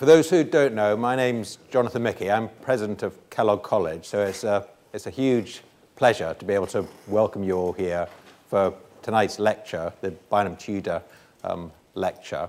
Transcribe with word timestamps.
for 0.00 0.06
those 0.06 0.30
who 0.30 0.42
don't 0.42 0.72
know, 0.72 0.96
my 0.96 1.14
name's 1.14 1.58
Jonathan 1.70 2.02
Michie. 2.02 2.30
I'm 2.30 2.48
president 2.62 3.02
of 3.02 3.28
Kellogg 3.28 3.62
College, 3.62 4.06
so 4.06 4.24
it's 4.24 4.44
a, 4.44 4.66
it's 4.94 5.06
a 5.06 5.10
huge 5.10 5.60
pleasure 5.94 6.34
to 6.38 6.44
be 6.46 6.54
able 6.54 6.68
to 6.68 6.86
welcome 7.06 7.44
you 7.44 7.58
all 7.58 7.74
here 7.74 8.08
for 8.48 8.72
tonight's 9.02 9.38
lecture, 9.38 9.92
the 10.00 10.12
Bynum 10.30 10.56
Tudor 10.56 11.02
um, 11.44 11.70
lecture. 11.94 12.48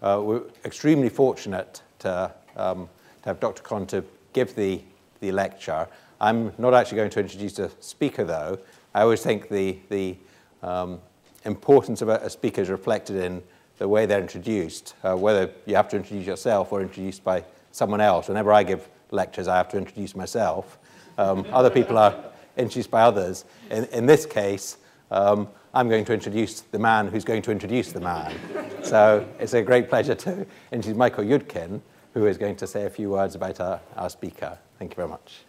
Uh, 0.00 0.20
we're 0.22 0.42
extremely 0.64 1.08
fortunate 1.08 1.82
to, 1.98 2.32
um, 2.54 2.88
to 3.22 3.30
have 3.30 3.40
Dr. 3.40 3.64
Kohn 3.64 3.84
to 3.88 4.04
give 4.32 4.54
the, 4.54 4.80
the 5.18 5.32
lecture. 5.32 5.88
I'm 6.20 6.52
not 6.58 6.74
actually 6.74 6.98
going 6.98 7.10
to 7.10 7.18
introduce 7.18 7.54
the 7.54 7.72
speaker, 7.80 8.22
though. 8.22 8.56
I 8.94 9.02
always 9.02 9.24
think 9.24 9.48
the, 9.48 9.80
the 9.88 10.16
um, 10.62 11.00
importance 11.44 12.02
of 12.02 12.08
a, 12.08 12.18
a 12.18 12.30
speaker 12.30 12.60
is 12.60 12.70
reflected 12.70 13.16
in 13.16 13.42
the 13.78 13.88
way 13.88 14.06
they're 14.06 14.20
introduced, 14.20 14.94
uh, 15.02 15.16
whether 15.16 15.50
you 15.66 15.76
have 15.76 15.88
to 15.88 15.96
introduce 15.96 16.26
yourself 16.26 16.72
or 16.72 16.82
introduced 16.82 17.24
by 17.24 17.44
someone 17.72 18.00
else. 18.00 18.28
Whenever 18.28 18.52
I 18.52 18.62
give 18.62 18.88
lectures, 19.10 19.48
I 19.48 19.56
have 19.56 19.68
to 19.70 19.78
introduce 19.78 20.14
myself. 20.14 20.78
Um, 21.16 21.46
other 21.52 21.70
people 21.70 21.96
are 21.98 22.14
introduced 22.56 22.90
by 22.90 23.02
others. 23.02 23.44
In, 23.70 23.84
in 23.86 24.06
this 24.06 24.26
case, 24.26 24.78
um, 25.10 25.48
I'm 25.72 25.88
going 25.88 26.04
to 26.06 26.12
introduce 26.12 26.60
the 26.60 26.78
man 26.78 27.08
who's 27.08 27.24
going 27.24 27.42
to 27.42 27.52
introduce 27.52 27.92
the 27.92 28.00
man. 28.00 28.34
so 28.82 29.26
it's 29.38 29.54
a 29.54 29.62
great 29.62 29.88
pleasure 29.88 30.14
to 30.14 30.46
introduce 30.72 30.96
Michael 30.96 31.24
Yudkin, 31.24 31.80
who 32.14 32.26
is 32.26 32.36
going 32.36 32.56
to 32.56 32.66
say 32.66 32.84
a 32.84 32.90
few 32.90 33.10
words 33.10 33.34
about 33.34 33.60
our, 33.60 33.80
our 33.96 34.10
speaker. 34.10 34.58
Thank 34.78 34.92
you 34.92 34.96
very 34.96 35.08
much. 35.08 35.47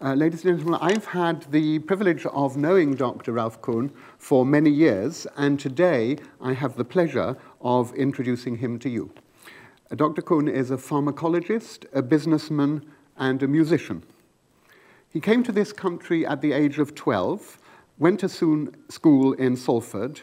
Uh, 0.00 0.14
ladies 0.14 0.44
and 0.44 0.56
gentlemen, 0.56 0.78
I've 0.80 1.06
had 1.06 1.50
the 1.50 1.80
privilege 1.80 2.24
of 2.26 2.56
knowing 2.56 2.94
Dr. 2.94 3.32
Ralph 3.32 3.60
Kohn 3.60 3.90
for 4.16 4.46
many 4.46 4.70
years, 4.70 5.26
and 5.36 5.58
today 5.58 6.18
I 6.40 6.52
have 6.52 6.76
the 6.76 6.84
pleasure 6.84 7.36
of 7.60 7.92
introducing 7.96 8.58
him 8.58 8.78
to 8.78 8.88
you. 8.88 9.10
Uh, 9.90 9.96
Dr. 9.96 10.22
Kohn 10.22 10.46
is 10.46 10.70
a 10.70 10.76
pharmacologist, 10.76 11.86
a 11.92 12.00
businessman, 12.00 12.86
and 13.16 13.42
a 13.42 13.48
musician. 13.48 14.04
He 15.12 15.18
came 15.18 15.42
to 15.42 15.50
this 15.50 15.72
country 15.72 16.24
at 16.24 16.42
the 16.42 16.52
age 16.52 16.78
of 16.78 16.94
12, 16.94 17.58
went 17.98 18.20
to 18.20 18.28
school 18.28 19.32
in 19.32 19.56
Salford, 19.56 20.20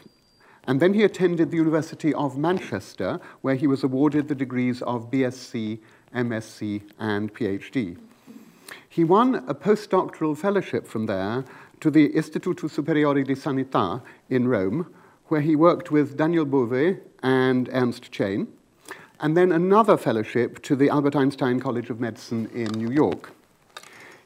and 0.67 0.79
then 0.79 0.93
he 0.93 1.03
attended 1.03 1.51
the 1.51 1.57
University 1.57 2.13
of 2.13 2.37
Manchester, 2.37 3.19
where 3.41 3.55
he 3.55 3.67
was 3.67 3.83
awarded 3.83 4.29
the 4.29 4.35
degrees 4.35 4.81
of 4.83 5.11
BSc, 5.11 5.79
MSc, 6.13 6.81
and 6.97 7.33
PhD. 7.33 7.97
He 8.95 9.03
won 9.03 9.43
a 9.45 9.53
postdoctoral 9.53 10.37
fellowship 10.37 10.87
from 10.87 11.05
there 11.05 11.43
to 11.81 11.91
the 11.91 12.07
Istituto 12.11 12.69
Superiore 12.69 13.25
di 13.25 13.35
Sanità 13.35 14.01
in 14.29 14.47
Rome, 14.47 14.87
where 15.25 15.41
he 15.41 15.53
worked 15.53 15.91
with 15.91 16.15
Daniel 16.15 16.45
Bovet 16.45 17.01
and 17.21 17.67
Ernst 17.73 18.09
Chain, 18.09 18.47
and 19.19 19.35
then 19.35 19.51
another 19.51 19.97
fellowship 19.97 20.61
to 20.61 20.77
the 20.77 20.87
Albert 20.87 21.13
Einstein 21.13 21.59
College 21.59 21.89
of 21.89 21.99
Medicine 21.99 22.49
in 22.53 22.67
New 22.67 22.89
York. 22.89 23.33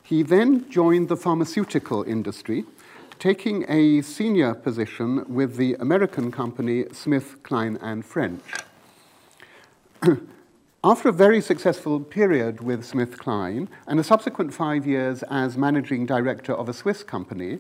He 0.04 0.22
then 0.22 0.70
joined 0.70 1.10
the 1.10 1.18
pharmaceutical 1.18 2.04
industry, 2.04 2.64
taking 3.18 3.66
a 3.68 4.04
senior 4.04 4.54
position 4.54 5.26
with 5.28 5.56
the 5.56 5.74
American 5.80 6.32
company 6.32 6.86
Smith, 6.92 7.42
Kline 7.42 7.80
and 7.82 8.06
French. 8.06 8.44
After 10.82 11.10
a 11.10 11.12
very 11.12 11.42
successful 11.42 12.00
period 12.00 12.62
with 12.62 12.86
Smith, 12.86 13.18
SmithKline 13.18 13.68
and 13.86 14.00
a 14.00 14.04
subsequent 14.04 14.54
five 14.54 14.88
years 14.88 15.24
as 15.24 15.58
managing 15.58 16.06
director 16.06 16.54
of 16.54 16.70
a 16.70 16.74
Swiss 16.74 17.04
company, 17.04 17.60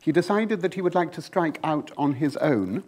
he 0.00 0.12
decided 0.12 0.60
that 0.60 0.74
he 0.74 0.80
would 0.80 0.94
like 0.94 1.10
to 1.14 1.20
strike 1.20 1.58
out 1.64 1.90
on 1.98 2.14
his 2.14 2.36
own, 2.36 2.84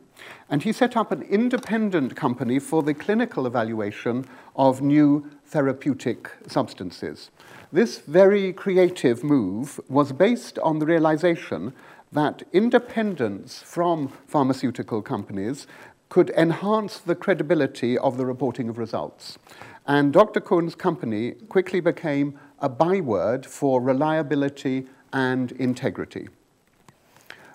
and 0.49 0.63
he 0.63 0.73
set 0.73 0.97
up 0.97 1.11
an 1.11 1.23
independent 1.23 2.15
company 2.15 2.61
for 2.61 2.85
the 2.85 2.95
clinical 2.95 3.45
evaluation 3.45 4.25
of 4.55 4.81
new 4.81 5.29
therapeutic 5.47 6.31
substances. 6.47 7.33
This 7.73 7.99
very 7.99 8.53
creative 8.53 9.25
move 9.25 9.81
was 9.89 10.13
based 10.13 10.61
on 10.61 10.79
the 10.79 10.87
realization 10.87 11.73
that 12.13 12.45
independence 12.53 13.59
from 13.59 14.13
pharmaceutical 14.29 15.03
companies 15.03 15.67
could 16.09 16.29
enhance 16.37 16.99
the 16.99 17.15
credibility 17.15 17.97
of 17.97 18.19
the 18.19 18.27
reporting 18.27 18.69
of 18.69 18.77
results. 18.77 19.39
And 19.87 20.13
Dr. 20.13 20.41
Kohn's 20.41 20.75
company 20.75 21.33
quickly 21.49 21.81
became 21.81 22.39
a 22.61 22.69
byword 22.69 23.45
for 23.45 23.81
reliability 23.81 24.87
and 25.13 25.53
integrity. 25.53 26.29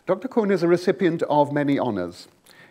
Dr. 0.06 0.28
Kohn 0.28 0.52
is 0.52 0.64
a 0.64 0.68
recipient 0.68 1.24
of 1.24 1.52
many 1.52 1.80
honors. 1.80 2.28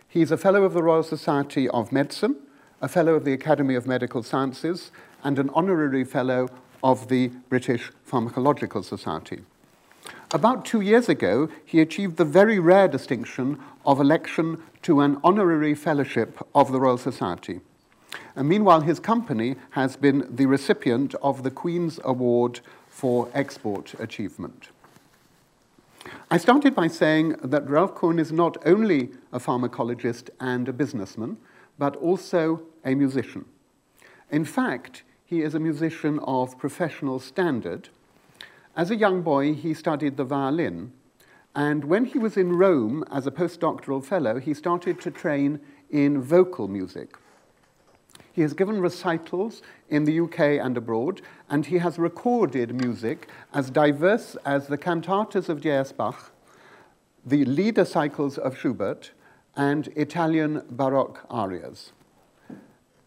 He's 0.07 0.31
a 0.31 0.37
Fellow 0.37 0.63
of 0.63 0.73
the 0.73 0.83
Royal 0.83 1.03
Society 1.03 1.67
of 1.69 1.91
Medicine, 1.91 2.35
a 2.81 2.87
Fellow 2.87 3.15
of 3.15 3.25
the 3.25 3.33
Academy 3.33 3.75
of 3.75 3.87
Medical 3.87 4.23
Sciences, 4.23 4.91
and 5.23 5.39
an 5.39 5.49
Honorary 5.53 6.03
Fellow 6.03 6.49
of 6.83 7.07
the 7.09 7.27
British 7.49 7.91
Pharmacological 8.09 8.83
Society. 8.83 9.41
About 10.31 10.65
two 10.65 10.81
years 10.81 11.09
ago, 11.09 11.49
he 11.65 11.81
achieved 11.81 12.17
the 12.17 12.25
very 12.25 12.59
rare 12.59 12.87
distinction 12.87 13.59
of 13.85 13.99
election 13.99 14.61
to 14.83 15.01
an 15.01 15.17
honorary 15.23 15.73
fellowship 15.73 16.37
of 16.53 16.71
the 16.71 16.79
Royal 16.79 16.97
Society. 16.97 17.59
And 18.35 18.47
meanwhile, 18.47 18.81
his 18.81 18.99
company 18.99 19.55
has 19.71 19.97
been 19.97 20.27
the 20.29 20.45
recipient 20.45 21.15
of 21.15 21.43
the 21.43 21.51
Queen's 21.51 21.99
Award 22.03 22.59
for 22.87 23.29
Export 23.33 23.93
Achievement. 23.99 24.69
I 26.31 26.37
started 26.37 26.73
by 26.75 26.87
saying 26.87 27.35
that 27.43 27.69
Ralph 27.69 27.95
Kohn 27.95 28.19
is 28.19 28.31
not 28.31 28.57
only 28.65 29.09
a 29.31 29.39
pharmacologist 29.39 30.29
and 30.39 30.67
a 30.67 30.73
businessman, 30.73 31.37
but 31.77 31.95
also 31.97 32.61
a 32.85 32.95
musician. 32.95 33.45
In 34.31 34.45
fact, 34.45 35.03
he 35.25 35.41
is 35.41 35.55
a 35.55 35.59
musician 35.59 36.19
of 36.19 36.57
professional 36.57 37.19
standard. 37.19 37.89
As 38.75 38.91
a 38.91 38.95
young 38.95 39.21
boy, 39.21 39.53
he 39.53 39.73
studied 39.73 40.17
the 40.17 40.23
violin, 40.23 40.93
and 41.55 41.85
when 41.85 42.05
he 42.05 42.19
was 42.19 42.37
in 42.37 42.53
Rome 42.53 43.03
as 43.11 43.25
a 43.25 43.31
postdoctoral 43.31 44.03
fellow, 44.03 44.39
he 44.39 44.53
started 44.53 45.01
to 45.01 45.11
train 45.11 45.59
in 45.89 46.21
vocal 46.21 46.67
music. 46.67 47.17
He 48.37 48.43
has 48.43 48.53
given 48.53 48.79
recitals 48.81 49.63
in 49.89 50.03
the 50.03 50.19
UK 50.19 50.63
and 50.63 50.77
abroad, 50.77 51.23
and 51.49 51.65
he 51.65 51.79
has 51.79 51.97
recorded 51.97 52.79
music 52.79 53.29
as 53.51 53.71
diverse 53.71 54.37
as 54.45 54.67
the 54.67 54.77
cantatas 54.77 55.49
of 55.49 55.59
J.S. 55.59 55.91
Bach, 55.91 56.31
the 57.25 57.45
Lieder 57.45 57.83
cycles 57.83 58.37
of 58.37 58.55
Schubert, 58.55 59.09
and 59.55 59.87
Italian 59.95 60.61
Baroque 60.69 61.25
arias. 61.31 61.93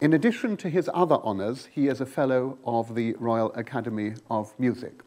In 0.01 0.15
addition 0.15 0.57
to 0.57 0.69
his 0.69 0.91
other 0.93 1.19
honors, 1.23 1.69
he 1.71 1.87
is 1.87 2.01
a 2.01 2.07
fellow 2.07 2.59
of 2.65 2.97
the 2.97 3.15
Royal 3.21 3.53
Academy 3.53 4.15
of 4.29 4.53
Music. 4.59 5.01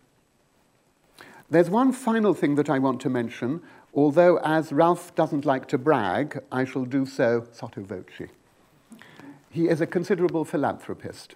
There's 1.50 1.70
one 1.70 1.92
final 1.92 2.34
thing 2.34 2.56
that 2.56 2.70
I 2.70 2.80
want 2.80 3.02
to 3.02 3.10
mention, 3.10 3.62
although 3.94 4.38
as 4.38 4.72
Ralph 4.72 5.14
doesn't 5.16 5.44
like 5.44 5.68
to 5.68 5.78
brag, 5.78 6.42
I 6.50 6.64
shall 6.64 6.86
do 6.86 7.06
so 7.06 7.46
sotto 7.52 7.82
voce. 7.82 8.30
He 9.54 9.70
is 9.70 9.82
a 9.82 9.86
considerable 9.86 10.46
philanthropist. 10.46 11.36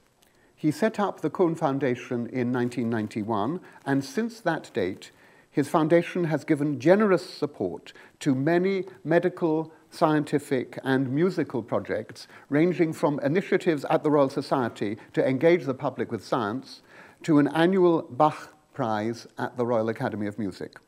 He 0.55 0.71
set 0.71 0.99
up 0.99 1.21
the 1.21 1.29
Kohn 1.29 1.53
Foundation 1.53 2.25
in 2.25 2.51
1991, 2.51 3.59
and 3.85 4.03
since 4.03 4.39
that 4.39 4.71
date, 4.73 5.11
his 5.51 5.69
foundation 5.69 6.23
has 6.23 6.43
given 6.43 6.79
generous 6.79 7.29
support 7.29 7.93
to 8.21 8.33
many 8.33 8.85
medical, 9.03 9.71
scientific, 9.91 10.79
and 10.83 11.11
musical 11.11 11.61
projects, 11.61 12.27
ranging 12.49 12.91
from 12.91 13.19
initiatives 13.19 13.85
at 13.87 14.01
the 14.01 14.09
Royal 14.09 14.31
Society 14.31 14.97
to 15.13 15.23
engage 15.23 15.65
the 15.65 15.75
public 15.75 16.11
with 16.11 16.25
science 16.25 16.81
to 17.21 17.37
an 17.37 17.47
annual 17.49 18.01
Bach 18.01 18.51
Prize 18.73 19.27
at 19.37 19.57
the 19.57 19.65
Royal 19.67 19.89
Academy 19.89 20.25
of 20.25 20.39
Music. 20.39 20.79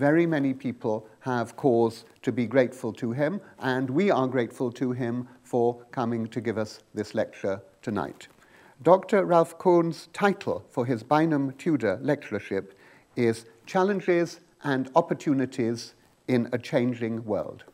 Very 0.00 0.24
many 0.24 0.54
people 0.54 1.06
have 1.20 1.56
cause 1.56 2.06
to 2.22 2.32
be 2.32 2.46
grateful 2.46 2.90
to 2.94 3.12
him, 3.12 3.38
and 3.58 3.90
we 3.90 4.10
are 4.10 4.26
grateful 4.26 4.72
to 4.72 4.92
him 4.92 5.28
for 5.42 5.84
coming 5.90 6.26
to 6.28 6.40
give 6.40 6.56
us 6.56 6.80
this 6.94 7.14
lecture 7.14 7.60
tonight. 7.82 8.26
Dr. 8.82 9.26
Ralph 9.26 9.58
Kohn's 9.58 10.08
title 10.14 10.64
for 10.70 10.86
his 10.86 11.02
Bynum 11.02 11.52
Tudor 11.58 11.98
lectureship 12.00 12.78
is 13.14 13.44
Challenges 13.66 14.40
and 14.64 14.90
Opportunities 14.96 15.92
in 16.28 16.48
a 16.50 16.56
Changing 16.56 17.22
World. 17.26 17.64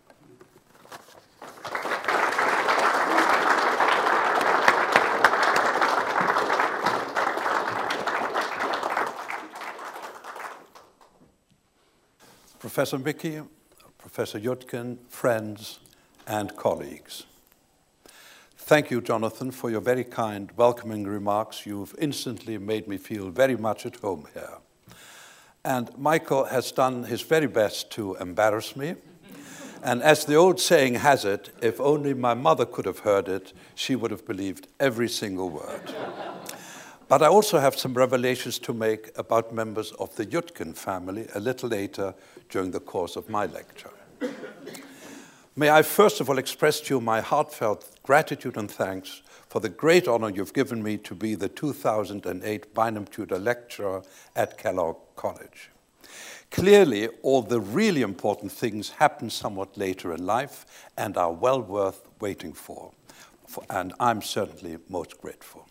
Professor 12.76 12.98
Michie, 12.98 13.40
Professor 13.96 14.38
Yudkin, 14.38 14.98
friends, 15.08 15.78
and 16.26 16.54
colleagues. 16.56 17.24
Thank 18.58 18.90
you, 18.90 19.00
Jonathan, 19.00 19.50
for 19.50 19.70
your 19.70 19.80
very 19.80 20.04
kind, 20.04 20.52
welcoming 20.58 21.04
remarks. 21.04 21.64
You've 21.64 21.94
instantly 21.98 22.58
made 22.58 22.86
me 22.86 22.98
feel 22.98 23.30
very 23.30 23.56
much 23.56 23.86
at 23.86 23.96
home 23.96 24.28
here. 24.34 24.58
And 25.64 25.88
Michael 25.96 26.44
has 26.44 26.70
done 26.70 27.04
his 27.04 27.22
very 27.22 27.46
best 27.46 27.90
to 27.92 28.14
embarrass 28.16 28.76
me. 28.76 28.96
And 29.82 30.02
as 30.02 30.26
the 30.26 30.34
old 30.34 30.60
saying 30.60 30.96
has 30.96 31.24
it, 31.24 31.48
if 31.62 31.80
only 31.80 32.12
my 32.12 32.34
mother 32.34 32.66
could 32.66 32.84
have 32.84 32.98
heard 32.98 33.26
it, 33.26 33.54
she 33.74 33.96
would 33.96 34.10
have 34.10 34.26
believed 34.26 34.68
every 34.78 35.08
single 35.08 35.48
word. 35.48 35.94
But 37.08 37.22
I 37.22 37.26
also 37.26 37.58
have 37.58 37.76
some 37.76 37.94
revelations 37.94 38.58
to 38.60 38.72
make 38.72 39.16
about 39.16 39.54
members 39.54 39.92
of 39.92 40.14
the 40.16 40.26
Yudkin 40.26 40.76
family 40.76 41.26
a 41.34 41.40
little 41.40 41.68
later 41.68 42.14
during 42.48 42.72
the 42.72 42.80
course 42.80 43.16
of 43.16 43.28
my 43.28 43.46
lecture. 43.46 43.90
May 45.54 45.70
I 45.70 45.82
first 45.82 46.20
of 46.20 46.28
all 46.28 46.38
express 46.38 46.80
to 46.82 46.94
you 46.94 47.00
my 47.00 47.20
heartfelt 47.20 47.88
gratitude 48.02 48.56
and 48.56 48.70
thanks 48.70 49.22
for 49.48 49.60
the 49.60 49.68
great 49.68 50.06
honor 50.08 50.28
you've 50.28 50.52
given 50.52 50.82
me 50.82 50.98
to 50.98 51.14
be 51.14 51.34
the 51.34 51.48
2008 51.48 52.74
Bynum 52.74 53.06
Tudor 53.06 53.38
Lecturer 53.38 54.02
at 54.34 54.58
Kellogg 54.58 54.96
College. 55.14 55.70
Clearly, 56.50 57.08
all 57.22 57.42
the 57.42 57.60
really 57.60 58.02
important 58.02 58.52
things 58.52 58.90
happen 58.90 59.30
somewhat 59.30 59.76
later 59.76 60.12
in 60.12 60.26
life 60.26 60.88
and 60.96 61.16
are 61.16 61.32
well 61.32 61.60
worth 61.60 62.06
waiting 62.20 62.52
for, 62.52 62.92
and 63.70 63.92
I'm 63.98 64.22
certainly 64.22 64.78
most 64.88 65.20
grateful. 65.20 65.65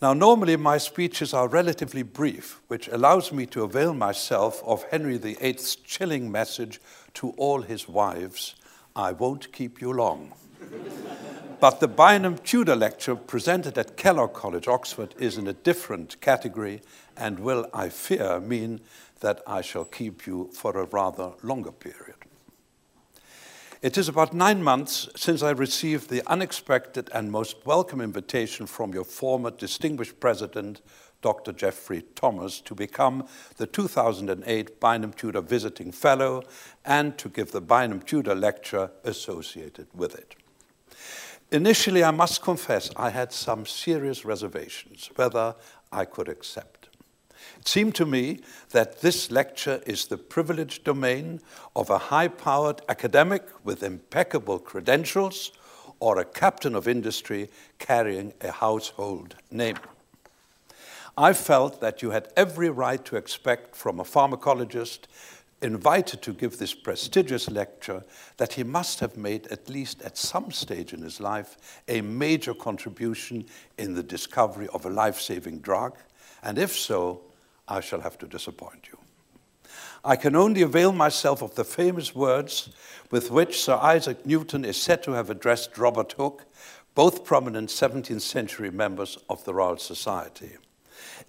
Now, 0.00 0.12
normally 0.12 0.56
my 0.56 0.78
speeches 0.78 1.34
are 1.34 1.48
relatively 1.48 2.04
brief, 2.04 2.60
which 2.68 2.86
allows 2.86 3.32
me 3.32 3.46
to 3.46 3.64
avail 3.64 3.92
myself 3.94 4.62
of 4.64 4.84
Henry 4.92 5.18
VIII's 5.18 5.74
chilling 5.74 6.30
message 6.30 6.80
to 7.14 7.30
all 7.30 7.62
his 7.62 7.88
wives 7.88 8.54
I 8.94 9.12
won't 9.12 9.52
keep 9.52 9.80
you 9.80 9.92
long. 9.92 10.32
But 11.60 11.80
the 11.80 11.88
Bynum 11.88 12.38
Tudor 12.38 12.76
lecture 12.76 13.16
presented 13.16 13.76
at 13.76 13.96
Kellogg 13.96 14.32
College, 14.32 14.68
Oxford, 14.68 15.16
is 15.18 15.36
in 15.36 15.48
a 15.48 15.52
different 15.52 16.20
category 16.20 16.82
and 17.16 17.40
will, 17.40 17.68
I 17.74 17.88
fear, 17.88 18.38
mean 18.38 18.80
that 19.18 19.42
I 19.44 19.62
shall 19.62 19.84
keep 19.84 20.24
you 20.24 20.50
for 20.52 20.78
a 20.78 20.84
rather 20.84 21.32
longer 21.42 21.72
period. 21.72 22.17
It 23.80 23.96
is 23.96 24.08
about 24.08 24.34
nine 24.34 24.60
months 24.60 25.08
since 25.14 25.40
I 25.40 25.50
received 25.50 26.10
the 26.10 26.26
unexpected 26.26 27.08
and 27.14 27.30
most 27.30 27.64
welcome 27.64 28.00
invitation 28.00 28.66
from 28.66 28.92
your 28.92 29.04
former 29.04 29.52
distinguished 29.52 30.18
president, 30.18 30.80
Dr. 31.22 31.52
Geoffrey 31.52 32.02
Thomas, 32.16 32.60
to 32.62 32.74
become 32.74 33.28
the 33.56 33.68
2008 33.68 34.80
Bynum 34.80 35.12
Tudor 35.12 35.42
Visiting 35.42 35.92
Fellow 35.92 36.42
and 36.84 37.16
to 37.18 37.28
give 37.28 37.52
the 37.52 37.60
Bynum 37.60 38.00
Tudor 38.00 38.34
Lecture 38.34 38.90
associated 39.04 39.86
with 39.94 40.16
it. 40.16 40.34
Initially, 41.52 42.02
I 42.02 42.10
must 42.10 42.42
confess, 42.42 42.90
I 42.96 43.10
had 43.10 43.32
some 43.32 43.64
serious 43.64 44.24
reservations 44.24 45.08
whether 45.14 45.54
I 45.92 46.04
could 46.04 46.28
accept. 46.28 46.77
It 47.58 47.68
seemed 47.68 47.94
to 47.96 48.06
me 48.06 48.40
that 48.70 49.00
this 49.00 49.30
lecture 49.30 49.82
is 49.86 50.06
the 50.06 50.16
privileged 50.16 50.84
domain 50.84 51.40
of 51.74 51.90
a 51.90 51.98
high 51.98 52.28
powered 52.28 52.82
academic 52.88 53.46
with 53.64 53.82
impeccable 53.82 54.58
credentials 54.58 55.52
or 56.00 56.18
a 56.18 56.24
captain 56.24 56.74
of 56.74 56.86
industry 56.86 57.50
carrying 57.78 58.32
a 58.40 58.52
household 58.52 59.34
name. 59.50 59.76
I 61.16 61.32
felt 61.32 61.80
that 61.80 62.00
you 62.00 62.10
had 62.10 62.28
every 62.36 62.70
right 62.70 63.04
to 63.06 63.16
expect 63.16 63.74
from 63.74 63.98
a 63.98 64.04
pharmacologist 64.04 65.00
invited 65.60 66.22
to 66.22 66.32
give 66.32 66.58
this 66.58 66.72
prestigious 66.72 67.50
lecture 67.50 68.04
that 68.36 68.52
he 68.52 68.62
must 68.62 69.00
have 69.00 69.16
made, 69.16 69.48
at 69.48 69.68
least 69.68 70.00
at 70.02 70.16
some 70.16 70.52
stage 70.52 70.92
in 70.92 71.02
his 71.02 71.20
life, 71.20 71.82
a 71.88 72.00
major 72.00 72.54
contribution 72.54 73.44
in 73.76 73.94
the 73.94 74.02
discovery 74.02 74.68
of 74.68 74.86
a 74.86 74.90
life 74.90 75.20
saving 75.20 75.58
drug, 75.58 75.96
and 76.44 76.56
if 76.56 76.76
so, 76.76 77.20
I 77.68 77.80
shall 77.80 78.00
have 78.00 78.18
to 78.18 78.26
disappoint 78.26 78.88
you. 78.90 78.98
I 80.04 80.16
can 80.16 80.34
only 80.34 80.62
avail 80.62 80.92
myself 80.92 81.42
of 81.42 81.54
the 81.54 81.64
famous 81.64 82.14
words 82.14 82.70
with 83.10 83.30
which 83.30 83.60
Sir 83.60 83.74
Isaac 83.74 84.24
Newton 84.24 84.64
is 84.64 84.80
said 84.80 85.02
to 85.02 85.12
have 85.12 85.28
addressed 85.28 85.76
Robert 85.76 86.12
Hooke, 86.12 86.44
both 86.94 87.24
prominent 87.24 87.68
17th 87.68 88.20
century 88.20 88.70
members 88.70 89.18
of 89.28 89.44
the 89.44 89.54
Royal 89.54 89.76
Society. 89.76 90.56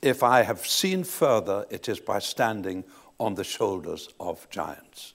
If 0.01 0.24
I 0.24 0.44
have 0.44 0.65
seen 0.65 1.03
further, 1.03 1.65
it 1.69 1.89
is 1.89 2.00
by 2.00 2.19
standing 2.19 2.85
on 3.19 3.35
the 3.35 3.44
shoulders 3.44 4.09
of 4.19 4.50
giants. 4.50 5.13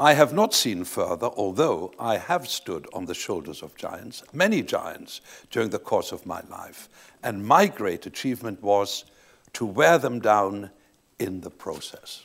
I 0.00 0.12
have 0.14 0.32
not 0.32 0.54
seen 0.54 0.84
further, 0.84 1.26
although 1.26 1.92
I 1.98 2.18
have 2.18 2.46
stood 2.46 2.86
on 2.92 3.06
the 3.06 3.14
shoulders 3.14 3.62
of 3.62 3.74
giants, 3.74 4.22
many 4.32 4.62
giants, 4.62 5.20
during 5.50 5.70
the 5.70 5.80
course 5.80 6.12
of 6.12 6.24
my 6.24 6.40
life. 6.48 6.88
And 7.22 7.44
my 7.44 7.66
great 7.66 8.06
achievement 8.06 8.62
was 8.62 9.04
to 9.54 9.64
wear 9.64 9.98
them 9.98 10.20
down 10.20 10.70
in 11.18 11.40
the 11.40 11.50
process. 11.50 12.24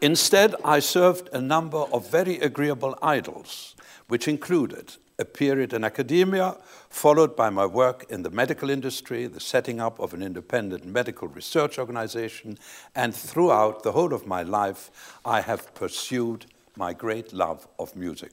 Instead, 0.00 0.54
I 0.64 0.80
served 0.80 1.28
a 1.32 1.40
number 1.40 1.78
of 1.78 2.10
very 2.10 2.38
agreeable 2.38 2.98
idols, 3.02 3.76
which 4.08 4.26
included 4.26 4.94
a 5.18 5.24
period 5.24 5.74
in 5.74 5.84
academia, 5.84 6.56
followed 6.88 7.36
by 7.36 7.50
my 7.50 7.66
work 7.66 8.06
in 8.08 8.22
the 8.22 8.30
medical 8.30 8.70
industry, 8.70 9.26
the 9.26 9.38
setting 9.38 9.78
up 9.78 10.00
of 10.00 10.14
an 10.14 10.22
independent 10.22 10.86
medical 10.86 11.28
research 11.28 11.78
organization, 11.78 12.58
and 12.94 13.14
throughout 13.14 13.82
the 13.82 13.92
whole 13.92 14.14
of 14.14 14.26
my 14.26 14.42
life, 14.42 14.90
I 15.24 15.42
have 15.42 15.74
pursued 15.74 16.46
my 16.76 16.94
great 16.94 17.34
love 17.34 17.68
of 17.78 17.94
music. 17.94 18.32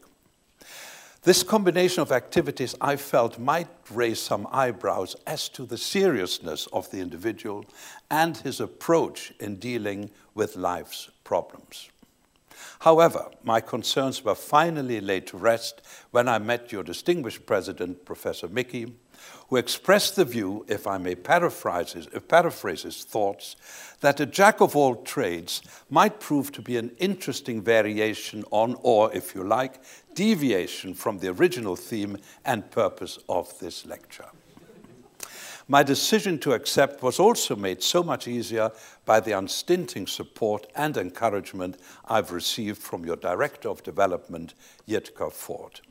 This 1.24 1.44
combination 1.44 2.02
of 2.02 2.12
activities 2.12 2.76
I 2.80 2.96
felt 2.96 3.40
might 3.40 3.68
raise 3.92 4.22
some 4.22 4.48
eyebrows 4.52 5.16
as 5.26 5.50
to 5.50 5.66
the 5.66 5.78
seriousness 5.78 6.68
of 6.72 6.90
the 6.92 7.00
individual 7.00 7.66
and 8.10 8.38
his 8.38 8.62
approach 8.62 9.34
in 9.40 9.58
dealing 9.58 10.12
with 10.36 10.56
life's 10.56 11.10
problems. 11.24 11.90
However, 12.80 13.28
my 13.44 13.60
concerns 13.60 14.24
were 14.24 14.36
finally 14.36 15.02
laid 15.02 15.28
to 15.28 15.38
rest 15.38 15.82
when 16.12 16.28
I 16.28 16.38
met 16.38 16.72
your 16.72 16.84
distinguished 16.84 17.46
president, 17.46 18.06
Professor 18.06 18.48
Michie, 18.48 18.94
who 19.50 19.56
expressed 19.56 20.16
the 20.16 20.26
view, 20.26 20.66
if 20.68 20.86
I 20.86 20.98
may 20.98 21.16
paraphrase 21.16 21.94
his, 21.94 22.08
uh, 22.08 22.20
paraphrase 22.20 22.84
his 22.84 23.04
thoughts, 23.04 23.56
that 24.02 24.20
a 24.20 24.26
jack 24.26 24.62
of 24.62 24.76
all 24.76 24.96
trades 24.96 25.62
might 25.90 26.20
prove 26.20 26.52
to 26.52 26.62
be 26.62 26.78
an 26.78 26.92
interesting 26.98 27.62
variation 27.62 28.44
on, 28.52 28.76
or 28.82 29.14
if 29.14 29.34
you 29.34 29.44
like, 29.44 29.82
deviation 30.18 30.96
from 30.96 31.20
the 31.20 31.30
original 31.30 31.76
theme 31.76 32.18
and 32.44 32.72
purpose 32.72 33.20
of 33.30 33.58
this 33.60 33.86
lecture. 33.86 34.26
My 35.68 35.84
decision 35.84 36.40
to 36.40 36.54
accept 36.54 37.04
was 37.04 37.20
also 37.20 37.56
made 37.56 37.84
so 37.84 38.02
much 38.02 38.28
easier 38.28 38.72
by 39.06 39.20
the 39.20 39.34
unstinting 39.34 40.08
support 40.08 40.66
and 40.76 40.98
encouragement 40.98 41.78
I've 42.06 42.32
received 42.32 42.80
from 42.80 43.06
your 43.06 43.18
Director 43.18 43.70
of 43.70 43.84
Development, 43.84 44.56
Yitka 44.88 45.32
Ford. 45.32 45.82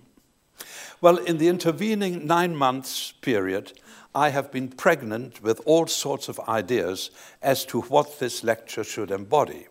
Well, 1.01 1.19
in 1.19 1.39
the 1.39 1.49
intervening 1.49 2.27
nine 2.27 2.57
months 2.57 3.13
period, 3.13 3.79
I 4.13 4.31
have 4.31 4.51
been 4.51 4.71
pregnant 4.71 5.41
with 5.41 5.61
all 5.67 5.87
sorts 5.87 6.29
of 6.29 6.41
ideas 6.49 7.13
as 7.43 7.65
to 7.67 7.83
what 7.83 8.19
this 8.19 8.43
lecture 8.43 8.83
should 8.83 9.13
embody. 9.13 9.69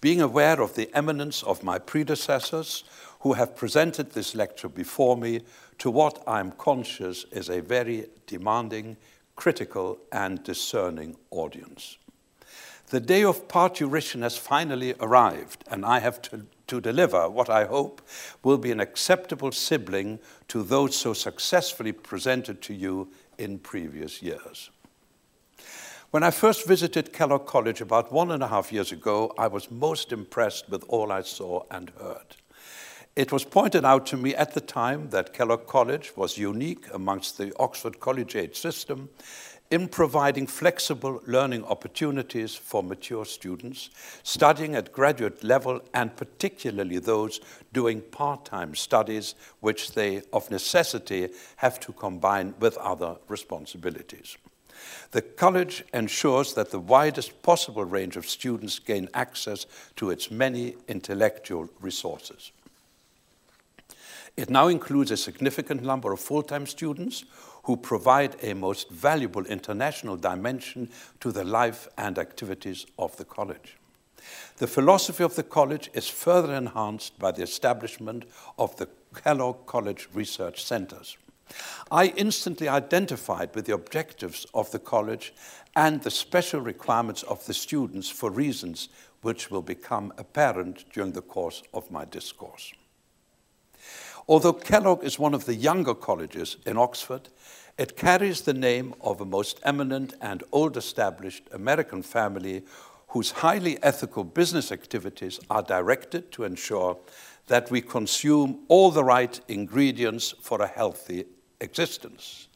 Being 0.00 0.22
aware 0.22 0.62
of 0.62 0.74
the 0.74 0.88
eminence 0.94 1.42
of 1.42 1.62
my 1.62 1.78
predecessors 1.78 2.84
who 3.20 3.34
have 3.34 3.56
presented 3.56 4.12
this 4.12 4.34
lecture 4.34 4.68
before 4.68 5.16
me 5.16 5.40
to 5.78 5.90
what 5.90 6.22
I'm 6.26 6.52
conscious 6.52 7.24
is 7.32 7.48
a 7.48 7.60
very 7.60 8.06
demanding, 8.26 8.96
critical, 9.36 9.98
and 10.12 10.42
discerning 10.42 11.16
audience. 11.30 11.98
The 12.88 13.00
day 13.00 13.22
of 13.22 13.46
parturition 13.46 14.22
has 14.22 14.36
finally 14.36 14.94
arrived, 14.98 15.64
and 15.70 15.86
I 15.86 16.00
have 16.00 16.20
to, 16.22 16.46
to 16.66 16.80
deliver 16.80 17.28
what 17.28 17.48
I 17.48 17.64
hope 17.64 18.02
will 18.42 18.58
be 18.58 18.72
an 18.72 18.80
acceptable 18.80 19.52
sibling 19.52 20.18
to 20.48 20.62
those 20.64 20.96
so 20.96 21.12
successfully 21.12 21.92
presented 21.92 22.60
to 22.62 22.74
you 22.74 23.12
in 23.38 23.58
previous 23.58 24.22
years. 24.22 24.70
When 26.10 26.24
I 26.24 26.32
first 26.32 26.66
visited 26.66 27.12
Kellogg 27.12 27.46
College 27.46 27.80
about 27.80 28.12
one 28.12 28.32
and 28.32 28.42
a 28.42 28.48
half 28.48 28.72
years 28.72 28.90
ago, 28.90 29.32
I 29.38 29.46
was 29.46 29.70
most 29.70 30.10
impressed 30.10 30.68
with 30.68 30.84
all 30.88 31.12
I 31.12 31.22
saw 31.22 31.62
and 31.70 31.90
heard. 32.00 32.36
It 33.16 33.32
was 33.32 33.44
pointed 33.44 33.84
out 33.84 34.06
to 34.06 34.16
me 34.16 34.36
at 34.36 34.54
the 34.54 34.60
time 34.60 35.10
that 35.10 35.32
Kellogg 35.32 35.66
College 35.66 36.12
was 36.16 36.38
unique 36.38 36.86
amongst 36.94 37.38
the 37.38 37.52
Oxford 37.58 37.98
collegiate 37.98 38.56
system 38.56 39.08
in 39.68 39.88
providing 39.88 40.46
flexible 40.46 41.20
learning 41.26 41.64
opportunities 41.64 42.54
for 42.54 42.82
mature 42.82 43.24
students 43.24 43.90
studying 44.22 44.76
at 44.76 44.92
graduate 44.92 45.42
level 45.42 45.80
and 45.92 46.16
particularly 46.16 46.98
those 46.98 47.40
doing 47.72 48.00
part-time 48.00 48.76
studies 48.76 49.34
which 49.58 49.92
they 49.92 50.22
of 50.32 50.50
necessity 50.50 51.28
have 51.56 51.80
to 51.80 51.92
combine 51.92 52.54
with 52.60 52.76
other 52.78 53.16
responsibilities. 53.28 54.36
The 55.10 55.22
college 55.22 55.84
ensures 55.92 56.54
that 56.54 56.70
the 56.70 56.80
widest 56.80 57.42
possible 57.42 57.84
range 57.84 58.16
of 58.16 58.28
students 58.28 58.78
gain 58.78 59.08
access 59.14 59.66
to 59.96 60.10
its 60.10 60.30
many 60.30 60.76
intellectual 60.88 61.68
resources. 61.80 62.52
It 64.36 64.50
now 64.50 64.68
includes 64.68 65.10
a 65.10 65.16
significant 65.16 65.82
number 65.82 66.12
of 66.12 66.20
full-time 66.20 66.66
students 66.66 67.24
who 67.64 67.76
provide 67.76 68.36
a 68.42 68.54
most 68.54 68.90
valuable 68.90 69.44
international 69.46 70.16
dimension 70.16 70.90
to 71.20 71.30
the 71.30 71.44
life 71.44 71.88
and 71.98 72.18
activities 72.18 72.86
of 72.98 73.16
the 73.16 73.24
college. 73.24 73.76
The 74.56 74.66
philosophy 74.66 75.24
of 75.24 75.34
the 75.34 75.42
college 75.42 75.90
is 75.94 76.08
further 76.08 76.54
enhanced 76.54 77.18
by 77.18 77.32
the 77.32 77.42
establishment 77.42 78.24
of 78.58 78.76
the 78.76 78.88
Kellogg 79.14 79.66
College 79.66 80.08
Research 80.14 80.64
Centers. 80.64 81.16
I 81.90 82.08
instantly 82.16 82.68
identified 82.68 83.54
with 83.54 83.66
the 83.66 83.74
objectives 83.74 84.46
of 84.54 84.70
the 84.70 84.78
college 84.78 85.34
and 85.74 86.02
the 86.02 86.10
special 86.10 86.60
requirements 86.60 87.22
of 87.24 87.44
the 87.46 87.54
students 87.54 88.08
for 88.08 88.30
reasons 88.30 88.88
which 89.22 89.50
will 89.50 89.62
become 89.62 90.12
apparent 90.16 90.84
during 90.92 91.12
the 91.12 91.22
course 91.22 91.62
of 91.74 91.90
my 91.90 92.04
discourse. 92.04 92.72
Although 94.30 94.52
Kellogg 94.52 95.02
is 95.02 95.18
one 95.18 95.34
of 95.34 95.44
the 95.44 95.56
younger 95.56 95.92
colleges 95.92 96.56
in 96.64 96.78
Oxford, 96.78 97.30
it 97.76 97.96
carries 97.96 98.42
the 98.42 98.54
name 98.54 98.94
of 99.00 99.20
a 99.20 99.24
most 99.24 99.58
eminent 99.64 100.14
and 100.20 100.44
old 100.52 100.76
established 100.76 101.48
American 101.50 102.00
family 102.00 102.62
whose 103.08 103.32
highly 103.32 103.82
ethical 103.82 104.22
business 104.22 104.70
activities 104.70 105.40
are 105.50 105.64
directed 105.64 106.30
to 106.30 106.44
ensure 106.44 106.96
that 107.48 107.72
we 107.72 107.80
consume 107.80 108.60
all 108.68 108.92
the 108.92 109.02
right 109.02 109.40
ingredients 109.48 110.32
for 110.40 110.62
a 110.62 110.68
healthy 110.68 111.24
existence. 111.60 112.46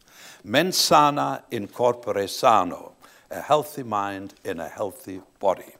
Mens 0.45 0.77
sana 0.77 1.43
in 1.51 1.67
corpore 1.67 2.29
sano, 2.29 2.93
a 3.33 3.41
healthy 3.41 3.83
mind 3.83 4.35
in 4.45 4.61
a 4.61 4.69
healthy 4.69 5.21
body. 5.41 5.75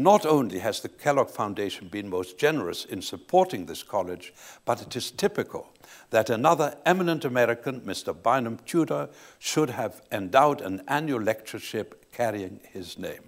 Not 0.00 0.24
only 0.24 0.60
has 0.60 0.80
the 0.80 0.88
Kellogg 0.88 1.28
Foundation 1.28 1.88
been 1.88 2.08
most 2.08 2.38
generous 2.38 2.84
in 2.84 3.02
supporting 3.02 3.66
this 3.66 3.82
college, 3.82 4.32
but 4.64 4.80
it 4.80 4.94
is 4.94 5.10
typical 5.10 5.72
that 6.10 6.30
another 6.30 6.76
eminent 6.86 7.24
American, 7.24 7.80
Mr. 7.80 8.14
Bynum 8.14 8.58
Tudor, 8.64 9.08
should 9.40 9.70
have 9.70 10.00
endowed 10.12 10.60
an 10.60 10.82
annual 10.86 11.20
lectureship 11.20 12.12
carrying 12.12 12.60
his 12.72 12.96
name. 12.96 13.22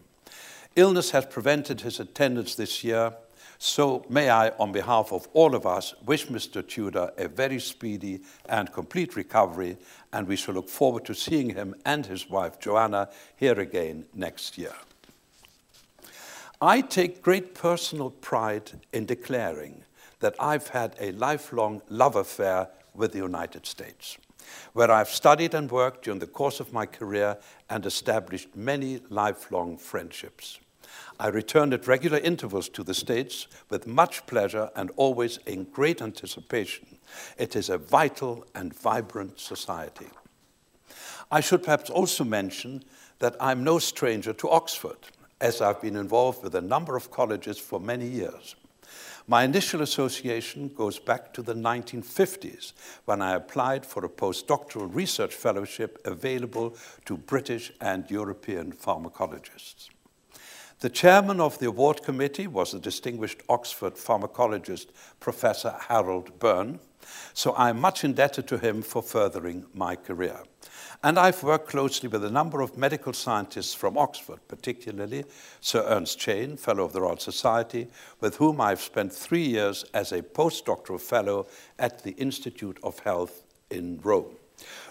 Illness 0.77 1.11
has 1.11 1.27
prevented 1.27 1.81
his 1.81 1.99
attendance 1.99 2.55
this 2.55 2.85
year, 2.85 3.15
so 3.59 4.07
may 4.09 4.31
I, 4.31 4.51
on 4.51 4.71
behalf 4.71 5.13
of 5.13 5.27
all 5.33 5.57
of 5.57 5.67
us, 5.67 5.93
wish 6.07 6.29
Mr. 6.29 6.67
Tudor 6.67 7.11
a 7.19 7.27
very 7.27 7.59
speedy 7.59 8.21
and 8.49 8.73
complete 8.73 9.17
recovery, 9.17 9.77
and 10.13 10.29
we 10.29 10.37
shall 10.37 10.55
look 10.55 10.69
forward 10.69 11.05
to 11.07 11.15
seeing 11.15 11.51
him 11.51 11.75
and 11.85 12.07
his 12.07 12.31
wife, 12.31 12.61
Joanna, 12.61 13.09
here 13.35 13.59
again 13.59 14.07
next 14.15 14.57
year. 14.57 14.73
I 16.63 16.83
take 16.83 17.23
great 17.23 17.55
personal 17.55 18.11
pride 18.11 18.73
in 18.93 19.07
declaring 19.07 19.85
that 20.19 20.35
I've 20.39 20.69
had 20.69 20.95
a 21.01 21.13
lifelong 21.13 21.81
love 21.89 22.17
affair 22.17 22.69
with 22.93 23.13
the 23.13 23.19
United 23.19 23.65
States, 23.65 24.19
where 24.75 24.91
I've 24.91 25.09
studied 25.09 25.55
and 25.55 25.71
worked 25.71 26.05
during 26.05 26.19
the 26.21 26.27
course 26.27 26.61
of 26.61 26.71
my 26.71 26.85
career 26.85 27.39
and 27.71 27.87
established 27.87 28.55
many 28.55 29.01
lifelong 29.09 29.79
friendships. 29.79 30.59
I 31.19 31.29
return 31.29 31.73
at 31.73 31.87
regular 31.87 32.19
intervals 32.19 32.69
to 32.71 32.83
the 32.83 32.93
States 32.93 33.47
with 33.71 33.87
much 33.87 34.27
pleasure 34.27 34.69
and 34.77 34.91
always 34.97 35.39
in 35.47 35.65
great 35.65 36.03
anticipation. 36.03 36.99
It 37.39 37.57
is 37.57 37.71
a 37.71 37.79
vital 37.79 38.45
and 38.55 38.75
vibrant 38.75 39.41
society. 39.41 40.09
I 41.31 41.41
should 41.41 41.63
perhaps 41.63 41.89
also 41.89 42.25
mention 42.25 42.83
that 43.19 43.37
I'm 43.41 43.65
no 43.65 43.79
stranger 43.79 44.35
to 44.35 44.51
Oxford 44.51 44.99
as 45.41 45.61
I've 45.61 45.81
been 45.81 45.97
involved 45.97 46.43
with 46.43 46.55
a 46.55 46.61
number 46.61 46.97
of 46.97 47.11
colleges 47.11 47.59
for 47.59 47.81
many 47.81 48.07
years. 48.07 48.57
My 49.27 49.45
initial 49.45 49.83
association 49.83 50.69
goes 50.69 50.99
back 50.99 51.33
to 51.35 51.43
the 51.43 51.55
1950s 51.55 52.73
when 53.05 53.23
I 53.23 53.35
applied 53.35 53.87
for 53.87 54.05
a 54.05 54.09
postdoctoral 54.09 54.93
research 54.93 55.35
fellowship 55.35 56.01
available 56.05 56.77
to 57.05 57.17
British 57.17 57.73
and 57.81 58.11
European 58.11 58.73
pharmacologists. 58.73 59.91
The 60.81 60.91
chairman 60.91 61.41
of 61.41 61.59
the 61.59 61.69
award 61.69 62.03
committee 62.03 62.47
was 62.47 62.73
the 62.73 62.81
distinguished 62.81 63.43
Oxford 63.49 63.95
pharmacologist 63.95 64.87
Professor 65.21 65.77
Harold 65.89 66.39
Burn, 66.39 66.81
so 67.35 67.55
I'm 67.57 67.81
much 67.81 68.03
indebted 68.03 68.49
to 68.49 68.59
him 68.59 68.83
for 68.83 69.03
furthering 69.03 69.67
my 69.75 69.95
career. 69.95 70.41
And 71.03 71.19
I've 71.19 71.43
worked 71.43 71.69
closely 71.69 72.11
with 72.11 72.23
a 72.27 72.31
number 72.31 72.61
of 72.61 72.77
medical 72.77 73.15
scientists 73.15 73.73
from 73.73 73.97
Oxford, 73.97 74.41
particularly 74.49 75.25
Sir 75.63 75.83
Ernst 75.89 76.19
Chain, 76.19 76.59
Fellow 76.59 76.85
of 76.85 76.93
the 76.93 77.01
Royal 77.01 77.17
Society, 77.17 77.87
with 78.21 78.37
whom 78.37 78.61
I've 78.61 78.83
spent 78.83 79.11
three 79.11 79.47
years 79.47 79.83
as 79.95 80.13
a 80.13 80.21
postdoctoral 80.21 81.01
fellow 81.01 81.47
at 81.79 82.03
the 82.03 82.11
Institute 82.13 82.79
of 82.83 82.99
Health 82.99 83.45
in 83.71 83.99
Rome. 84.03 84.37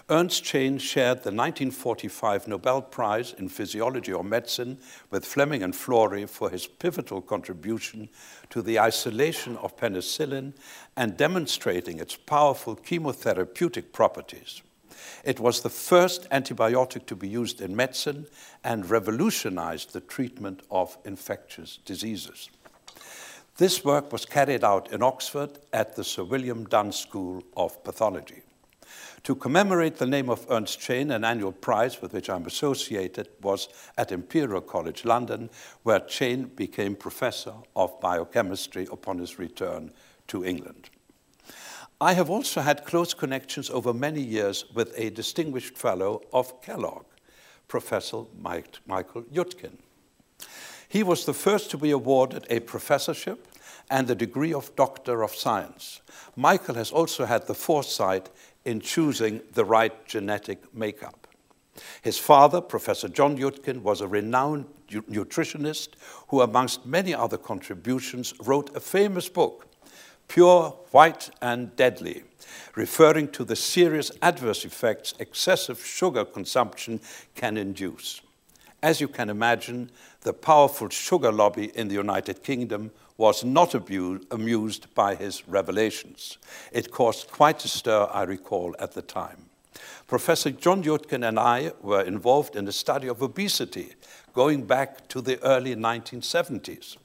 Ernst 0.08 0.42
Chain 0.42 0.78
shared 0.78 1.18
the 1.18 1.30
1945 1.30 2.48
Nobel 2.48 2.82
Prize 2.82 3.32
in 3.38 3.48
Physiology 3.48 4.12
or 4.12 4.24
Medicine 4.24 4.78
with 5.12 5.24
Fleming 5.24 5.62
and 5.62 5.74
Florey 5.74 6.28
for 6.28 6.50
his 6.50 6.66
pivotal 6.66 7.22
contribution 7.22 8.08
to 8.48 8.62
the 8.62 8.80
isolation 8.80 9.56
of 9.58 9.76
penicillin 9.76 10.54
and 10.96 11.16
demonstrating 11.16 12.00
its 12.00 12.16
powerful 12.16 12.74
chemotherapeutic 12.74 13.92
properties. 13.92 14.62
It 15.24 15.40
was 15.40 15.60
the 15.60 15.70
first 15.70 16.28
antibiotic 16.30 17.06
to 17.06 17.16
be 17.16 17.28
used 17.28 17.60
in 17.60 17.76
medicine 17.76 18.26
and 18.64 18.88
revolutionized 18.88 19.92
the 19.92 20.00
treatment 20.00 20.62
of 20.70 20.96
infectious 21.04 21.78
diseases. 21.84 22.50
This 23.56 23.84
work 23.84 24.12
was 24.12 24.24
carried 24.24 24.64
out 24.64 24.90
in 24.92 25.02
Oxford 25.02 25.58
at 25.72 25.94
the 25.94 26.04
Sir 26.04 26.24
William 26.24 26.64
Dunn 26.64 26.92
School 26.92 27.42
of 27.56 27.84
Pathology. 27.84 28.42
To 29.24 29.34
commemorate 29.34 29.96
the 29.96 30.06
name 30.06 30.30
of 30.30 30.46
Ernst 30.48 30.80
Chain, 30.80 31.10
an 31.10 31.24
annual 31.24 31.52
prize 31.52 32.00
with 32.00 32.14
which 32.14 32.30
I'm 32.30 32.46
associated 32.46 33.28
was 33.42 33.68
at 33.98 34.12
Imperial 34.12 34.62
College 34.62 35.04
London, 35.04 35.50
where 35.82 36.00
Chain 36.00 36.44
became 36.56 36.96
professor 36.96 37.52
of 37.76 38.00
biochemistry 38.00 38.88
upon 38.90 39.18
his 39.18 39.38
return 39.38 39.92
to 40.28 40.44
England. 40.44 40.88
I 42.02 42.14
have 42.14 42.30
also 42.30 42.62
had 42.62 42.86
close 42.86 43.12
connections 43.12 43.68
over 43.68 43.92
many 43.92 44.22
years 44.22 44.64
with 44.72 44.94
a 44.96 45.10
distinguished 45.10 45.76
fellow 45.76 46.22
of 46.32 46.62
Kellogg, 46.62 47.04
Professor 47.68 48.22
Mike, 48.38 48.78
Michael 48.86 49.24
Yudkin. 49.24 49.76
He 50.88 51.02
was 51.02 51.26
the 51.26 51.34
first 51.34 51.70
to 51.70 51.76
be 51.76 51.90
awarded 51.90 52.46
a 52.48 52.60
professorship 52.60 53.46
and 53.90 54.08
the 54.08 54.14
degree 54.14 54.54
of 54.54 54.74
Doctor 54.76 55.22
of 55.22 55.34
Science. 55.34 56.00
Michael 56.36 56.76
has 56.76 56.90
also 56.90 57.26
had 57.26 57.46
the 57.46 57.54
foresight 57.54 58.30
in 58.64 58.80
choosing 58.80 59.42
the 59.52 59.64
right 59.66 60.06
genetic 60.06 60.74
makeup. 60.74 61.26
His 62.00 62.18
father, 62.18 62.62
Professor 62.62 63.08
John 63.08 63.36
Yudkin, 63.36 63.82
was 63.82 64.00
a 64.00 64.08
renowned 64.08 64.66
nutritionist 64.88 65.90
who, 66.28 66.40
amongst 66.40 66.86
many 66.86 67.14
other 67.14 67.36
contributions, 67.36 68.32
wrote 68.40 68.74
a 68.74 68.80
famous 68.80 69.28
book 69.28 69.69
pure, 70.30 70.70
white, 70.92 71.28
and 71.42 71.74
deadly, 71.74 72.22
referring 72.76 73.26
to 73.28 73.44
the 73.44 73.56
serious 73.56 74.12
adverse 74.22 74.64
effects 74.64 75.12
excessive 75.18 75.84
sugar 75.84 76.24
consumption 76.24 77.00
can 77.34 77.56
induce. 77.56 78.20
As 78.80 79.00
you 79.00 79.08
can 79.08 79.28
imagine, 79.28 79.90
the 80.20 80.32
powerful 80.32 80.88
sugar 80.88 81.32
lobby 81.32 81.72
in 81.74 81.88
the 81.88 81.96
United 81.96 82.44
Kingdom 82.44 82.92
was 83.16 83.44
not 83.44 83.74
amused 83.74 84.94
by 84.94 85.16
his 85.16 85.46
revelations. 85.48 86.38
It 86.70 86.92
caused 86.92 87.30
quite 87.30 87.64
a 87.64 87.68
stir, 87.68 88.08
I 88.12 88.22
recall, 88.22 88.74
at 88.78 88.92
the 88.92 89.02
time. 89.02 89.46
Professor 90.06 90.50
John 90.50 90.84
Yudkin 90.84 91.26
and 91.26 91.38
I 91.38 91.72
were 91.82 92.02
involved 92.02 92.54
in 92.54 92.66
the 92.66 92.72
study 92.72 93.08
of 93.08 93.20
obesity 93.20 93.94
going 94.32 94.64
back 94.64 95.08
to 95.08 95.20
the 95.20 95.42
early 95.42 95.74
1970s. 95.74 96.96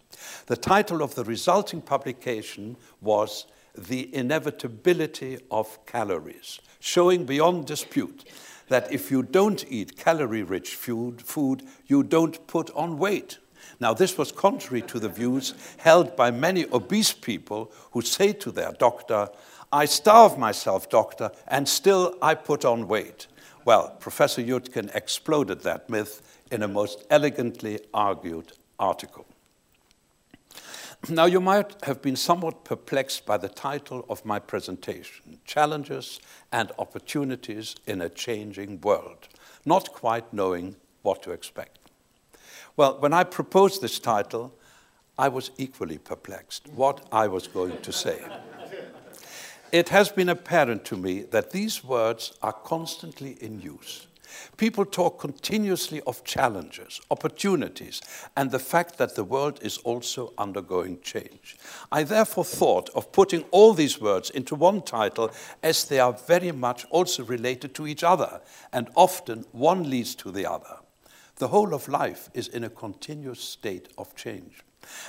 The 0.47 0.57
title 0.57 1.01
of 1.01 1.15
the 1.15 1.23
resulting 1.23 1.81
publication 1.81 2.77
was 3.01 3.45
The 3.77 4.13
Inevitability 4.13 5.39
of 5.49 5.85
Calories, 5.85 6.59
showing 6.79 7.25
beyond 7.25 7.65
dispute 7.65 8.25
that 8.67 8.91
if 8.91 9.11
you 9.11 9.23
don't 9.23 9.65
eat 9.69 9.97
calorie 9.97 10.43
rich 10.43 10.75
food, 10.75 11.21
food, 11.21 11.63
you 11.87 12.03
don't 12.03 12.45
put 12.47 12.69
on 12.71 12.97
weight. 12.97 13.37
Now, 13.79 13.93
this 13.93 14.17
was 14.17 14.31
contrary 14.31 14.81
to 14.83 14.99
the 14.99 15.09
views 15.09 15.53
held 15.77 16.15
by 16.15 16.31
many 16.31 16.65
obese 16.71 17.13
people 17.13 17.71
who 17.91 18.01
say 18.01 18.33
to 18.33 18.51
their 18.51 18.71
doctor, 18.73 19.29
I 19.71 19.85
starve 19.85 20.37
myself, 20.37 20.89
doctor, 20.89 21.31
and 21.47 21.67
still 21.67 22.15
I 22.21 22.35
put 22.35 22.63
on 22.63 22.87
weight. 22.87 23.27
Well, 23.65 23.89
Professor 23.99 24.41
Yudkin 24.41 24.95
exploded 24.95 25.61
that 25.61 25.89
myth 25.89 26.21
in 26.51 26.61
a 26.61 26.67
most 26.67 27.03
elegantly 27.09 27.79
argued 27.93 28.53
article. 28.79 29.25
Now, 31.09 31.25
you 31.25 31.39
might 31.39 31.75
have 31.83 32.01
been 32.01 32.15
somewhat 32.15 32.63
perplexed 32.63 33.27
by 33.27 33.37
the 33.37 33.49
title 33.49 34.05
of 34.09 34.25
my 34.25 34.39
presentation 34.39 35.39
Challenges 35.45 36.19
and 36.51 36.71
Opportunities 36.79 37.75
in 37.85 38.01
a 38.01 38.09
Changing 38.09 38.81
World, 38.81 39.27
not 39.65 39.93
quite 39.93 40.33
knowing 40.33 40.77
what 41.03 41.21
to 41.23 41.31
expect. 41.31 41.77
Well, 42.75 42.97
when 42.99 43.13
I 43.13 43.23
proposed 43.23 43.81
this 43.81 43.99
title, 43.99 44.55
I 45.17 45.27
was 45.27 45.51
equally 45.57 45.99
perplexed 45.99 46.67
what 46.69 47.05
I 47.11 47.27
was 47.27 47.47
going 47.47 47.81
to 47.81 47.91
say. 47.91 48.25
it 49.71 49.89
has 49.89 50.09
been 50.09 50.29
apparent 50.29 50.85
to 50.85 50.97
me 50.97 51.21
that 51.21 51.51
these 51.51 51.83
words 51.83 52.33
are 52.41 52.53
constantly 52.53 53.37
in 53.41 53.61
use 53.61 54.07
People 54.57 54.85
talk 54.85 55.19
continuously 55.19 56.01
of 56.07 56.23
challenges, 56.23 57.01
opportunities, 57.11 58.01
and 58.35 58.51
the 58.51 58.59
fact 58.59 58.97
that 58.97 59.15
the 59.15 59.23
world 59.23 59.59
is 59.61 59.77
also 59.79 60.33
undergoing 60.37 60.99
change. 61.01 61.57
I 61.91 62.03
therefore 62.03 62.45
thought 62.45 62.89
of 62.95 63.11
putting 63.11 63.43
all 63.51 63.73
these 63.73 63.99
words 63.99 64.29
into 64.29 64.55
one 64.55 64.81
title 64.81 65.31
as 65.63 65.85
they 65.85 65.99
are 65.99 66.13
very 66.13 66.51
much 66.51 66.85
also 66.89 67.23
related 67.23 67.73
to 67.75 67.87
each 67.87 68.03
other, 68.03 68.41
and 68.71 68.89
often 68.95 69.45
one 69.51 69.89
leads 69.89 70.15
to 70.15 70.31
the 70.31 70.45
other. 70.45 70.77
The 71.37 71.49
whole 71.49 71.73
of 71.73 71.89
life 71.89 72.29
is 72.33 72.47
in 72.47 72.63
a 72.63 72.69
continuous 72.69 73.41
state 73.41 73.89
of 73.97 74.15
change. 74.15 74.63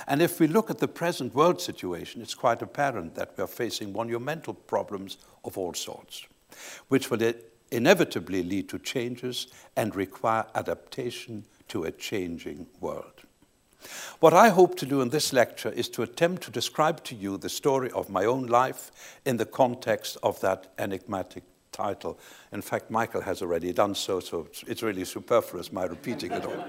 And 0.07 0.21
if 0.21 0.39
we 0.39 0.47
look 0.47 0.69
at 0.69 0.79
the 0.79 0.87
present 0.87 1.33
world 1.33 1.61
situation, 1.61 2.21
it's 2.21 2.33
quite 2.33 2.61
apparent 2.61 3.15
that 3.15 3.33
we 3.37 3.43
are 3.43 3.47
facing 3.47 3.93
monumental 3.93 4.53
problems 4.53 5.17
of 5.45 5.57
all 5.57 5.73
sorts, 5.73 6.25
which 6.87 7.09
will 7.09 7.21
inevitably 7.71 8.43
lead 8.43 8.69
to 8.69 8.79
changes 8.79 9.47
and 9.75 9.95
require 9.95 10.45
adaptation 10.55 11.43
to 11.69 11.83
a 11.83 11.91
changing 11.91 12.67
world. 12.79 13.23
What 14.19 14.33
I 14.33 14.49
hope 14.49 14.75
to 14.77 14.85
do 14.85 15.01
in 15.01 15.09
this 15.09 15.31
lecture 15.31 15.69
is 15.69 15.89
to 15.89 16.01
attempt 16.01 16.43
to 16.43 16.51
describe 16.51 17.03
to 17.05 17.15
you 17.15 17.37
the 17.37 17.49
story 17.49 17.91
of 17.91 18.09
my 18.09 18.25
own 18.25 18.47
life 18.47 18.91
in 19.25 19.37
the 19.37 19.45
context 19.45 20.17
of 20.23 20.39
that 20.41 20.67
enigmatic 20.77 21.43
title. 21.71 22.17
In 22.51 22.61
fact, 22.61 22.89
Michael 22.89 23.21
has 23.21 23.41
already 23.41 23.71
done 23.71 23.93
so, 23.95 24.19
so 24.19 24.47
it's 24.65 24.83
really 24.83 25.05
superfluous 25.05 25.71
my 25.71 25.85
repeating 25.85 26.31
it 26.31 26.45
all. 26.45 26.65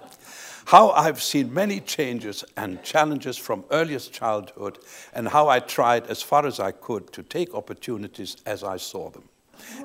how 0.66 0.90
I've 0.90 1.22
seen 1.22 1.52
many 1.52 1.80
changes 1.80 2.42
and 2.56 2.82
challenges 2.82 3.36
from 3.36 3.64
earliest 3.70 4.12
childhood, 4.12 4.78
and 5.12 5.28
how 5.28 5.48
I 5.48 5.60
tried 5.60 6.06
as 6.06 6.22
far 6.22 6.46
as 6.46 6.58
I 6.58 6.72
could 6.72 7.12
to 7.12 7.22
take 7.22 7.54
opportunities 7.54 8.36
as 8.46 8.64
I 8.64 8.78
saw 8.78 9.10
them 9.10 9.28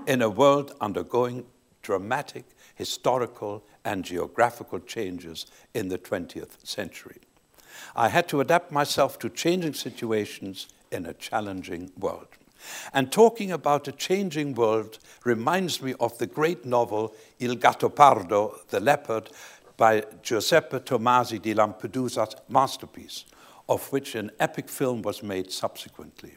in 0.08 0.22
a 0.22 0.30
world 0.30 0.76
undergoing 0.82 1.46
dramatic 1.82 2.46
historical 2.76 3.64
and 3.84 4.06
geographical 4.06 4.80
changes 4.80 5.46
in 5.74 5.90
the 5.90 5.98
20th 5.98 6.66
century. 6.66 7.18
I 7.96 8.10
had 8.10 8.28
to 8.30 8.42
adapt 8.42 8.72
myself 8.72 9.20
to 9.20 9.30
changing 9.30 9.74
situations 9.74 10.68
in 10.92 11.06
a 11.06 11.14
challenging 11.14 11.92
world. 11.98 12.28
And 12.94 13.12
talking 13.12 13.52
about 13.52 13.88
a 13.88 13.92
changing 13.92 14.54
world 14.54 15.00
reminds 15.24 15.82
me 15.82 15.96
of 16.00 16.18
the 16.18 16.28
great 16.28 16.66
novel 16.66 17.14
Il 17.40 17.56
Gattopardo, 17.56 18.68
The 18.68 18.80
Leopard, 18.80 19.30
by 19.78 20.04
Giuseppe 20.22 20.80
Tomasi 20.80 21.42
di 21.42 21.56
Lampedusa's 21.56 22.36
masterpiece, 22.50 23.26
of 23.68 23.92
which 23.92 24.14
an 24.14 24.30
epic 24.40 24.70
film 24.70 25.02
was 25.02 25.24
made 25.24 25.52
subsequently. 25.52 26.36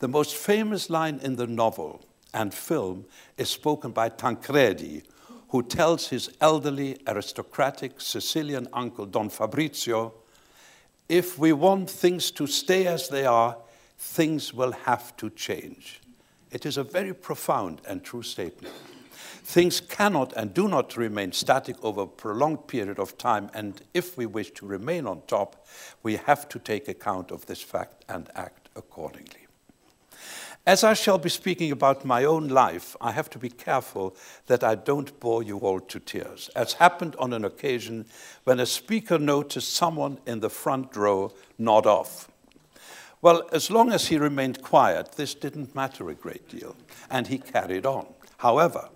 The 0.00 0.08
most 0.08 0.36
famous 0.36 0.90
line 0.90 1.18
in 1.22 1.36
the 1.36 1.46
novel 1.46 2.04
and 2.34 2.52
film 2.52 3.04
is 3.36 3.48
spoken 3.48 3.90
by 3.90 4.08
Tancredi, 4.08 5.02
who 5.48 5.62
tells 5.62 6.08
his 6.08 6.30
elderly 6.40 6.98
aristocratic 7.06 8.00
Sicilian 8.00 8.68
uncle 8.72 9.06
Don 9.06 9.30
Fabrizio, 9.30 10.14
if 11.08 11.38
we 11.38 11.52
want 11.52 11.88
things 11.88 12.30
to 12.32 12.46
stay 12.46 12.86
as 12.86 13.08
they 13.08 13.24
are, 13.24 13.56
things 13.98 14.52
will 14.52 14.72
have 14.72 15.16
to 15.16 15.30
change. 15.30 16.00
It 16.50 16.66
is 16.66 16.76
a 16.76 16.84
very 16.84 17.14
profound 17.14 17.80
and 17.86 18.04
true 18.04 18.22
statement. 18.22 18.74
Things 19.42 19.80
cannot 19.80 20.34
and 20.34 20.52
do 20.52 20.68
not 20.68 20.98
remain 20.98 21.32
static 21.32 21.76
over 21.82 22.02
a 22.02 22.06
prolonged 22.06 22.66
period 22.66 22.98
of 22.98 23.16
time, 23.16 23.50
and 23.54 23.80
if 23.94 24.18
we 24.18 24.26
wish 24.26 24.50
to 24.52 24.66
remain 24.66 25.06
on 25.06 25.22
top, 25.26 25.66
we 26.02 26.16
have 26.16 26.48
to 26.50 26.58
take 26.58 26.88
account 26.88 27.30
of 27.30 27.46
this 27.46 27.62
fact 27.62 28.04
and 28.10 28.28
act 28.34 28.68
accordingly. 28.76 29.47
As 30.68 30.84
I 30.84 30.92
shall 30.92 31.16
be 31.16 31.30
speaking 31.30 31.72
about 31.72 32.04
my 32.04 32.24
own 32.24 32.48
life, 32.48 32.94
I 33.00 33.12
have 33.12 33.30
to 33.30 33.38
be 33.38 33.48
careful 33.48 34.14
that 34.48 34.62
I 34.62 34.74
don't 34.74 35.18
bore 35.18 35.42
you 35.42 35.56
all 35.60 35.80
to 35.80 35.98
tears, 35.98 36.50
as 36.54 36.74
happened 36.74 37.16
on 37.18 37.32
an 37.32 37.42
occasion 37.42 38.04
when 38.44 38.60
a 38.60 38.66
speaker 38.66 39.18
noticed 39.18 39.72
someone 39.72 40.18
in 40.26 40.40
the 40.40 40.50
front 40.50 40.94
row 40.94 41.32
nod 41.56 41.86
off. 41.86 42.30
Well, 43.22 43.48
as 43.50 43.70
long 43.70 43.90
as 43.92 44.08
he 44.08 44.18
remained 44.18 44.60
quiet, 44.60 45.12
this 45.12 45.32
didn't 45.32 45.74
matter 45.74 46.10
a 46.10 46.14
great 46.14 46.50
deal, 46.50 46.76
and 47.08 47.28
he 47.28 47.38
carried 47.38 47.86
on. 47.86 48.06
However, 48.36 48.90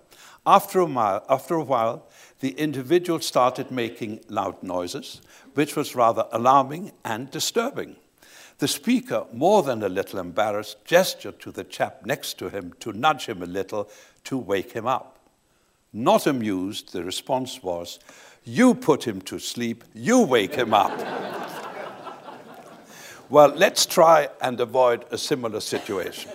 after 0.45 0.79
a, 0.79 0.85
while, 0.85 1.25
after 1.27 1.55
a 1.55 1.63
while, 1.63 2.05
the 2.39 2.51
individual 2.51 3.19
started 3.19 3.71
making 3.71 4.19
loud 4.29 4.61
noises, 4.61 5.21
which 5.55 5.75
was 5.75 5.95
rather 5.95 6.27
alarming 6.31 6.91
and 7.03 7.31
disturbing. 7.31 7.95
The 8.63 8.69
speaker, 8.69 9.25
more 9.33 9.61
than 9.61 9.83
a 9.83 9.89
little 9.89 10.19
embarrassed, 10.19 10.85
gestured 10.85 11.41
to 11.41 11.51
the 11.51 11.65
chap 11.65 12.05
next 12.05 12.35
to 12.35 12.47
him 12.47 12.73
to 12.79 12.93
nudge 12.93 13.25
him 13.25 13.43
a 13.43 13.45
little 13.45 13.89
to 14.23 14.37
wake 14.37 14.71
him 14.71 14.87
up. 14.87 15.19
Not 15.91 16.27
amused, 16.27 16.93
the 16.93 17.03
response 17.03 17.61
was, 17.61 17.99
You 18.45 18.73
put 18.73 19.05
him 19.05 19.19
to 19.23 19.37
sleep, 19.37 19.83
you 19.93 20.21
wake 20.21 20.55
him 20.55 20.73
up. 20.73 20.97
well, 23.29 23.49
let's 23.49 23.85
try 23.85 24.29
and 24.41 24.57
avoid 24.61 25.03
a 25.11 25.17
similar 25.17 25.59
situation. 25.59 26.31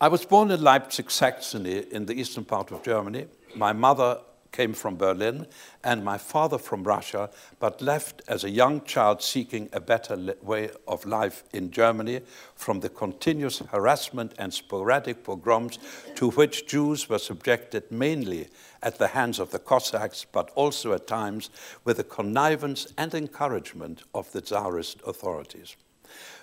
I 0.00 0.08
was 0.08 0.24
born 0.24 0.52
in 0.52 0.62
Leipzig, 0.62 1.10
Saxony, 1.10 1.84
in 1.90 2.06
the 2.06 2.14
eastern 2.14 2.46
part 2.46 2.72
of 2.72 2.82
Germany. 2.82 3.26
My 3.54 3.74
mother 3.74 4.20
came 4.56 4.72
from 4.72 4.96
Berlin, 4.96 5.46
and 5.84 6.02
my 6.02 6.16
father 6.16 6.56
from 6.56 6.82
Russia, 6.82 7.28
but 7.60 7.82
left 7.82 8.22
as 8.26 8.42
a 8.42 8.50
young 8.50 8.80
child 8.84 9.20
seeking 9.20 9.68
a 9.72 9.80
better 9.80 10.34
way 10.40 10.70
of 10.88 11.04
life 11.04 11.44
in 11.52 11.70
Germany 11.70 12.22
from 12.54 12.80
the 12.80 12.88
continuous 12.88 13.58
harassment 13.58 14.32
and 14.38 14.54
sporadic 14.54 15.22
pogroms 15.22 15.78
to 16.14 16.30
which 16.30 16.66
Jews 16.66 17.06
were 17.08 17.18
subjected 17.18 17.90
mainly 17.90 18.48
at 18.82 18.98
the 18.98 19.08
hands 19.08 19.38
of 19.38 19.50
the 19.50 19.58
Cossacks, 19.58 20.24
but 20.32 20.50
also 20.54 20.94
at 20.94 21.06
times 21.06 21.50
with 21.84 21.98
the 21.98 22.04
connivance 22.04 22.86
and 22.96 23.14
encouragement 23.14 24.04
of 24.14 24.32
the 24.32 24.40
Tsarist 24.40 25.02
authorities. 25.06 25.76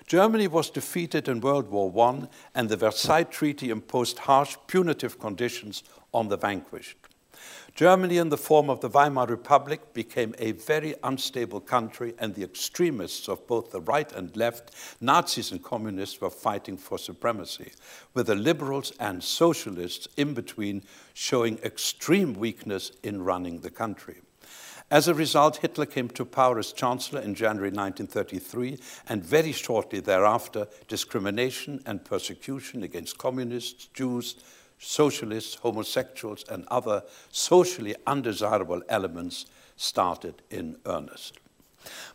Germany 0.05 0.47
was 0.47 0.69
defeated 0.69 1.27
in 1.27 1.41
World 1.41 1.69
War 1.69 1.91
I, 2.09 2.27
and 2.53 2.69
the 2.69 2.77
Versailles 2.77 3.23
Treaty 3.23 3.69
imposed 3.71 4.19
harsh 4.19 4.55
punitive 4.67 5.17
conditions 5.17 5.83
on 6.13 6.27
the 6.27 6.37
vanquished. 6.37 6.97
Germany, 7.75 8.17
in 8.17 8.29
the 8.29 8.37
form 8.37 8.69
of 8.69 8.81
the 8.81 8.89
Weimar 8.89 9.25
Republic, 9.25 9.93
became 9.93 10.35
a 10.37 10.51
very 10.51 10.93
unstable 11.03 11.59
country, 11.59 12.13
and 12.19 12.35
the 12.35 12.43
extremists 12.43 13.27
of 13.27 13.47
both 13.47 13.71
the 13.71 13.81
right 13.81 14.11
and 14.11 14.35
left, 14.37 14.71
Nazis 15.01 15.51
and 15.51 15.63
communists, 15.63 16.21
were 16.21 16.29
fighting 16.29 16.77
for 16.77 16.99
supremacy, 16.99 17.71
with 18.13 18.27
the 18.27 18.35
liberals 18.35 18.93
and 18.99 19.23
socialists 19.23 20.07
in 20.17 20.35
between 20.35 20.83
showing 21.15 21.57
extreme 21.63 22.35
weakness 22.35 22.91
in 23.01 23.23
running 23.23 23.61
the 23.61 23.71
country. 23.71 24.21
As 24.91 25.07
a 25.07 25.15
result, 25.15 25.57
Hitler 25.57 25.87
came 25.87 26.09
to 26.09 26.25
power 26.25 26.59
as 26.59 26.71
chancellor 26.71 27.21
in 27.21 27.33
January 27.33 27.71
1933, 27.71 28.77
and 29.09 29.25
very 29.25 29.51
shortly 29.51 29.99
thereafter, 29.99 30.67
discrimination 30.87 31.81
and 31.87 32.05
persecution 32.05 32.83
against 32.83 33.17
communists, 33.17 33.87
Jews, 33.87 34.35
socialists, 34.83 35.55
homosexuals, 35.55 36.43
and 36.49 36.65
other 36.67 37.03
socially 37.31 37.95
undesirable 38.05 38.81
elements 38.89 39.45
started 39.75 40.41
in 40.51 40.77
earnest. 40.85 41.39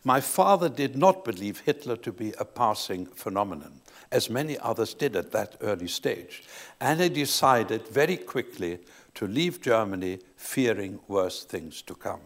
My 0.04 0.20
father 0.20 0.68
did 0.68 0.96
not 0.96 1.24
believe 1.24 1.60
Hitler 1.60 1.96
to 1.96 2.12
be 2.12 2.32
a 2.38 2.44
passing 2.44 3.06
phenomenon, 3.06 3.80
as 4.10 4.30
many 4.30 4.58
others 4.58 4.94
did 4.94 5.16
at 5.16 5.32
that 5.32 5.56
early 5.60 5.88
stage, 5.88 6.44
and 6.80 7.00
he 7.00 7.08
decided 7.08 7.86
very 7.88 8.16
quickly 8.16 8.78
to 9.14 9.26
leave 9.26 9.60
Germany, 9.60 10.20
fearing 10.36 11.00
worse 11.08 11.44
things 11.44 11.82
to 11.82 11.94
come. 11.94 12.20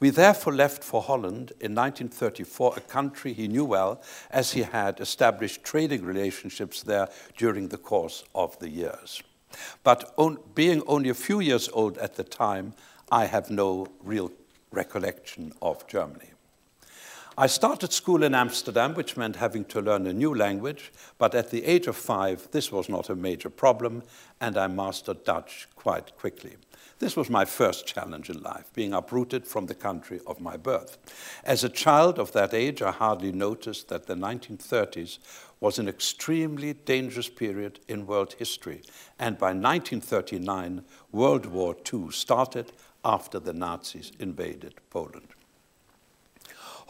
We 0.00 0.10
therefore 0.10 0.54
left 0.54 0.82
for 0.82 1.02
Holland 1.02 1.52
in 1.60 1.74
1934, 1.74 2.74
a 2.76 2.80
country 2.80 3.32
he 3.32 3.48
knew 3.48 3.64
well, 3.64 4.02
as 4.30 4.52
he 4.52 4.62
had 4.62 5.00
established 5.00 5.64
trading 5.64 6.04
relationships 6.04 6.82
there 6.82 7.08
during 7.36 7.68
the 7.68 7.78
course 7.78 8.24
of 8.34 8.58
the 8.58 8.68
years. 8.68 9.22
But 9.82 10.12
on, 10.16 10.38
being 10.54 10.82
only 10.86 11.08
a 11.08 11.14
few 11.14 11.40
years 11.40 11.68
old 11.72 11.98
at 11.98 12.16
the 12.16 12.24
time, 12.24 12.74
I 13.10 13.26
have 13.26 13.50
no 13.50 13.88
real 14.02 14.32
recollection 14.70 15.52
of 15.60 15.86
Germany. 15.86 16.30
I 17.36 17.46
started 17.46 17.92
school 17.92 18.22
in 18.22 18.34
Amsterdam, 18.34 18.94
which 18.94 19.16
meant 19.16 19.36
having 19.36 19.64
to 19.66 19.80
learn 19.80 20.06
a 20.06 20.12
new 20.12 20.34
language, 20.34 20.92
but 21.16 21.34
at 21.34 21.50
the 21.50 21.64
age 21.64 21.86
of 21.86 21.96
five, 21.96 22.48
this 22.50 22.70
was 22.70 22.90
not 22.90 23.08
a 23.08 23.16
major 23.16 23.48
problem, 23.48 24.02
and 24.40 24.58
I 24.58 24.66
mastered 24.66 25.24
Dutch 25.24 25.66
quite 25.74 26.14
quickly. 26.18 26.56
This 27.02 27.16
was 27.16 27.28
my 27.28 27.44
first 27.44 27.84
challenge 27.84 28.30
in 28.30 28.40
life, 28.44 28.72
being 28.74 28.92
uprooted 28.92 29.44
from 29.44 29.66
the 29.66 29.74
country 29.74 30.20
of 30.24 30.40
my 30.40 30.56
birth. 30.56 30.98
As 31.42 31.64
a 31.64 31.68
child 31.68 32.16
of 32.16 32.30
that 32.30 32.54
age, 32.54 32.80
I 32.80 32.92
hardly 32.92 33.32
noticed 33.32 33.88
that 33.88 34.06
the 34.06 34.14
1930s 34.14 35.18
was 35.58 35.80
an 35.80 35.88
extremely 35.88 36.74
dangerous 36.74 37.28
period 37.28 37.80
in 37.88 38.06
world 38.06 38.34
history. 38.34 38.82
And 39.18 39.36
by 39.36 39.48
1939, 39.48 40.84
World 41.10 41.46
War 41.46 41.74
II 41.92 42.12
started 42.12 42.70
after 43.04 43.40
the 43.40 43.52
Nazis 43.52 44.12
invaded 44.20 44.74
Poland. 44.88 45.34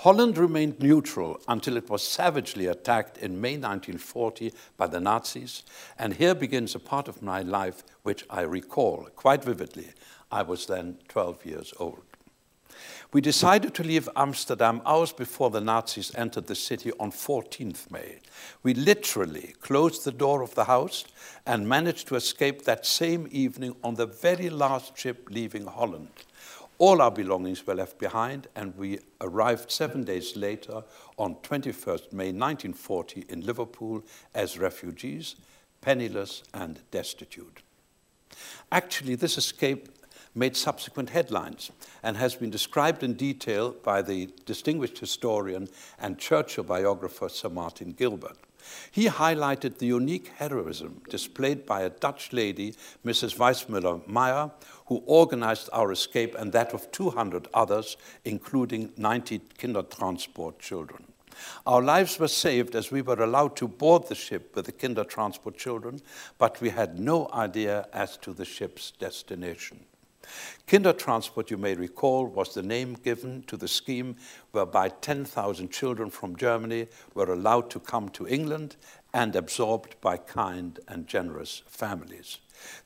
Holland 0.02 0.36
remained 0.36 0.80
neutral 0.80 1.40
until 1.46 1.76
it 1.76 1.88
was 1.88 2.02
savagely 2.02 2.66
attacked 2.66 3.18
in 3.18 3.40
May 3.40 3.52
1940 3.52 4.52
by 4.76 4.88
the 4.88 4.98
Nazis, 4.98 5.62
and 5.96 6.14
here 6.14 6.34
begins 6.34 6.74
a 6.74 6.80
part 6.80 7.06
of 7.06 7.22
my 7.22 7.42
life 7.42 7.84
which 8.02 8.24
I 8.28 8.40
recall 8.40 9.08
quite 9.14 9.44
vividly. 9.44 9.90
I 10.28 10.42
was 10.42 10.66
then 10.66 10.98
12 11.06 11.46
years 11.46 11.72
old. 11.78 12.02
We 13.12 13.20
decided 13.20 13.74
to 13.74 13.84
leave 13.84 14.08
Amsterdam 14.16 14.82
hours 14.84 15.12
before 15.12 15.50
the 15.50 15.60
Nazis 15.60 16.12
entered 16.16 16.48
the 16.48 16.56
city 16.56 16.90
on 16.98 17.12
14th 17.12 17.88
May. 17.92 18.18
We 18.64 18.74
literally 18.74 19.54
closed 19.60 20.04
the 20.04 20.10
door 20.10 20.42
of 20.42 20.56
the 20.56 20.64
house 20.64 21.04
and 21.46 21.68
managed 21.68 22.08
to 22.08 22.16
escape 22.16 22.64
that 22.64 22.86
same 22.86 23.28
evening 23.30 23.76
on 23.84 23.94
the 23.94 24.06
very 24.06 24.50
last 24.50 24.98
ship 24.98 25.28
leaving 25.30 25.66
Holland. 25.66 26.24
All 26.78 27.00
our 27.00 27.10
belongings 27.10 27.66
were 27.66 27.74
left 27.74 27.98
behind, 27.98 28.48
and 28.56 28.76
we 28.76 28.98
arrived 29.20 29.70
seven 29.70 30.04
days 30.04 30.36
later 30.36 30.82
on 31.16 31.36
21st 31.36 32.12
May 32.12 32.32
1940 32.32 33.26
in 33.28 33.46
Liverpool 33.46 34.02
as 34.34 34.58
refugees, 34.58 35.36
penniless 35.80 36.42
and 36.52 36.80
destitute. 36.90 37.62
Actually, 38.70 39.14
this 39.14 39.38
escape 39.38 39.88
made 40.34 40.56
subsequent 40.56 41.10
headlines 41.10 41.70
and 42.02 42.16
has 42.16 42.34
been 42.34 42.50
described 42.50 43.02
in 43.02 43.14
detail 43.14 43.74
by 43.84 44.00
the 44.00 44.30
distinguished 44.46 44.98
historian 44.98 45.68
and 45.98 46.18
Churchill 46.18 46.64
biographer 46.64 47.28
Sir 47.28 47.50
Martin 47.50 47.92
Gilbert. 47.92 48.38
He 48.90 49.06
highlighted 49.06 49.78
the 49.78 49.86
unique 49.86 50.28
heroism 50.36 51.02
displayed 51.10 51.66
by 51.66 51.82
a 51.82 51.90
Dutch 51.90 52.32
lady, 52.32 52.74
Mrs. 53.04 53.36
Wijsmuller 53.36 54.06
Meijer, 54.06 54.52
who 54.86 55.02
organized 55.06 55.68
our 55.72 55.92
escape 55.92 56.34
and 56.34 56.52
that 56.52 56.72
of 56.72 56.90
200 56.92 57.48
others, 57.54 57.96
including 58.24 58.92
90 58.96 59.40
Kindertransport 59.58 60.58
children. 60.58 61.04
Our 61.66 61.82
lives 61.82 62.18
were 62.18 62.28
saved 62.28 62.74
as 62.74 62.90
we 62.90 63.02
were 63.02 63.22
allowed 63.22 63.56
to 63.56 63.68
board 63.68 64.08
the 64.08 64.14
ship 64.14 64.54
with 64.54 64.66
the 64.66 64.72
Kindertransport 64.72 65.56
children, 65.56 66.00
but 66.38 66.60
we 66.60 66.70
had 66.70 66.98
no 66.98 67.28
idea 67.32 67.88
as 67.92 68.16
to 68.18 68.32
the 68.32 68.44
ship's 68.44 68.90
destination. 68.92 69.84
Kindertransport, 70.66 71.50
you 71.50 71.56
may 71.56 71.74
recall, 71.74 72.26
was 72.26 72.54
the 72.54 72.62
name 72.62 72.94
given 72.94 73.42
to 73.44 73.56
the 73.56 73.68
scheme 73.68 74.16
whereby 74.52 74.88
10,000 74.88 75.70
children 75.70 76.10
from 76.10 76.36
Germany 76.36 76.86
were 77.14 77.32
allowed 77.32 77.70
to 77.70 77.80
come 77.80 78.08
to 78.10 78.28
England 78.28 78.76
and 79.12 79.34
absorbed 79.36 80.00
by 80.00 80.16
kind 80.16 80.78
and 80.88 81.06
generous 81.06 81.62
families. 81.66 82.38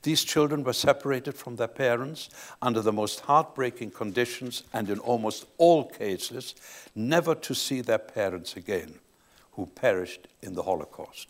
These 0.03 0.23
children 0.23 0.63
were 0.63 0.73
separated 0.73 1.35
from 1.35 1.55
their 1.55 1.67
parents 1.67 2.29
under 2.61 2.81
the 2.81 2.93
most 2.93 3.21
heartbreaking 3.21 3.91
conditions 3.91 4.63
and, 4.73 4.89
in 4.89 4.99
almost 4.99 5.45
all 5.57 5.85
cases, 5.85 6.55
never 6.95 7.35
to 7.35 7.53
see 7.53 7.81
their 7.81 7.97
parents 7.97 8.55
again, 8.55 8.95
who 9.53 9.65
perished 9.65 10.27
in 10.41 10.53
the 10.53 10.63
Holocaust. 10.63 11.27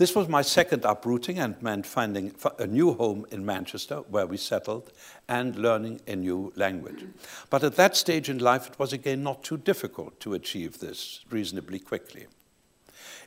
This 0.00 0.16
was 0.16 0.28
my 0.28 0.40
second 0.40 0.86
uprooting 0.86 1.38
and 1.38 1.60
meant 1.60 1.84
finding 1.84 2.34
a 2.58 2.66
new 2.66 2.94
home 2.94 3.26
in 3.30 3.44
Manchester 3.44 3.96
where 3.96 4.26
we 4.26 4.38
settled 4.38 4.90
and 5.28 5.54
learning 5.56 6.00
a 6.06 6.16
new 6.16 6.54
language. 6.56 7.04
But 7.50 7.64
at 7.64 7.76
that 7.76 7.98
stage 7.98 8.30
in 8.30 8.38
life, 8.38 8.66
it 8.66 8.78
was 8.78 8.94
again 8.94 9.22
not 9.22 9.44
too 9.44 9.58
difficult 9.58 10.18
to 10.20 10.32
achieve 10.32 10.78
this 10.78 11.20
reasonably 11.28 11.78
quickly. 11.78 12.28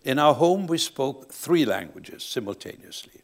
In 0.03 0.19
our 0.19 0.33
home, 0.33 0.67
we 0.67 0.77
spoke 0.77 1.31
three 1.31 1.65
languages 1.65 2.23
simultaneously 2.23 3.21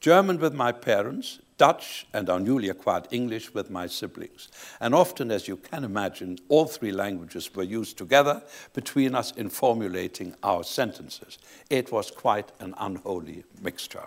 German 0.00 0.38
with 0.38 0.54
my 0.54 0.72
parents, 0.72 1.40
Dutch 1.58 2.06
and 2.14 2.30
our 2.30 2.40
newly 2.40 2.70
acquired 2.70 3.06
English 3.10 3.52
with 3.52 3.68
my 3.68 3.86
siblings. 3.86 4.48
And 4.80 4.94
often, 4.94 5.30
as 5.30 5.46
you 5.46 5.56
can 5.56 5.84
imagine, 5.84 6.38
all 6.48 6.64
three 6.64 6.90
languages 6.90 7.54
were 7.54 7.62
used 7.62 7.98
together 7.98 8.42
between 8.72 9.14
us 9.14 9.32
in 9.32 9.50
formulating 9.50 10.34
our 10.42 10.64
sentences. 10.64 11.38
It 11.68 11.92
was 11.92 12.10
quite 12.10 12.50
an 12.60 12.74
unholy 12.78 13.44
mixture. 13.60 14.04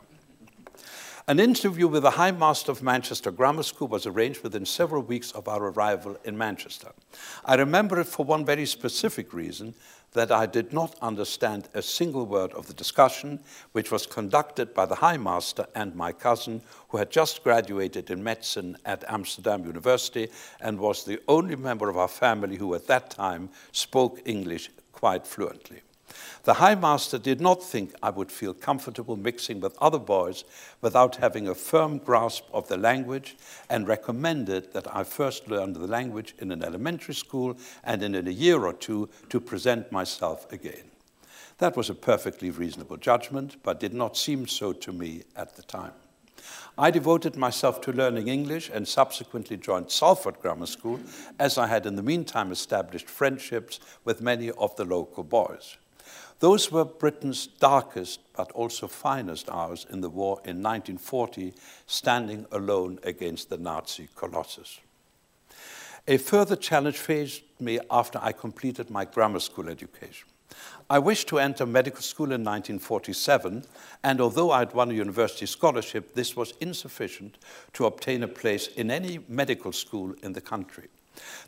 An 1.28 1.40
interview 1.40 1.88
with 1.88 2.04
the 2.04 2.12
High 2.12 2.32
Master 2.32 2.72
of 2.72 2.84
Manchester 2.84 3.32
Grammar 3.32 3.64
School 3.64 3.88
was 3.88 4.06
arranged 4.06 4.44
within 4.44 4.66
several 4.66 5.04
weeks 5.04 5.32
of 5.32 5.48
our 5.48 5.68
arrival 5.68 6.18
in 6.26 6.38
Manchester. 6.38 6.92
I 7.46 7.56
remember 7.56 8.00
it 8.00 8.08
for 8.08 8.26
one 8.26 8.44
very 8.44 8.66
specific 8.66 9.32
reason 9.32 9.74
that 10.14 10.32
I 10.32 10.46
did 10.46 10.74
not 10.74 10.96
understand 11.02 11.70
a 11.74 11.82
single 11.82 12.26
word 12.26 12.54
of 12.54 12.68
the 12.68 12.74
discussion, 12.74 13.40
which 13.72 13.92
was 13.92 14.06
conducted 14.06 14.74
by 14.74 14.86
the 14.86 14.96
High 14.96 15.18
Master 15.18 15.66
and 15.76 15.96
my 15.96 16.12
cousin, 16.12 16.62
who 16.90 16.98
had 16.98 17.12
just 17.12 17.44
graduated 17.44 18.10
in 18.10 18.24
medicine 18.24 18.78
at 18.86 19.04
Amsterdam 19.08 19.66
University 19.66 20.30
and 20.62 20.80
was 20.80 21.04
the 21.04 21.20
only 21.28 21.56
member 21.56 21.90
of 21.90 21.98
our 21.98 22.08
family 22.08 22.56
who 22.56 22.74
at 22.76 22.88
that 22.88 23.10
time 23.10 23.50
spoke 23.72 24.22
English 24.26 24.70
quite 24.92 25.28
fluently. 25.28 25.82
The 26.44 26.56
High 26.56 26.76
Master 26.76 27.18
did 27.18 27.40
not 27.40 27.64
think 27.64 27.94
I 28.04 28.10
would 28.10 28.32
feel 28.32 28.54
comfortable 28.54 29.16
mixing 29.16 29.60
with 29.60 29.78
other 29.82 30.00
boys 30.00 30.44
without 30.82 31.18
having 31.18 31.48
a 31.48 31.56
firm 31.56 31.98
grasp 31.98 32.44
of 32.54 32.68
the 32.68 32.78
language 32.78 33.36
and 33.70 33.88
recommended 33.88 34.74
that 34.74 34.94
I 34.96 35.04
first 35.04 35.48
learn 35.48 35.74
the 35.74 35.88
language 35.88 36.36
in 36.40 36.52
an 36.52 36.64
elementary 36.64 37.16
school 37.16 37.58
and 37.84 38.04
in 38.04 38.16
a 38.16 38.32
year 38.32 38.66
or 38.66 38.74
two 38.74 39.10
to 39.30 39.40
present 39.40 39.92
myself 39.92 40.52
again. 40.52 40.92
That 41.60 41.78
was 41.78 41.90
a 41.90 41.96
perfectly 41.96 42.50
reasonable 42.50 42.98
judgment, 42.98 43.58
but 43.64 43.80
did 43.80 43.94
not 43.94 44.18
seem 44.18 44.48
so 44.48 44.74
to 44.74 44.92
me 44.92 45.24
at 45.36 45.56
the 45.56 45.64
time. 45.64 45.94
I 46.78 46.92
devoted 46.92 47.38
myself 47.38 47.82
to 47.82 47.94
learning 47.94 48.28
English 48.28 48.70
and 48.74 48.88
subsequently 48.88 49.58
joined 49.58 49.92
Salford 49.92 50.40
Grammar 50.42 50.66
School, 50.66 51.00
as 51.40 51.58
I 51.58 51.68
had 51.68 51.86
in 51.86 51.96
the 51.96 52.02
meantime 52.02 52.52
established 52.52 53.10
friendships 53.10 53.80
with 54.04 54.22
many 54.22 54.52
of 54.52 54.76
the 54.76 54.86
local 54.86 55.24
boys. 55.24 55.78
Those 56.44 56.74
were 56.74 56.84
Britain's 56.84 57.48
darkest 57.48 58.20
but 58.36 58.52
also 58.52 58.86
finest 58.86 59.50
hours 59.50 59.88
in 59.90 60.02
the 60.02 60.10
war 60.10 60.42
in 60.44 60.62
1940, 60.62 61.54
standing 61.88 62.46
alone 62.52 63.00
against 63.04 63.50
the 63.50 63.58
Nazi 63.58 64.10
colossus. 64.14 64.82
A 66.06 66.18
further 66.18 66.58
challenge 66.58 66.98
faced 66.98 67.44
me 67.62 67.80
after 67.90 68.20
I 68.22 68.34
completed 68.34 68.90
my 68.90 69.06
grammar 69.06 69.40
school 69.40 69.70
education. 69.70 70.28
I 70.90 71.00
wished 71.00 71.30
to 71.30 71.40
enter 71.40 71.66
medical 71.66 72.02
school 72.02 72.34
in 72.34 72.44
1947, 72.44 73.64
and 74.04 74.20
although 74.20 74.52
I 74.52 74.60
had 74.60 74.74
won 74.74 74.92
a 74.92 74.96
university 74.96 75.46
scholarship, 75.46 76.14
this 76.14 76.36
was 76.36 76.56
insufficient 76.60 77.38
to 77.72 77.86
obtain 77.86 78.22
a 78.22 78.28
place 78.28 78.68
in 78.68 78.92
any 78.92 79.20
medical 79.30 79.72
school 79.72 80.14
in 80.22 80.34
the 80.34 80.42
country. 80.42 80.90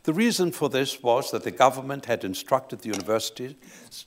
The 0.04 0.12
reason 0.12 0.52
for 0.52 0.68
this 0.68 1.02
was 1.02 1.32
that 1.32 1.42
the 1.42 1.50
government 1.50 2.06
had 2.06 2.22
instructed 2.22 2.80
the 2.80 2.90
universities 2.90 3.54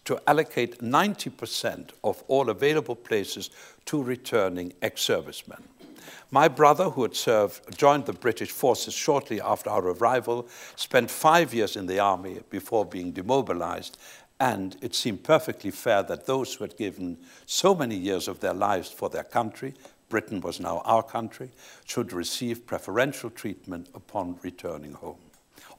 to 0.05 0.17
allocate 0.27 0.79
90% 0.79 1.89
of 2.03 2.23
all 2.27 2.49
available 2.49 2.95
places 2.95 3.49
to 3.85 4.01
returning 4.01 4.71
ex 4.81 5.01
servicemen. 5.01 5.61
My 6.31 6.47
brother, 6.47 6.91
who 6.91 7.01
had 7.01 7.15
served, 7.15 7.77
joined 7.77 8.05
the 8.05 8.13
British 8.13 8.51
forces 8.51 8.93
shortly 8.93 9.41
after 9.41 9.69
our 9.69 9.89
arrival, 9.89 10.47
spent 10.75 11.11
five 11.11 11.53
years 11.53 11.75
in 11.75 11.87
the 11.87 11.99
army 11.99 12.39
before 12.49 12.85
being 12.85 13.11
demobilized, 13.11 13.97
and 14.39 14.77
it 14.81 14.95
seemed 14.95 15.23
perfectly 15.23 15.71
fair 15.71 16.01
that 16.03 16.27
those 16.27 16.53
who 16.53 16.63
had 16.63 16.77
given 16.77 17.17
so 17.45 17.75
many 17.75 17.95
years 17.95 18.27
of 18.27 18.39
their 18.39 18.53
lives 18.53 18.89
for 18.89 19.09
their 19.09 19.23
country, 19.23 19.73
Britain 20.07 20.39
was 20.39 20.59
now 20.59 20.81
our 20.85 21.03
country, 21.03 21.49
should 21.83 22.13
receive 22.13 22.65
preferential 22.65 23.29
treatment 23.29 23.89
upon 23.93 24.39
returning 24.43 24.93
home 24.93 25.17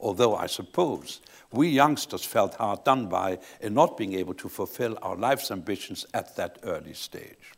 although 0.01 0.35
I 0.35 0.47
suppose 0.47 1.21
we 1.51 1.67
youngsters 1.69 2.25
felt 2.25 2.55
hard 2.55 2.83
done 2.83 3.07
by 3.07 3.39
in 3.61 3.73
not 3.73 3.97
being 3.97 4.13
able 4.13 4.33
to 4.35 4.49
fulfill 4.49 4.97
our 5.01 5.15
life's 5.15 5.51
ambitions 5.51 6.05
at 6.13 6.35
that 6.35 6.59
early 6.63 6.93
stage. 6.93 7.53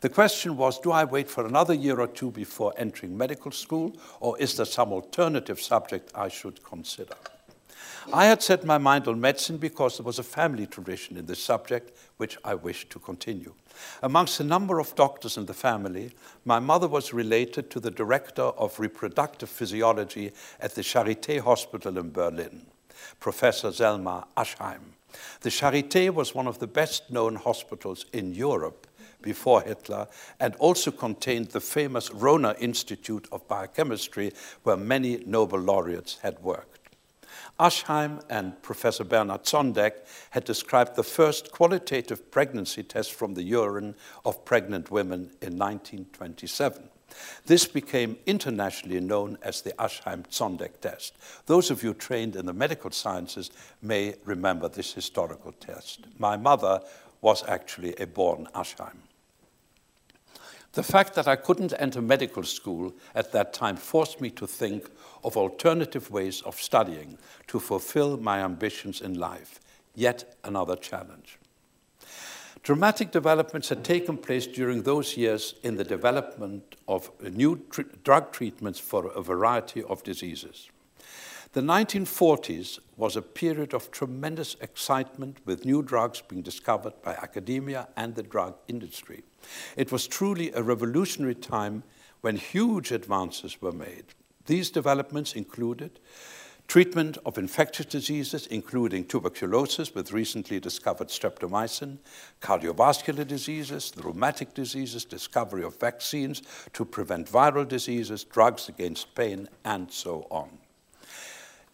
The 0.00 0.08
question 0.08 0.56
was 0.56 0.78
do 0.78 0.90
I 0.90 1.04
wait 1.04 1.30
for 1.30 1.46
another 1.46 1.74
year 1.74 2.00
or 2.00 2.08
two 2.08 2.30
before 2.30 2.74
entering 2.76 3.16
medical 3.16 3.52
school, 3.52 3.96
or 4.20 4.38
is 4.38 4.56
there 4.56 4.66
some 4.66 4.92
alternative 4.92 5.60
subject 5.60 6.10
I 6.14 6.28
should 6.28 6.62
consider? 6.64 7.14
I 8.12 8.26
had 8.26 8.42
set 8.42 8.64
my 8.64 8.78
mind 8.78 9.06
on 9.08 9.20
medicine 9.20 9.58
because 9.58 9.96
there 9.96 10.06
was 10.06 10.18
a 10.18 10.24
family 10.24 10.66
tradition 10.66 11.16
in 11.16 11.26
this 11.26 11.42
subject 11.42 11.96
which 12.16 12.38
I 12.44 12.54
wished 12.54 12.90
to 12.90 12.98
continue. 12.98 13.54
Amongst 14.02 14.40
a 14.40 14.44
number 14.44 14.78
of 14.78 14.94
doctors 14.94 15.36
in 15.36 15.46
the 15.46 15.54
family, 15.54 16.12
my 16.44 16.58
mother 16.58 16.88
was 16.88 17.12
related 17.12 17.70
to 17.70 17.80
the 17.80 17.90
director 17.90 18.42
of 18.42 18.80
reproductive 18.80 19.48
physiology 19.48 20.32
at 20.60 20.74
the 20.74 20.82
Charité 20.82 21.40
Hospital 21.40 21.98
in 21.98 22.10
Berlin, 22.10 22.66
Professor 23.20 23.68
Selmar 23.68 24.26
Aschheim. 24.36 24.94
The 25.40 25.50
Charité 25.50 26.10
was 26.12 26.34
one 26.34 26.46
of 26.46 26.58
the 26.58 26.66
best 26.66 27.10
known 27.10 27.36
hospitals 27.36 28.06
in 28.12 28.34
Europe 28.34 28.86
before 29.22 29.62
Hitler 29.62 30.08
and 30.38 30.54
also 30.56 30.90
contained 30.90 31.48
the 31.48 31.60
famous 31.60 32.10
Rona 32.12 32.54
Institute 32.58 33.28
of 33.32 33.46
Biochemistry, 33.48 34.32
where 34.62 34.76
many 34.76 35.22
Nobel 35.26 35.60
laureates 35.60 36.18
had 36.22 36.38
worked. 36.40 36.79
Aschheim 37.60 38.22
and 38.30 38.60
Professor 38.62 39.04
Bernhard 39.04 39.44
Zondek 39.44 39.92
had 40.30 40.44
described 40.44 40.96
the 40.96 41.02
first 41.02 41.52
qualitative 41.52 42.30
pregnancy 42.30 42.82
test 42.82 43.12
from 43.12 43.34
the 43.34 43.42
urine 43.42 43.94
of 44.24 44.46
pregnant 44.46 44.90
women 44.90 45.30
in 45.42 45.58
1927. 45.58 46.88
This 47.44 47.66
became 47.66 48.16
internationally 48.24 49.00
known 49.00 49.36
as 49.42 49.60
the 49.60 49.72
Aschheim-Zondek 49.72 50.80
test. 50.80 51.18
Those 51.44 51.70
of 51.70 51.82
you 51.82 51.92
trained 51.92 52.34
in 52.34 52.46
the 52.46 52.54
medical 52.54 52.92
sciences 52.92 53.50
may 53.82 54.14
remember 54.24 54.68
this 54.68 54.94
historical 54.94 55.52
test. 55.52 56.06
My 56.18 56.38
mother 56.38 56.80
was 57.20 57.44
actually 57.46 57.94
a 57.96 58.06
born 58.06 58.48
Aschheim. 58.54 58.96
The 60.72 60.82
fact 60.84 61.14
that 61.14 61.26
I 61.26 61.34
couldn't 61.34 61.74
enter 61.78 62.00
medical 62.00 62.44
school 62.44 62.94
at 63.14 63.32
that 63.32 63.52
time 63.52 63.76
forced 63.76 64.20
me 64.20 64.30
to 64.30 64.46
think 64.46 64.88
of 65.24 65.36
alternative 65.36 66.10
ways 66.10 66.42
of 66.42 66.60
studying 66.60 67.18
to 67.46 67.60
fulfill 67.60 68.16
my 68.16 68.40
ambitions 68.40 69.00
in 69.00 69.14
life. 69.18 69.60
Yet 69.94 70.36
another 70.44 70.76
challenge. 70.76 71.38
Dramatic 72.62 73.10
developments 73.10 73.70
had 73.70 73.84
taken 73.84 74.18
place 74.18 74.46
during 74.46 74.82
those 74.82 75.16
years 75.16 75.54
in 75.62 75.76
the 75.76 75.84
development 75.84 76.76
of 76.86 77.10
new 77.22 77.56
tr 77.70 77.82
drug 78.04 78.32
treatments 78.32 78.78
for 78.78 79.06
a 79.12 79.22
variety 79.22 79.82
of 79.82 80.02
diseases. 80.02 80.68
The 81.52 81.62
1940s 81.62 82.78
was 82.96 83.16
a 83.16 83.22
period 83.22 83.74
of 83.74 83.90
tremendous 83.90 84.56
excitement 84.60 85.38
with 85.44 85.64
new 85.64 85.82
drugs 85.82 86.22
being 86.22 86.42
discovered 86.42 86.92
by 87.02 87.14
academia 87.14 87.88
and 87.96 88.14
the 88.14 88.22
drug 88.22 88.54
industry. 88.68 89.24
It 89.76 89.90
was 89.90 90.06
truly 90.06 90.52
a 90.52 90.62
revolutionary 90.62 91.34
time 91.34 91.82
when 92.20 92.36
huge 92.36 92.92
advances 92.92 93.60
were 93.60 93.72
made. 93.72 94.14
These 94.46 94.70
developments 94.70 95.34
included 95.34 96.00
treatment 96.70 97.18
of 97.26 97.36
infectious 97.36 97.86
diseases, 97.86 98.46
including 98.46 99.04
tuberculosis 99.04 99.92
with 99.92 100.12
recently 100.12 100.60
discovered 100.60 101.08
streptomycin, 101.08 101.98
cardiovascular 102.40 103.26
diseases, 103.26 103.92
rheumatic 103.96 104.54
diseases, 104.54 105.04
discovery 105.04 105.64
of 105.64 105.80
vaccines 105.80 106.42
to 106.72 106.84
prevent 106.84 107.26
viral 107.26 107.66
diseases, 107.66 108.22
drugs 108.22 108.68
against 108.68 109.12
pain, 109.16 109.48
and 109.64 109.90
so 109.90 110.28
on. 110.30 110.48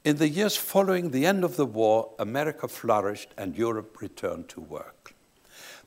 In 0.02 0.16
the 0.16 0.30
years 0.30 0.56
following 0.56 1.10
the 1.10 1.26
end 1.26 1.44
of 1.44 1.56
the 1.56 1.66
war, 1.66 2.12
America 2.18 2.66
flourished 2.66 3.34
and 3.36 3.54
Europe 3.54 4.00
returned 4.00 4.48
to 4.48 4.62
work. 4.62 5.14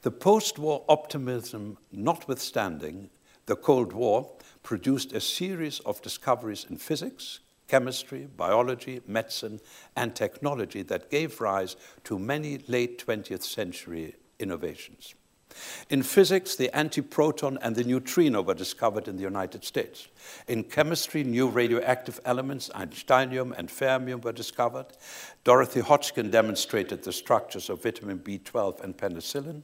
The 0.04 0.12
post 0.12 0.60
war 0.60 0.86
optimism 0.88 1.80
notwithstanding, 1.92 3.10
the 3.48 3.56
Cold 3.56 3.92
War 3.92 4.30
produced 4.70 5.14
a 5.14 5.20
series 5.20 5.80
of 5.80 6.00
discoveries 6.04 6.68
in 6.70 6.78
physics, 6.78 7.40
chemistry, 7.68 8.28
biology, 8.38 9.02
medicine, 9.08 9.60
and 9.96 10.16
technology 10.16 10.84
that 10.84 11.10
gave 11.10 11.42
rise 11.42 11.76
to 12.04 12.20
many 12.20 12.60
late 12.68 13.04
20th 13.04 13.42
century 13.42 14.16
innovations. 14.38 15.16
In 15.90 16.04
physics, 16.04 16.56
the 16.56 16.70
antiproton 16.74 17.58
and 17.62 17.76
the 17.76 17.84
neutrino 17.84 18.42
were 18.42 18.54
discovered 18.54 19.08
in 19.08 19.18
the 19.18 19.24
United 19.24 19.64
States. 19.64 20.08
In 20.48 20.64
chemistry, 20.64 21.24
new 21.24 21.48
radioactive 21.48 22.20
elements, 22.26 22.70
einsteinium 22.76 23.58
and 23.58 23.70
fermium, 23.70 24.24
were 24.24 24.32
discovered. 24.32 24.86
Dorothy 25.44 25.80
Hodgkin 25.80 26.30
demonstrated 26.30 27.04
the 27.04 27.12
structures 27.12 27.70
of 27.70 27.82
vitamin 27.82 28.20
B12 28.20 28.84
and 28.84 28.96
penicillin. 28.96 29.64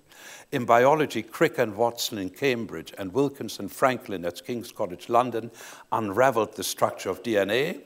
In 0.52 0.65
biology, 0.65 1.21
Crick 1.21 1.60
and 1.60 1.76
Watson 1.76 2.17
in 2.17 2.32
Cambridge 2.32 2.93
and 2.98 3.13
Wilkinson 3.13 3.67
Franklin 3.67 4.26
at 4.26 4.43
King's 4.43 4.71
College 4.71 5.10
London 5.10 5.52
unraveled 5.91 6.56
the 6.56 6.63
structure 6.63 7.10
of 7.10 7.21
DNA 7.21 7.82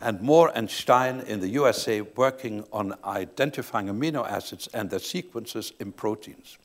and 0.00 0.20
Moore 0.20 0.52
and 0.54 0.70
Stein 0.70 1.20
in 1.20 1.40
the 1.40 1.48
USA 1.48 2.00
working 2.00 2.64
on 2.72 2.94
identifying 3.04 3.88
amino 3.88 4.28
acids 4.28 4.68
and 4.74 4.90
their 4.90 4.98
sequences 4.98 5.72
in 5.80 5.92
proteins. 5.92 6.58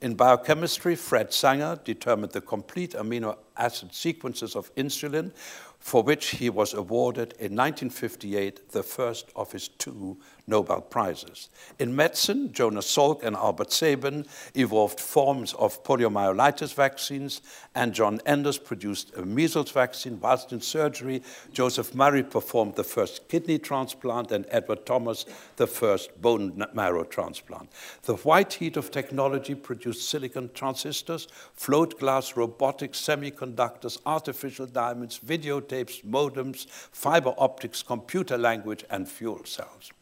In 0.00 0.14
biochemistry, 0.14 0.96
Fred 0.96 1.32
Sanger 1.32 1.78
determined 1.84 2.32
the 2.32 2.40
complete 2.40 2.92
amino 2.92 3.36
acid 3.56 3.94
sequences 3.94 4.56
of 4.56 4.74
insulin, 4.74 5.32
for 5.78 6.02
which 6.02 6.30
he 6.30 6.50
was 6.50 6.74
awarded 6.74 7.32
in 7.38 7.56
1958 7.56 8.70
the 8.70 8.82
first 8.82 9.30
of 9.34 9.50
his 9.52 9.68
two 9.68 10.18
Nobel 10.50 10.82
Prizes. 10.82 11.48
In 11.78 11.96
medicine, 11.96 12.52
Jonas 12.52 12.94
Salk 12.94 13.22
and 13.22 13.36
Albert 13.36 13.72
Sabin 13.72 14.26
evolved 14.54 15.00
forms 15.00 15.54
of 15.54 15.82
poliomyelitis 15.84 16.74
vaccines, 16.74 17.40
and 17.74 17.94
John 17.94 18.20
Enders 18.26 18.58
produced 18.58 19.16
a 19.16 19.24
measles 19.24 19.70
vaccine, 19.70 20.20
whilst 20.20 20.52
in 20.52 20.60
surgery, 20.60 21.22
Joseph 21.52 21.94
Murray 21.94 22.22
performed 22.22 22.74
the 22.74 22.84
first 22.84 23.28
kidney 23.28 23.58
transplant 23.58 24.32
and 24.32 24.44
Edward 24.50 24.84
Thomas 24.84 25.24
the 25.56 25.66
first 25.66 26.20
bone 26.20 26.66
marrow 26.74 27.04
transplant. 27.04 27.70
The 28.02 28.16
white 28.16 28.54
heat 28.54 28.76
of 28.76 28.90
technology 28.90 29.54
produced 29.54 30.10
silicon 30.10 30.50
transistors, 30.52 31.28
float 31.54 31.98
glass, 32.00 32.36
robotics, 32.36 33.00
semiconductors, 33.00 33.98
artificial 34.04 34.66
diamonds, 34.66 35.20
videotapes, 35.24 36.04
modems, 36.04 36.68
fiber 36.68 37.34
optics, 37.38 37.82
computer 37.82 38.36
language, 38.36 38.84
and 38.90 39.08
fuel 39.08 39.44
cells. 39.44 39.92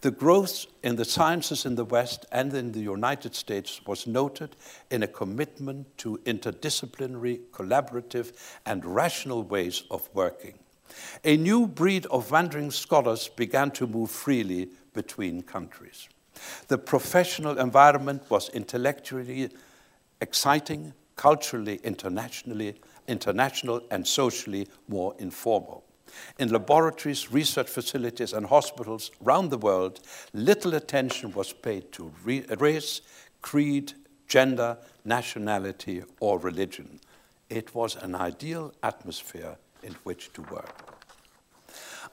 The 0.00 0.10
growth 0.10 0.66
in 0.82 0.96
the 0.96 1.04
sciences 1.04 1.64
in 1.64 1.76
the 1.76 1.84
West 1.84 2.26
and 2.32 2.52
in 2.54 2.72
the 2.72 2.80
United 2.80 3.34
States 3.34 3.80
was 3.86 4.06
noted 4.06 4.56
in 4.90 5.02
a 5.02 5.06
commitment 5.06 5.86
to 5.98 6.18
interdisciplinary, 6.24 7.40
collaborative, 7.52 8.32
and 8.66 8.84
rational 8.84 9.42
ways 9.42 9.84
of 9.90 10.08
working. 10.14 10.58
A 11.24 11.36
new 11.36 11.66
breed 11.66 12.06
of 12.06 12.30
wandering 12.30 12.70
scholars 12.70 13.28
began 13.28 13.70
to 13.72 13.86
move 13.86 14.10
freely 14.10 14.70
between 14.92 15.42
countries. 15.42 16.08
The 16.68 16.78
professional 16.78 17.58
environment 17.58 18.22
was 18.28 18.48
intellectually 18.50 19.50
exciting, 20.20 20.94
culturally 21.16 21.80
internationally, 21.84 22.74
international, 23.08 23.82
and 23.90 24.06
socially 24.06 24.68
more 24.88 25.14
informal. 25.18 25.84
In 26.38 26.50
laboratories, 26.50 27.32
research 27.32 27.68
facilities, 27.68 28.32
and 28.32 28.46
hospitals 28.46 29.10
around 29.24 29.50
the 29.50 29.58
world, 29.58 30.00
little 30.32 30.74
attention 30.74 31.32
was 31.32 31.52
paid 31.52 31.92
to 31.92 32.12
race, 32.24 33.00
creed, 33.40 33.92
gender, 34.28 34.78
nationality, 35.04 36.02
or 36.20 36.38
religion. 36.38 37.00
It 37.50 37.74
was 37.74 37.96
an 37.96 38.14
ideal 38.14 38.72
atmosphere 38.82 39.56
in 39.82 39.94
which 40.04 40.32
to 40.32 40.42
work. 40.42 40.92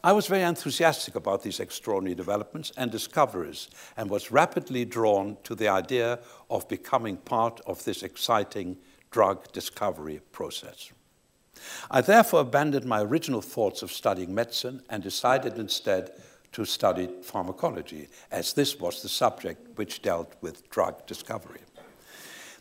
I 0.04 0.14
was 0.14 0.28
very 0.28 0.44
enthusiastic 0.44 1.16
about 1.16 1.44
these 1.44 1.60
extraordinary 1.60 2.16
developments 2.16 2.72
and 2.78 2.90
discoveries 2.90 3.70
and 3.98 4.10
was 4.10 4.32
rapidly 4.32 4.86
drawn 4.86 5.38
to 5.44 5.56
the 5.56 5.68
idea 5.68 6.20
of 6.50 6.70
becoming 6.70 7.18
part 7.18 7.60
of 7.66 7.84
this 7.84 8.02
exciting 8.04 8.78
drug 9.12 9.52
discovery 9.52 10.22
process. 10.32 10.92
I 11.92 12.02
therefore 12.02 12.42
abandoned 12.42 12.86
my 12.86 13.02
original 13.02 13.42
thoughts 13.42 13.82
of 13.82 13.92
studying 13.92 14.34
medicine 14.34 14.82
and 14.90 15.04
decided 15.04 15.58
instead 15.58 16.12
to 16.52 16.66
study 16.66 17.10
pharmacology, 17.22 18.10
as 18.32 18.54
this 18.54 18.80
was 18.80 19.02
the 19.02 19.10
subject 19.10 19.78
which 19.78 20.02
dealt 20.02 20.36
with 20.42 20.70
drug 20.70 21.06
discovery. 21.06 21.62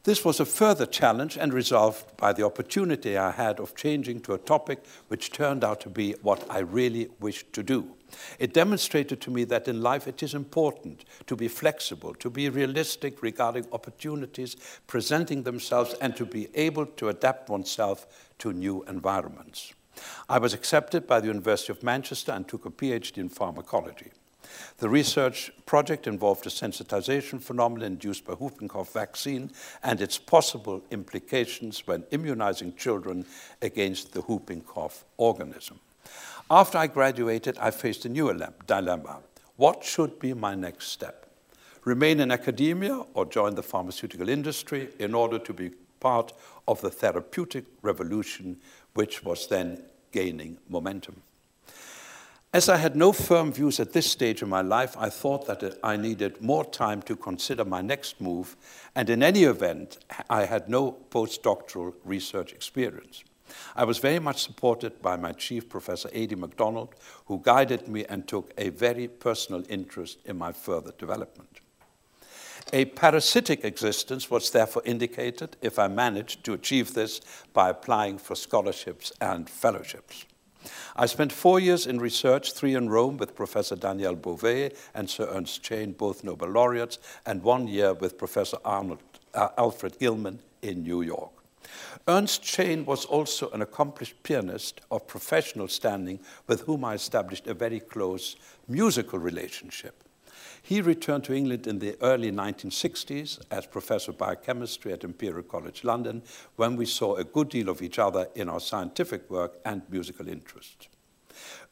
This 0.05 0.25
was 0.25 0.41
a 0.41 0.47
further 0.47 0.87
challenge 0.87 1.37
and 1.37 1.53
resolved 1.53 2.17
by 2.17 2.33
the 2.33 2.45
opportunity 2.45 3.17
I 3.17 3.33
had 3.33 3.61
of 3.61 3.75
changing 3.75 4.21
to 4.21 4.35
a 4.35 4.39
topic 4.39 4.85
which 5.09 5.33
turned 5.33 5.65
out 5.65 5.81
to 5.83 5.91
be 5.91 6.15
what 6.23 6.45
I 6.49 6.61
really 6.61 7.09
wished 7.21 7.53
to 7.55 7.63
do. 7.63 7.95
It 8.39 8.55
demonstrated 8.55 9.21
to 9.23 9.31
me 9.31 9.45
that 9.45 9.69
in 9.69 9.83
life 9.83 10.07
it 10.09 10.23
is 10.23 10.35
important 10.35 11.05
to 11.27 11.37
be 11.37 11.49
flexible, 11.49 12.15
to 12.15 12.31
be 12.31 12.49
realistic 12.49 13.23
regarding 13.23 13.67
opportunities 13.73 14.57
presenting 14.87 15.43
themselves, 15.43 15.95
and 16.01 16.17
to 16.17 16.25
be 16.25 16.49
able 16.55 16.87
to 16.87 17.09
adapt 17.09 17.51
oneself 17.51 18.07
to 18.39 18.53
new 18.53 18.83
environments. 18.85 19.75
I 20.29 20.39
was 20.39 20.55
accepted 20.55 21.07
by 21.07 21.21
the 21.21 21.27
University 21.27 21.73
of 21.73 21.83
Manchester 21.83 22.33
and 22.33 22.47
took 22.47 22.65
a 22.65 22.71
PhD 22.71 23.19
in 23.19 23.29
pharmacology. 23.29 24.13
The 24.79 24.89
research 24.89 25.51
project 25.67 26.07
involved 26.07 26.47
a 26.47 26.51
sensitization 26.51 27.41
phenomenon 27.41 27.87
induced 27.87 28.25
by 28.25 28.35
whooping 28.35 28.69
cough 28.69 28.93
vaccine 28.93 29.51
and 29.83 30.01
its 30.01 30.19
possible 30.19 30.83
implications 30.91 31.87
when 31.87 32.05
immunizing 32.11 32.75
children 32.77 33.27
against 33.63 34.13
the 34.13 34.21
whooping 34.23 34.63
cough 34.63 35.05
organism. 35.17 35.81
After 36.51 36.79
I 36.79 36.87
graduated, 36.87 37.59
I 37.59 37.71
faced 37.71 38.05
a 38.05 38.09
new 38.09 38.33
dilemma. 38.67 39.21
What 39.57 39.85
should 39.85 40.19
be 40.19 40.35
my 40.35 40.55
next 40.55 40.89
step? 40.89 41.27
Remain 41.85 42.21
in 42.21 42.31
academia 42.31 43.03
or 43.15 43.27
join 43.27 43.55
the 43.55 43.63
pharmaceutical 43.63 44.29
industry 44.29 44.89
in 44.99 45.15
order 45.15 45.39
to 45.39 45.53
be 45.53 45.71
part 46.01 46.33
of 46.67 46.81
the 46.81 46.91
therapeutic 46.91 47.65
revolution 47.83 48.57
which 48.95 49.25
was 49.25 49.49
then 49.49 49.83
gaining 50.13 50.59
momentum. 50.69 51.23
As 52.51 52.71
I 52.71 52.79
had 52.79 52.97
no 52.97 53.13
firm 53.13 53.53
views 53.53 53.79
at 53.79 53.93
this 53.93 54.11
stage 54.11 54.41
in 54.41 54.49
my 54.49 54.63
life, 54.63 54.97
I 54.97 55.11
thought 55.11 55.47
that 55.47 55.79
I 55.83 55.99
needed 55.99 56.41
more 56.41 56.65
time 56.65 57.03
to 57.03 57.15
consider 57.15 57.63
my 57.63 57.83
next 57.83 58.23
move, 58.23 58.57
and 58.95 59.11
in 59.11 59.23
any 59.23 59.45
event, 59.45 59.99
I 60.31 60.47
had 60.47 60.67
no 60.67 60.97
postdoctoral 61.11 61.93
research 62.07 62.55
experience. 62.55 63.23
I 63.77 63.85
was 63.85 63.99
very 63.99 64.19
much 64.19 64.43
supported 64.43 65.03
by 65.03 65.19
my 65.19 65.33
chief, 65.33 65.69
Professor 65.69 66.09
A.D. 66.15 66.37
MacDonald, 66.37 66.95
who 67.27 67.39
guided 67.43 67.87
me 67.87 68.07
and 68.07 68.27
took 68.27 68.55
a 68.57 68.71
very 68.71 69.09
personal 69.09 69.63
interest 69.69 70.19
in 70.25 70.39
my 70.39 70.53
further 70.53 70.93
development. 70.97 71.61
A 72.73 72.87
parasitic 72.87 73.63
existence 73.63 74.31
was 74.31 74.51
therefore 74.51 74.83
indicated 74.87 75.59
if 75.61 75.79
I 75.79 75.89
managed 75.89 76.45
to 76.45 76.55
achieve 76.55 76.95
this 76.95 77.21
by 77.53 77.69
applying 77.69 78.17
for 78.17 78.35
scholarships 78.35 79.13
and 79.21 79.51
fellowships. 79.51 80.25
I 80.97 81.07
spent 81.07 81.33
four 81.33 81.61
years 81.61 81.87
in 81.87 81.99
research, 81.99 82.53
three 82.53 82.75
in 82.75 82.89
Rome 82.89 83.17
with 83.17 83.35
Professor 83.35 83.77
Daniel 83.77 84.17
Bovet 84.17 84.77
and 84.95 85.09
Sir 85.09 85.29
Ernst 85.31 85.63
Chain, 85.63 85.93
both 85.93 86.25
Nobel 86.25 86.51
laureates, 86.51 86.99
and 87.27 87.43
one 87.43 87.69
year 87.69 87.95
with 87.95 88.19
Professor 88.19 88.59
Arnold, 88.65 89.03
uh, 89.35 89.49
Alfred 89.57 89.99
Gilman 89.99 90.41
in 90.63 90.83
New 90.83 91.03
York. 91.03 91.31
Ernst 92.07 92.43
Chain 92.43 92.85
was 92.87 93.05
also 93.05 93.51
an 93.51 93.63
accomplished 93.63 94.23
pianist 94.23 94.81
of 94.91 95.07
professional 95.07 95.69
standing 95.69 96.19
with 96.47 96.63
whom 96.63 96.85
I 96.85 96.95
established 96.95 97.47
a 97.47 97.55
very 97.55 97.81
close 97.81 98.37
musical 98.67 99.19
relationship. 99.19 100.05
He 100.69 100.83
returned 100.83 101.25
to 101.25 101.35
England 101.35 101.67
in 101.67 101.79
the 101.79 101.97
early 102.03 102.31
1960s 102.31 103.41
as 103.51 103.65
professor 103.65 104.11
of 104.11 104.19
biochemistry 104.19 104.93
at 104.93 105.03
Imperial 105.03 105.43
College 105.43 105.83
London, 105.83 106.23
when 106.57 106.77
we 106.77 106.85
saw 106.85 107.15
a 107.15 107.25
good 107.25 107.49
deal 107.49 107.71
of 107.71 107.81
each 107.81 107.99
other 107.99 108.29
in 108.35 108.51
our 108.51 108.61
scientific 108.61 109.31
work 109.31 109.59
and 109.65 109.81
musical 109.89 110.29
interests. 110.29 110.89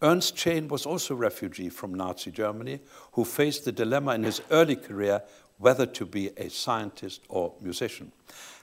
Ernst 0.00 0.35
Chain 0.35 0.68
was 0.68 0.87
also 0.87 1.12
a 1.12 1.18
refugee 1.18 1.68
from 1.68 1.92
Nazi 1.92 2.30
Germany 2.30 2.80
who 3.12 3.26
faced 3.26 3.66
the 3.66 3.72
dilemma 3.72 4.14
in 4.14 4.24
his 4.24 4.40
early 4.50 4.76
career 4.76 5.22
whether 5.59 5.85
to 5.85 6.06
be 6.06 6.30
a 6.38 6.48
scientist 6.48 7.20
or 7.28 7.52
musician. 7.61 8.12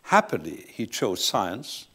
Happily, 0.01 0.65
he 0.67 0.87
chose 0.87 1.23
science. 1.23 1.85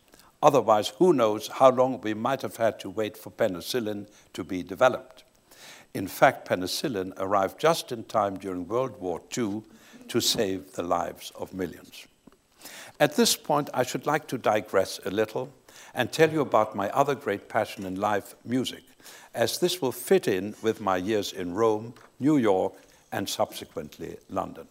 Otherwise, 0.40 0.90
who 0.90 1.12
knows 1.12 1.48
how 1.48 1.70
long 1.70 2.00
we 2.02 2.14
might 2.14 2.42
have 2.42 2.54
had 2.54 2.78
to 2.78 2.88
wait 2.88 3.16
for 3.16 3.32
penicillin 3.32 4.06
to 4.32 4.44
be 4.44 4.62
developed. 4.62 5.24
In 5.94 6.06
fact, 6.06 6.48
penicillin 6.48 7.12
arrived 7.16 7.58
just 7.58 7.92
in 7.92 8.04
time 8.04 8.36
during 8.36 8.68
World 8.68 9.00
War 9.00 9.20
II 9.36 9.62
to 10.08 10.20
save 10.20 10.72
the 10.72 10.82
lives 10.82 11.32
of 11.34 11.52
millions. 11.52 12.06
At 13.00 13.16
this 13.16 13.36
point, 13.36 13.70
I 13.72 13.84
should 13.84 14.06
like 14.06 14.26
to 14.28 14.38
digress 14.38 15.00
a 15.04 15.10
little 15.10 15.52
and 15.94 16.12
tell 16.12 16.30
you 16.30 16.40
about 16.40 16.74
my 16.74 16.90
other 16.90 17.14
great 17.14 17.48
passion 17.48 17.86
in 17.86 17.94
life, 17.96 18.34
music, 18.44 18.82
as 19.34 19.58
this 19.58 19.80
will 19.80 19.92
fit 19.92 20.28
in 20.28 20.54
with 20.62 20.80
my 20.80 20.96
years 20.96 21.32
in 21.32 21.54
Rome, 21.54 21.94
New 22.18 22.36
York, 22.36 22.74
and 23.12 23.28
subsequently 23.28 24.16
London. 24.28 24.66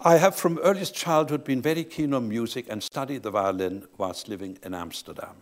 I 0.00 0.16
have 0.16 0.36
from 0.36 0.58
earliest 0.62 0.94
childhood 0.94 1.44
been 1.44 1.60
very 1.60 1.82
keen 1.82 2.14
on 2.14 2.28
music 2.28 2.66
and 2.68 2.82
studied 2.82 3.22
the 3.22 3.30
violin 3.30 3.86
whilst 3.96 4.28
living 4.28 4.58
in 4.62 4.74
Amsterdam. 4.74 5.34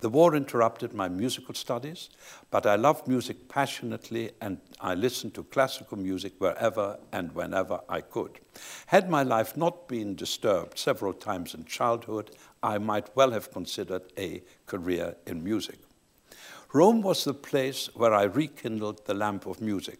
The 0.00 0.08
war 0.08 0.36
interrupted 0.36 0.94
my 0.94 1.08
musical 1.08 1.54
studies, 1.54 2.08
but 2.52 2.66
I 2.66 2.76
loved 2.76 3.08
music 3.08 3.48
passionately 3.48 4.30
and 4.40 4.58
I 4.80 4.94
listened 4.94 5.34
to 5.34 5.42
classical 5.42 5.98
music 5.98 6.34
wherever 6.38 6.98
and 7.12 7.34
whenever 7.34 7.80
I 7.88 8.02
could. 8.02 8.38
Had 8.86 9.10
my 9.10 9.24
life 9.24 9.56
not 9.56 9.88
been 9.88 10.14
disturbed 10.14 10.78
several 10.78 11.12
times 11.12 11.52
in 11.52 11.64
childhood, 11.64 12.30
I 12.62 12.78
might 12.78 13.14
well 13.16 13.32
have 13.32 13.50
considered 13.50 14.02
a 14.16 14.42
career 14.66 15.16
in 15.26 15.42
music. 15.42 15.78
Rome 16.72 17.02
was 17.02 17.24
the 17.24 17.34
place 17.34 17.88
where 17.94 18.14
I 18.14 18.24
rekindled 18.24 19.04
the 19.06 19.14
lamp 19.14 19.46
of 19.46 19.60
music, 19.60 19.98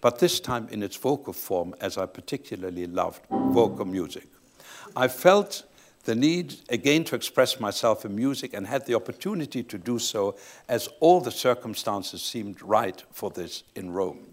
but 0.00 0.18
this 0.18 0.40
time 0.40 0.66
in 0.70 0.82
its 0.82 0.96
vocal 0.96 1.32
form, 1.32 1.74
as 1.80 1.98
I 1.98 2.06
particularly 2.06 2.86
loved 2.86 3.20
vocal 3.28 3.84
music. 3.84 4.26
I 4.96 5.08
felt 5.08 5.64
the 6.06 6.14
need 6.14 6.54
again 6.68 7.02
to 7.04 7.16
express 7.16 7.58
myself 7.58 8.04
in 8.04 8.14
music 8.14 8.54
and 8.54 8.66
had 8.66 8.86
the 8.86 8.94
opportunity 8.94 9.62
to 9.64 9.76
do 9.76 9.98
so 9.98 10.36
as 10.68 10.88
all 11.00 11.20
the 11.20 11.32
circumstances 11.32 12.22
seemed 12.22 12.62
right 12.62 13.02
for 13.10 13.30
this 13.30 13.64
in 13.74 13.90
Rome. 13.90 14.24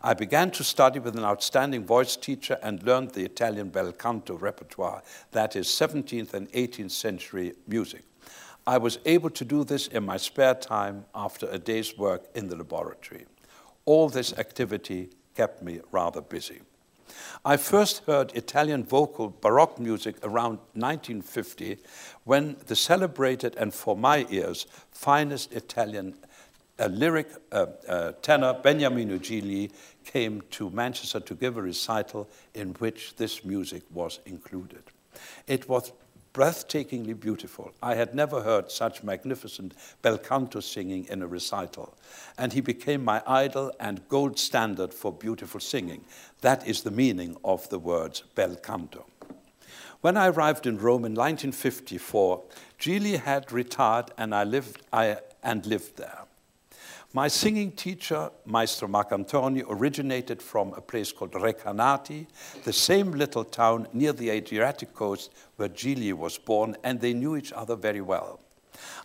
I 0.00 0.14
began 0.14 0.52
to 0.52 0.62
study 0.62 1.00
with 1.00 1.16
an 1.16 1.24
outstanding 1.24 1.84
voice 1.84 2.14
teacher 2.14 2.56
and 2.62 2.82
learned 2.84 3.10
the 3.10 3.24
Italian 3.24 3.70
bel 3.70 3.92
canto 3.92 4.36
repertoire, 4.36 5.02
that 5.32 5.56
is 5.56 5.66
17th 5.66 6.34
and 6.34 6.50
18th 6.52 6.92
century 6.92 7.52
music. 7.66 8.04
I 8.64 8.78
was 8.78 9.00
able 9.04 9.30
to 9.30 9.44
do 9.44 9.64
this 9.64 9.88
in 9.88 10.04
my 10.04 10.18
spare 10.18 10.54
time 10.54 11.04
after 11.16 11.48
a 11.48 11.58
day's 11.58 11.98
work 11.98 12.26
in 12.36 12.46
the 12.46 12.56
laboratory. 12.56 13.26
All 13.86 14.08
this 14.08 14.32
activity 14.38 15.10
kept 15.34 15.62
me 15.64 15.80
rather 15.90 16.20
busy. 16.20 16.60
I 17.44 17.56
first 17.56 18.04
heard 18.06 18.32
Italian 18.34 18.84
vocal 18.84 19.34
Baroque 19.40 19.78
music 19.78 20.16
around 20.22 20.58
1950 20.74 21.78
when 22.24 22.56
the 22.66 22.76
celebrated 22.76 23.56
and, 23.56 23.72
for 23.72 23.96
my 23.96 24.26
ears, 24.30 24.66
finest 24.90 25.52
Italian 25.52 26.14
uh, 26.78 26.86
lyric 26.86 27.28
uh, 27.52 27.66
uh, 27.88 28.12
tenor 28.22 28.54
Beniamino 28.62 29.18
Gigli 29.18 29.70
came 30.04 30.42
to 30.50 30.70
Manchester 30.70 31.20
to 31.20 31.34
give 31.34 31.56
a 31.56 31.62
recital 31.62 32.28
in 32.54 32.70
which 32.74 33.16
this 33.16 33.44
music 33.44 33.82
was 33.92 34.20
included. 34.26 34.82
It 35.46 35.68
was 35.68 35.92
breathtakingly 36.32 37.18
beautiful. 37.18 37.72
I 37.82 37.94
had 37.94 38.14
never 38.14 38.42
heard 38.42 38.70
such 38.70 39.02
magnificent 39.02 39.74
bel 40.02 40.18
canto 40.18 40.60
singing 40.60 41.06
in 41.06 41.22
a 41.22 41.26
recital. 41.26 41.96
And 42.36 42.52
he 42.52 42.60
became 42.60 43.04
my 43.04 43.22
idol 43.26 43.72
and 43.80 44.06
gold 44.08 44.38
standard 44.38 44.94
for 44.94 45.12
beautiful 45.12 45.60
singing. 45.60 46.04
That 46.40 46.66
is 46.66 46.82
the 46.82 46.90
meaning 46.90 47.36
of 47.44 47.68
the 47.70 47.78
words 47.78 48.22
bel 48.34 48.56
canto. 48.56 49.06
When 50.00 50.16
I 50.16 50.28
arrived 50.28 50.66
in 50.66 50.78
Rome 50.78 51.04
in 51.04 51.14
1954, 51.14 52.44
Gigli 52.78 53.18
had 53.18 53.50
retired 53.50 54.12
and 54.16 54.32
I 54.32 54.44
lived, 54.44 54.82
I, 54.92 55.18
and 55.42 55.66
lived 55.66 55.96
there. 55.96 56.27
My 57.14 57.28
singing 57.28 57.72
teacher, 57.72 58.30
Maestro 58.44 58.86
Marcantoni, 58.86 59.64
originated 59.66 60.42
from 60.42 60.74
a 60.74 60.82
place 60.82 61.10
called 61.10 61.32
Recanati, 61.32 62.26
the 62.64 62.72
same 62.72 63.12
little 63.12 63.44
town 63.44 63.88
near 63.94 64.12
the 64.12 64.28
Adriatic 64.28 64.92
coast 64.92 65.32
where 65.56 65.70
Gigli 65.70 66.12
was 66.12 66.36
born, 66.36 66.76
and 66.84 67.00
they 67.00 67.14
knew 67.14 67.34
each 67.34 67.50
other 67.54 67.76
very 67.76 68.02
well. 68.02 68.40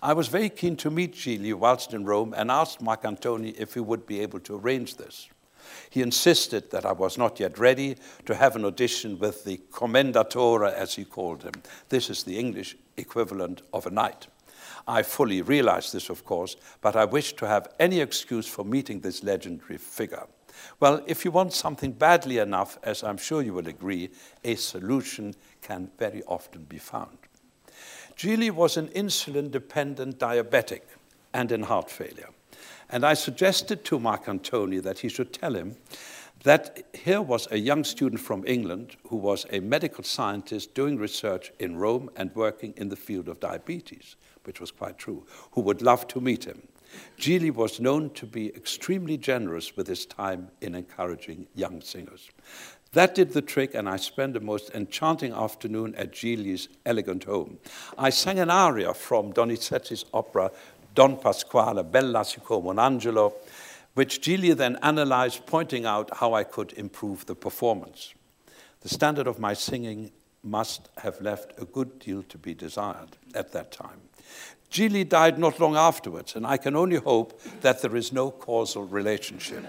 I 0.01 0.11
was 0.11 0.27
very 0.27 0.49
keen 0.49 0.75
to 0.77 0.91
meet 0.91 1.13
Gigli 1.13 1.53
whilst 1.53 1.93
in 1.93 2.03
Rome 2.03 2.33
and 2.35 2.51
asked 2.51 2.83
Marcantoni 2.83 3.55
if 3.57 3.73
he 3.73 3.79
would 3.79 4.05
be 4.05 4.19
able 4.19 4.41
to 4.41 4.57
arrange 4.57 4.97
this. 4.97 5.29
He 5.89 6.01
insisted 6.01 6.71
that 6.71 6.85
I 6.85 6.91
was 6.91 7.17
not 7.17 7.39
yet 7.39 7.57
ready 7.57 7.95
to 8.25 8.35
have 8.35 8.57
an 8.57 8.65
audition 8.65 9.17
with 9.17 9.45
the 9.45 9.61
commendatore, 9.71 10.69
as 10.69 10.95
he 10.95 11.05
called 11.05 11.43
him. 11.43 11.53
This 11.87 12.09
is 12.09 12.23
the 12.23 12.37
English 12.37 12.75
equivalent 12.97 13.61
of 13.73 13.85
a 13.85 13.91
knight. 13.91 14.27
I 14.87 15.03
fully 15.03 15.41
realize 15.41 15.91
this, 15.91 16.09
of 16.09 16.25
course, 16.25 16.55
but 16.81 16.95
I 16.95 17.05
wish 17.05 17.33
to 17.33 17.47
have 17.47 17.69
any 17.79 17.99
excuse 17.99 18.47
for 18.47 18.65
meeting 18.65 18.99
this 18.99 19.23
legendary 19.23 19.77
figure. 19.77 20.27
Well, 20.79 21.03
if 21.07 21.25
you 21.25 21.31
want 21.31 21.53
something 21.53 21.93
badly 21.93 22.37
enough, 22.37 22.77
as 22.83 23.03
I'm 23.03 23.17
sure 23.17 23.41
you 23.41 23.53
will 23.53 23.67
agree, 23.67 24.09
a 24.43 24.55
solution 24.55 25.35
can 25.61 25.89
very 25.97 26.23
often 26.23 26.63
be 26.63 26.77
found. 26.77 27.17
Gigli 28.15 28.51
was 28.51 28.77
an 28.77 28.89
insulin 28.89 29.49
dependent 29.49 30.19
diabetic 30.19 30.81
and 31.33 31.51
in 31.51 31.63
heart 31.63 31.89
failure. 31.89 32.29
And 32.89 33.05
I 33.05 33.15
suggested 33.15 33.83
to 33.85 33.99
Marcantoni 33.99 34.81
that 34.83 34.99
he 34.99 35.09
should 35.09 35.33
tell 35.33 35.55
him 35.55 35.75
that 36.43 36.85
here 36.93 37.21
was 37.21 37.47
a 37.51 37.57
young 37.57 37.83
student 37.83 38.21
from 38.21 38.43
England 38.45 38.97
who 39.07 39.15
was 39.15 39.45
a 39.51 39.59
medical 39.59 40.03
scientist 40.03 40.73
doing 40.73 40.97
research 40.97 41.51
in 41.59 41.77
Rome 41.77 42.09
and 42.15 42.35
working 42.35 42.73
in 42.77 42.89
the 42.89 42.95
field 42.95 43.27
of 43.27 43.39
diabetes 43.39 44.15
which 44.43 44.59
was 44.59 44.71
quite 44.71 44.97
true, 44.97 45.25
who 45.51 45.61
would 45.61 45.81
love 45.81 46.07
to 46.07 46.21
meet 46.21 46.45
him. 46.45 46.67
Gigli 47.17 47.51
was 47.51 47.79
known 47.79 48.11
to 48.11 48.25
be 48.25 48.55
extremely 48.55 49.17
generous 49.17 49.75
with 49.75 49.87
his 49.87 50.05
time 50.05 50.49
in 50.61 50.75
encouraging 50.75 51.47
young 51.55 51.81
singers. 51.81 52.29
That 52.91 53.15
did 53.15 53.31
the 53.31 53.41
trick, 53.41 53.73
and 53.73 53.89
I 53.89 53.97
spent 53.97 54.37
a 54.37 54.39
most 54.39 54.69
enchanting 54.75 55.33
afternoon 55.33 55.95
at 55.95 56.11
Gigli's 56.11 56.69
elegant 56.85 57.23
home. 57.23 57.57
I 57.97 58.11
sang 58.11 58.37
an 58.37 58.51
aria 58.51 58.93
from 58.93 59.33
Donizetti's 59.33 60.05
opera 60.13 60.51
Don 60.93 61.17
Pasquale, 61.17 61.83
Bella 61.83 62.23
siccome 62.23 62.69
un 62.69 62.77
angelo, 62.77 63.37
which 63.93 64.21
Gigli 64.21 64.55
then 64.55 64.77
analyzed, 64.81 65.45
pointing 65.45 65.85
out 65.85 66.17
how 66.17 66.33
I 66.33 66.43
could 66.43 66.73
improve 66.73 67.25
the 67.25 67.35
performance. 67.35 68.13
The 68.81 68.89
standard 68.89 69.27
of 69.27 69.39
my 69.39 69.53
singing 69.53 70.11
must 70.43 70.89
have 70.97 71.21
left 71.21 71.53
a 71.61 71.65
good 71.65 71.99
deal 71.99 72.23
to 72.23 72.37
be 72.37 72.53
desired 72.53 73.17
at 73.33 73.51
that 73.53 73.71
time. 73.71 74.01
Gigli 74.69 75.07
died 75.07 75.37
not 75.37 75.59
long 75.59 75.75
afterwards, 75.75 76.35
and 76.35 76.47
I 76.47 76.57
can 76.57 76.75
only 76.75 76.97
hope 76.97 77.39
that 77.61 77.81
there 77.81 77.95
is 77.95 78.11
no 78.11 78.31
causal 78.31 78.85
relationship. 78.85 79.63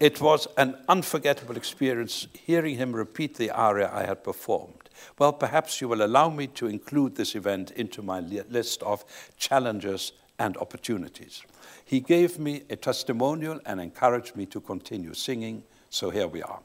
it 0.00 0.20
was 0.20 0.48
an 0.56 0.76
unforgettable 0.88 1.56
experience 1.56 2.26
hearing 2.32 2.76
him 2.76 2.96
repeat 2.96 3.36
the 3.36 3.50
aria 3.50 3.90
I 3.92 4.06
had 4.06 4.24
performed. 4.24 4.88
Well, 5.18 5.34
perhaps 5.34 5.80
you 5.80 5.88
will 5.88 6.02
allow 6.02 6.30
me 6.30 6.46
to 6.48 6.66
include 6.66 7.16
this 7.16 7.34
event 7.34 7.70
into 7.72 8.02
my 8.02 8.20
list 8.20 8.82
of 8.82 9.04
challenges 9.36 10.12
and 10.38 10.56
opportunities. 10.56 11.42
He 11.84 12.00
gave 12.00 12.38
me 12.38 12.62
a 12.68 12.76
testimonial 12.76 13.60
and 13.64 13.80
encouraged 13.80 14.36
me 14.36 14.46
to 14.46 14.60
continue 14.60 15.14
singing, 15.14 15.62
so 15.90 16.10
here 16.10 16.26
we 16.26 16.42
are. 16.42 16.60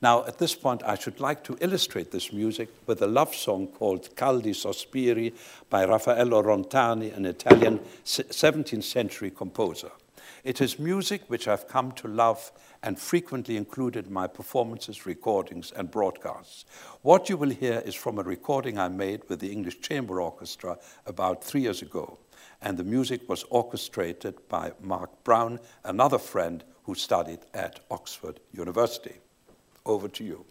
Now, 0.00 0.24
at 0.26 0.38
this 0.38 0.54
point, 0.54 0.82
I 0.84 0.96
should 0.96 1.20
like 1.20 1.42
to 1.44 1.56
illustrate 1.60 2.10
this 2.10 2.32
music 2.32 2.68
with 2.86 3.02
a 3.02 3.06
love 3.06 3.34
song 3.34 3.68
called 3.68 4.14
Caldi 4.14 4.52
Sospiri 4.52 5.32
by 5.70 5.84
Raffaello 5.84 6.42
Rontani, 6.42 7.16
an 7.16 7.26
Italian 7.26 7.80
17th 8.04 8.84
century 8.84 9.30
composer. 9.30 9.90
It 10.44 10.60
is 10.60 10.78
music 10.78 11.22
which 11.26 11.48
I've 11.48 11.66
come 11.66 11.92
to 11.92 12.08
love 12.08 12.52
and 12.82 12.98
frequently 12.98 13.56
included 13.56 14.06
in 14.06 14.12
my 14.12 14.28
performances, 14.28 15.06
recordings, 15.06 15.72
and 15.72 15.90
broadcasts. 15.90 16.64
What 17.02 17.28
you 17.28 17.36
will 17.36 17.50
hear 17.50 17.82
is 17.84 17.94
from 17.94 18.18
a 18.18 18.22
recording 18.22 18.78
I 18.78 18.88
made 18.88 19.28
with 19.28 19.40
the 19.40 19.50
English 19.50 19.80
Chamber 19.80 20.20
Orchestra 20.20 20.78
about 21.04 21.42
three 21.42 21.62
years 21.62 21.82
ago. 21.82 22.18
And 22.62 22.78
the 22.78 22.84
music 22.84 23.28
was 23.28 23.44
orchestrated 23.50 24.48
by 24.48 24.72
Mark 24.80 25.24
Brown, 25.24 25.60
another 25.84 26.18
friend 26.18 26.64
who 26.84 26.94
studied 26.94 27.40
at 27.52 27.80
Oxford 27.90 28.40
University. 28.52 29.16
Over 29.84 30.08
to 30.08 30.24
you. 30.24 30.44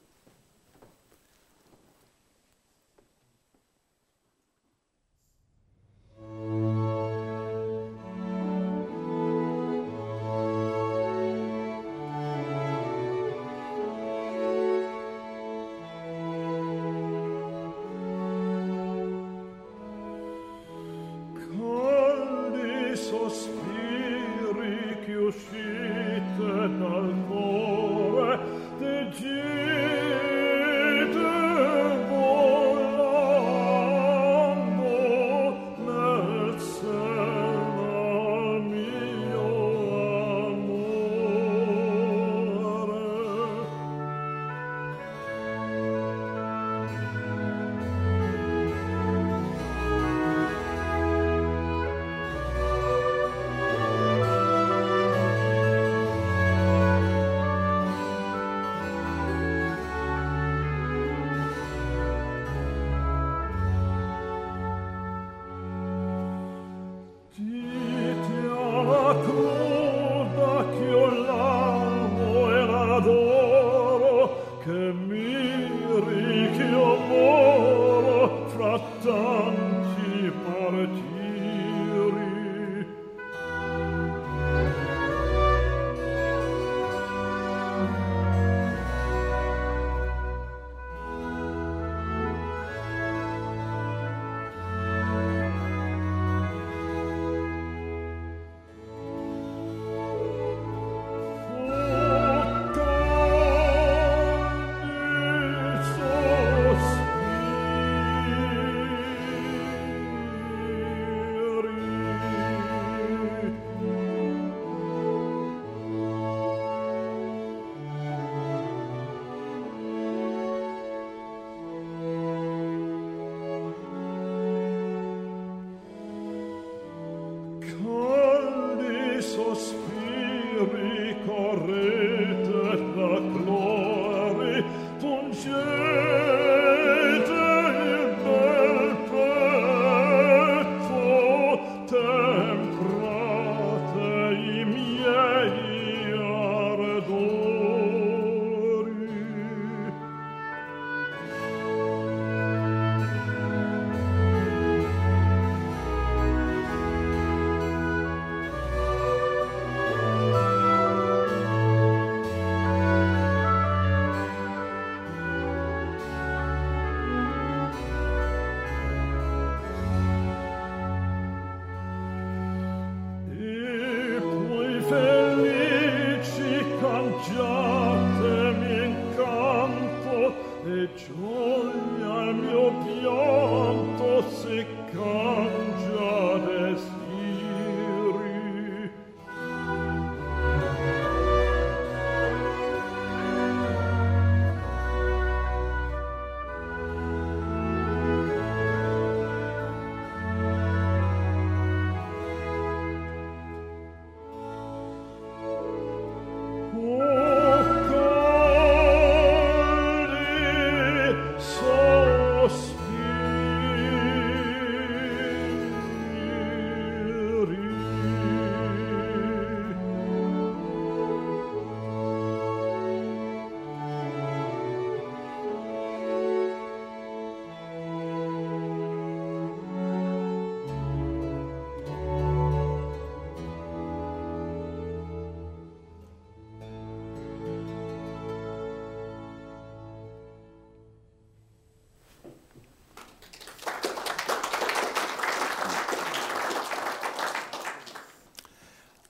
ricchi 76.07 76.61
amore 76.61 78.29
frattanto 78.53 79.74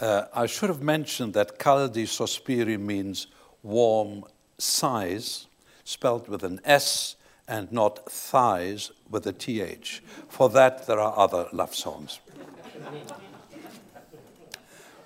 Uh, 0.06 0.28
I 0.36 0.46
should 0.46 0.70
have 0.70 0.84
mentioned 0.84 1.34
that 1.34 1.58
Caldi 1.58 2.06
Sospiri 2.06 2.80
means 2.80 3.26
warm 3.64 4.24
sighs, 4.60 5.48
spelled 5.84 6.28
with 6.28 6.44
an 6.44 6.62
S 6.64 7.16
and 7.48 7.72
not 7.72 8.08
thighs 8.12 8.92
with 9.10 9.26
a 9.26 9.34
TH. 9.34 10.04
For 10.30 10.48
that, 10.50 10.86
there 10.86 11.00
are 11.00 11.18
other 11.18 11.48
love 11.52 11.74
songs. 11.74 12.20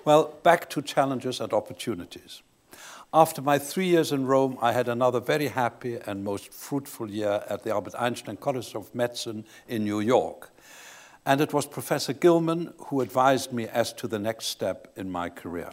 well, 0.03 0.33
back 0.43 0.69
to 0.71 0.81
challenges 0.81 1.39
and 1.39 1.53
opportunities. 1.53 2.41
After 3.13 3.41
my 3.41 3.57
three 3.57 3.87
years 3.87 4.11
in 4.11 4.25
Rome, 4.25 4.57
I 4.61 4.73
had 4.73 4.89
another 4.89 5.21
very 5.21 5.47
happy 5.47 5.95
and 5.95 6.25
most 6.25 6.51
fruitful 6.51 7.09
year 7.09 7.41
at 7.47 7.63
the 7.63 7.71
Albert 7.71 7.95
Einstein 7.97 8.35
College 8.35 8.75
of 8.75 8.93
Medicine 8.93 9.45
in 9.69 9.85
New 9.85 10.01
York. 10.01 10.51
And 11.29 11.41
it 11.41 11.53
was 11.53 11.67
Professor 11.67 12.11
Gilman 12.11 12.73
who 12.87 13.01
advised 13.01 13.53
me 13.53 13.67
as 13.67 13.93
to 13.93 14.07
the 14.07 14.17
next 14.17 14.47
step 14.47 14.91
in 14.95 15.11
my 15.11 15.29
career. 15.29 15.69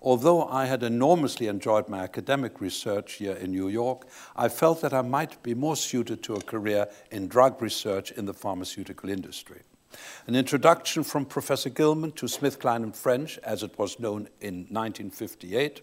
Although 0.00 0.48
I 0.48 0.64
had 0.64 0.82
enormously 0.82 1.48
enjoyed 1.48 1.90
my 1.90 1.98
academic 1.98 2.62
research 2.62 3.16
here 3.16 3.34
in 3.34 3.50
New 3.50 3.68
York, 3.68 4.06
I 4.34 4.48
felt 4.48 4.80
that 4.80 4.94
I 4.94 5.02
might 5.02 5.42
be 5.42 5.52
more 5.52 5.76
suited 5.76 6.22
to 6.22 6.36
a 6.36 6.40
career 6.40 6.88
in 7.10 7.28
drug 7.28 7.60
research 7.60 8.10
in 8.12 8.24
the 8.24 8.32
pharmaceutical 8.32 9.10
industry. 9.10 9.60
An 10.26 10.36
introduction 10.36 11.02
from 11.02 11.24
Professor 11.24 11.70
Gilman 11.70 12.12
to 12.12 12.26
SmithKline 12.26 12.84
and 12.84 12.94
French, 12.94 13.38
as 13.38 13.62
it 13.62 13.76
was 13.78 13.98
known 13.98 14.28
in 14.40 14.66
1958, 14.70 15.82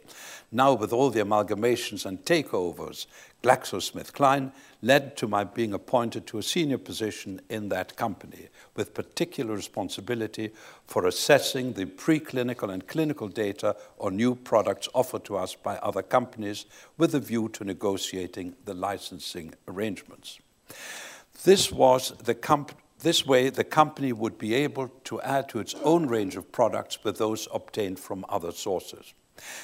now 0.52 0.74
with 0.74 0.94
all 0.94 1.10
the 1.10 1.20
amalgamations 1.20 2.06
and 2.06 2.24
takeovers, 2.24 3.08
GlaxoSmithKline, 3.44 4.54
led 4.82 5.18
to 5.18 5.28
my 5.28 5.44
being 5.44 5.74
appointed 5.74 6.26
to 6.28 6.38
a 6.38 6.44
senior 6.44 6.78
position 6.78 7.42
in 7.50 7.68
that 7.70 7.98
company, 7.98 8.48
with 8.76 8.94
particular 8.94 9.54
responsibility 9.54 10.52
for 10.86 11.06
assessing 11.06 11.74
the 11.74 11.86
preclinical 11.86 12.72
and 12.72 12.88
clinical 12.88 13.28
data 13.28 13.76
on 14.00 14.16
new 14.16 14.36
products 14.36 14.88
offered 14.94 15.26
to 15.26 15.36
us 15.36 15.56
by 15.56 15.76
other 15.78 16.02
companies, 16.02 16.66
with 16.98 17.14
a 17.14 17.20
view 17.20 17.50
to 17.50 17.66
negotiating 17.66 18.56
the 18.64 18.74
licensing 18.74 19.54
arrangements. 19.68 20.40
This 21.44 21.72
was 21.72 22.14
the 22.24 22.36
company 22.36 22.80
this 23.00 23.26
way, 23.26 23.50
the 23.50 23.64
company 23.64 24.12
would 24.12 24.38
be 24.38 24.54
able 24.56 24.90
to 25.04 25.22
add 25.22 25.50
to 25.50 25.60
its 25.60 25.76
own 25.84 26.08
range 26.08 26.36
of 26.36 26.52
products 26.52 27.04
with 27.04 27.18
those 27.18 27.48
obtained 27.54 28.00
from 28.00 28.26
other 28.28 28.52
sources. 28.52 29.14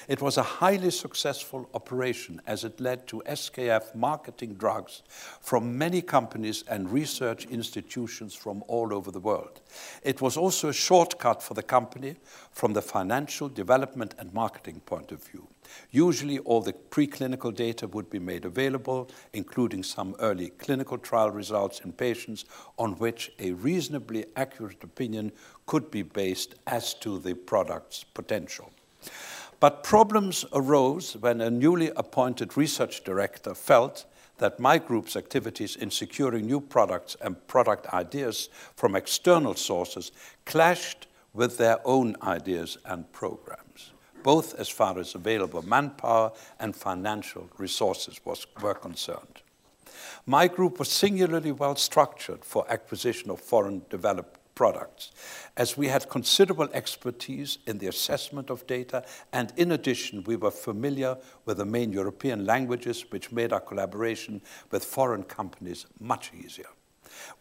It 0.08 0.22
was 0.22 0.38
a 0.38 0.44
highly 0.44 0.92
successful 0.92 1.70
operation 1.74 2.42
as 2.46 2.64
it 2.64 2.80
led 2.80 3.08
to 3.08 3.24
SKF 3.26 3.96
marketing 3.96 4.56
drugs 4.56 5.04
from 5.42 5.78
many 5.78 6.02
companies 6.02 6.64
and 6.68 6.92
research 6.92 7.46
institutions 7.46 8.36
from 8.36 8.64
all 8.68 8.94
over 8.94 9.12
the 9.12 9.20
world. 9.20 9.62
It 10.04 10.22
was 10.22 10.38
also 10.38 10.70
a 10.70 10.74
shortcut 10.74 11.42
for 11.42 11.54
the 11.54 11.64
company 11.64 12.16
from 12.52 12.74
the 12.74 12.82
financial 12.82 13.50
development 13.50 14.16
and 14.20 14.34
marketing 14.34 14.82
point 14.86 15.12
of 15.12 15.24
view. 15.24 15.48
Usually, 15.92 16.40
all 16.40 16.62
the 16.62 16.74
preclinical 16.74 17.56
data 17.56 17.88
would 17.88 18.10
be 18.10 18.20
made 18.20 18.46
available, 18.46 19.10
including 19.32 19.84
some 19.84 20.16
early 20.20 20.50
clinical 20.50 20.98
trial 20.98 21.32
results 21.32 21.80
in 21.80 21.94
patients 21.94 22.46
on 22.78 22.94
which 22.94 23.32
a 23.40 23.52
reasonably 23.54 24.26
accurate 24.36 24.84
opinion 24.84 25.32
could 25.66 25.90
be 25.90 26.04
based 26.04 26.56
as 26.68 26.94
to 26.96 27.18
the 27.20 27.34
product's 27.34 28.04
potential. 28.04 28.72
But 29.64 29.82
problems 29.82 30.44
arose 30.52 31.14
when 31.14 31.40
a 31.40 31.50
newly 31.50 31.90
appointed 31.96 32.58
research 32.58 33.02
director 33.06 33.56
felt 33.56 34.04
that 34.40 34.60
my 34.60 34.78
group's 34.78 35.16
activities 35.16 35.78
in 35.78 35.90
securing 35.90 36.48
new 36.48 36.60
products 36.60 37.16
and 37.22 37.48
product 37.48 37.88
ideas 37.94 38.50
from 38.76 38.94
external 38.94 39.56
sources 39.56 40.12
clashed 40.46 41.08
with 41.34 41.58
their 41.58 41.80
own 41.86 42.18
ideas 42.22 42.78
and 42.84 43.10
programs, 43.14 43.94
both 44.22 44.54
as 44.56 44.68
far 44.68 45.00
as 45.00 45.16
available 45.16 45.62
manpower 45.62 46.34
and 46.60 46.76
financial 46.76 47.50
resources 47.58 48.20
was, 48.26 48.46
were 48.62 48.74
concerned. 48.74 49.44
My 50.26 50.50
group 50.50 50.78
was 50.78 50.92
singularly 50.92 51.54
well 51.54 51.78
structured 51.78 52.44
for 52.44 52.70
acquisition 52.70 53.32
of 53.32 53.40
foreign 53.40 53.84
developed 53.90 54.43
products, 54.56 55.12
as 55.58 55.78
we 55.78 55.88
had 55.88 56.10
considerable 56.10 56.70
expertise 56.74 57.58
in 57.68 57.78
the 57.78 57.88
assessment 57.88 58.50
of 58.50 58.66
data, 58.68 59.04
and 59.32 59.54
in 59.58 59.72
addition, 59.72 60.24
we 60.26 60.36
were 60.36 60.52
familiar 60.52 61.18
with 61.46 61.58
the 61.58 61.66
main 61.66 61.92
European 61.92 62.46
languages, 62.46 63.06
which 63.10 63.32
made 63.32 63.54
our 63.54 63.60
collaboration 63.60 64.42
with 64.72 64.86
foreign 64.86 65.24
companies 65.24 65.86
much 66.00 66.32
easier. 66.34 66.68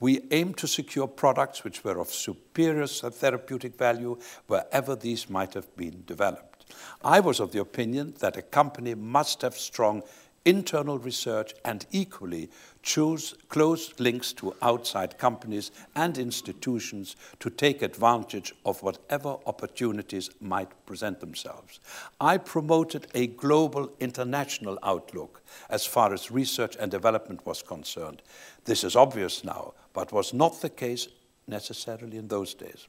We 0.00 0.24
aimed 0.30 0.58
to 0.58 0.66
secure 0.66 1.06
products 1.06 1.64
which 1.64 1.82
were 1.84 1.98
of 1.98 2.08
superior 2.08 2.86
therapeutic 2.86 3.76
value 3.76 4.18
wherever 4.46 4.94
these 4.94 5.30
might 5.30 5.54
have 5.54 5.74
been 5.76 6.04
developed. 6.06 6.66
I 7.04 7.20
was 7.20 7.40
of 7.40 7.52
the 7.52 7.60
opinion 7.60 8.14
that 8.20 8.36
a 8.36 8.42
company 8.42 8.94
must 8.94 9.42
have 9.42 9.56
strong 9.56 10.02
internal 10.44 10.98
research, 10.98 11.54
and 11.64 11.86
equally 11.92 12.50
choose 12.82 13.34
close 13.48 13.94
links 14.00 14.32
to 14.32 14.54
outside 14.60 15.18
companies 15.18 15.70
and 15.94 16.18
institutions 16.18 17.16
to 17.38 17.48
take 17.48 17.82
advantage 17.82 18.52
of 18.64 18.82
whatever 18.82 19.36
opportunities 19.46 20.30
might 20.40 20.70
present 20.86 21.20
themselves. 21.20 21.80
I 22.20 22.38
promoted 22.38 23.06
a 23.14 23.28
global 23.28 23.92
international 24.00 24.78
outlook 24.82 25.42
as 25.70 25.86
far 25.86 26.12
as 26.12 26.30
research 26.30 26.76
and 26.78 26.90
development 26.90 27.46
was 27.46 27.62
concerned. 27.62 28.22
This 28.64 28.84
is 28.84 28.96
obvious 28.96 29.44
now, 29.44 29.74
but 29.92 30.12
was 30.12 30.34
not 30.34 30.60
the 30.60 30.70
case 30.70 31.08
necessarily 31.46 32.16
in 32.16 32.28
those 32.28 32.54
days. 32.54 32.86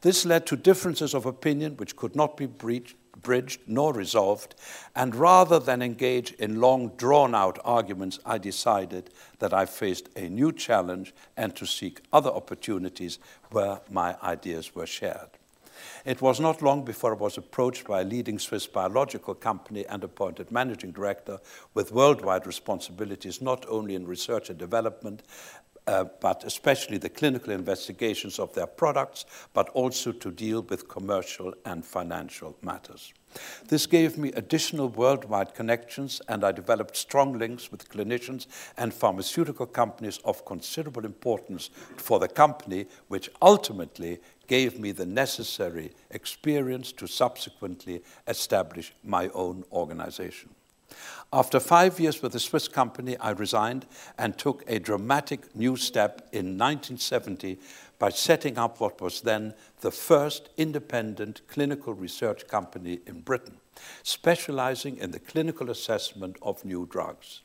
This 0.00 0.24
led 0.24 0.46
to 0.46 0.56
differences 0.56 1.14
of 1.14 1.26
opinion 1.26 1.76
which 1.76 1.96
could 1.96 2.16
not 2.16 2.36
be 2.36 2.46
breached 2.46 2.96
bridged 3.20 3.60
nor 3.66 3.92
resolved, 3.92 4.54
and 4.94 5.14
rather 5.14 5.58
than 5.58 5.82
engage 5.82 6.32
in 6.32 6.60
long 6.60 6.88
drawn 6.96 7.34
out 7.34 7.58
arguments, 7.64 8.18
I 8.24 8.38
decided 8.38 9.10
that 9.38 9.52
I 9.52 9.66
faced 9.66 10.08
a 10.16 10.28
new 10.28 10.52
challenge 10.52 11.14
and 11.36 11.54
to 11.56 11.66
seek 11.66 12.00
other 12.12 12.30
opportunities 12.30 13.18
where 13.50 13.80
my 13.90 14.16
ideas 14.22 14.74
were 14.74 14.86
shared. 14.86 15.30
It 16.04 16.20
was 16.20 16.40
not 16.40 16.62
long 16.62 16.84
before 16.84 17.14
I 17.14 17.18
was 17.18 17.38
approached 17.38 17.86
by 17.86 18.00
a 18.00 18.04
leading 18.04 18.38
Swiss 18.38 18.66
biological 18.66 19.34
company 19.34 19.86
and 19.86 20.02
appointed 20.02 20.50
managing 20.50 20.92
director 20.92 21.38
with 21.74 21.92
worldwide 21.92 22.46
responsibilities 22.46 23.40
not 23.40 23.64
only 23.68 23.94
in 23.94 24.06
research 24.06 24.50
and 24.50 24.58
development, 24.58 25.22
uh, 25.86 26.04
but 26.20 26.44
especially 26.44 26.98
the 26.98 27.08
clinical 27.08 27.52
investigations 27.52 28.38
of 28.38 28.54
their 28.54 28.66
products, 28.66 29.24
but 29.52 29.68
also 29.70 30.12
to 30.12 30.30
deal 30.30 30.62
with 30.62 30.88
commercial 30.88 31.52
and 31.64 31.84
financial 31.84 32.56
matters. 32.62 33.12
This 33.68 33.86
gave 33.86 34.18
me 34.18 34.30
additional 34.32 34.88
worldwide 34.88 35.54
connections, 35.54 36.20
and 36.28 36.44
I 36.44 36.52
developed 36.52 36.96
strong 36.96 37.38
links 37.38 37.70
with 37.70 37.88
clinicians 37.88 38.46
and 38.76 38.92
pharmaceutical 38.92 39.66
companies 39.66 40.18
of 40.24 40.44
considerable 40.44 41.06
importance 41.06 41.70
for 41.96 42.18
the 42.18 42.28
company, 42.28 42.86
which 43.08 43.30
ultimately 43.40 44.20
gave 44.48 44.78
me 44.78 44.92
the 44.92 45.06
necessary 45.06 45.92
experience 46.10 46.92
to 46.92 47.06
subsequently 47.06 48.02
establish 48.28 48.92
my 49.02 49.28
own 49.30 49.64
organization. 49.72 50.50
After 51.32 51.60
five 51.60 51.98
years 51.98 52.20
with 52.20 52.34
a 52.34 52.40
Swiss 52.40 52.68
company, 52.68 53.16
I 53.16 53.30
resigned 53.30 53.86
and 54.18 54.36
took 54.36 54.64
a 54.66 54.78
dramatic 54.78 55.56
new 55.56 55.76
step 55.76 56.28
in 56.32 56.58
1970 56.58 57.58
by 57.98 58.10
setting 58.10 58.58
up 58.58 58.80
what 58.80 59.00
was 59.00 59.20
then 59.20 59.54
the 59.80 59.90
first 59.90 60.50
independent 60.56 61.40
clinical 61.48 61.94
research 61.94 62.48
company 62.48 63.00
in 63.06 63.20
Britain, 63.20 63.58
specializing 64.02 64.98
in 64.98 65.12
the 65.12 65.20
clinical 65.20 65.70
assessment 65.70 66.36
of 66.42 66.64
new 66.64 66.84
drugs. 66.84 67.42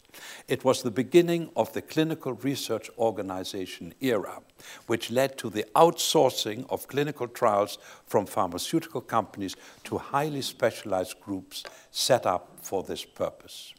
It 0.47 0.63
was 0.63 0.81
the 0.81 0.91
beginning 0.91 1.49
of 1.55 1.73
the 1.73 1.81
clinical 1.81 2.33
research 2.33 2.89
organization 2.97 3.93
era, 4.01 4.41
which 4.87 5.11
led 5.11 5.37
to 5.37 5.49
the 5.49 5.65
outsourcing 5.75 6.65
of 6.69 6.87
clinical 6.87 7.27
trials 7.27 7.77
from 8.05 8.25
pharmaceutical 8.25 9.01
companies 9.01 9.55
to 9.83 9.97
highly 9.97 10.41
specialized 10.41 11.19
groups 11.21 11.63
set 11.91 12.25
up 12.25 12.56
for 12.67 12.83
this 12.83 13.05
purpose. 13.05 13.73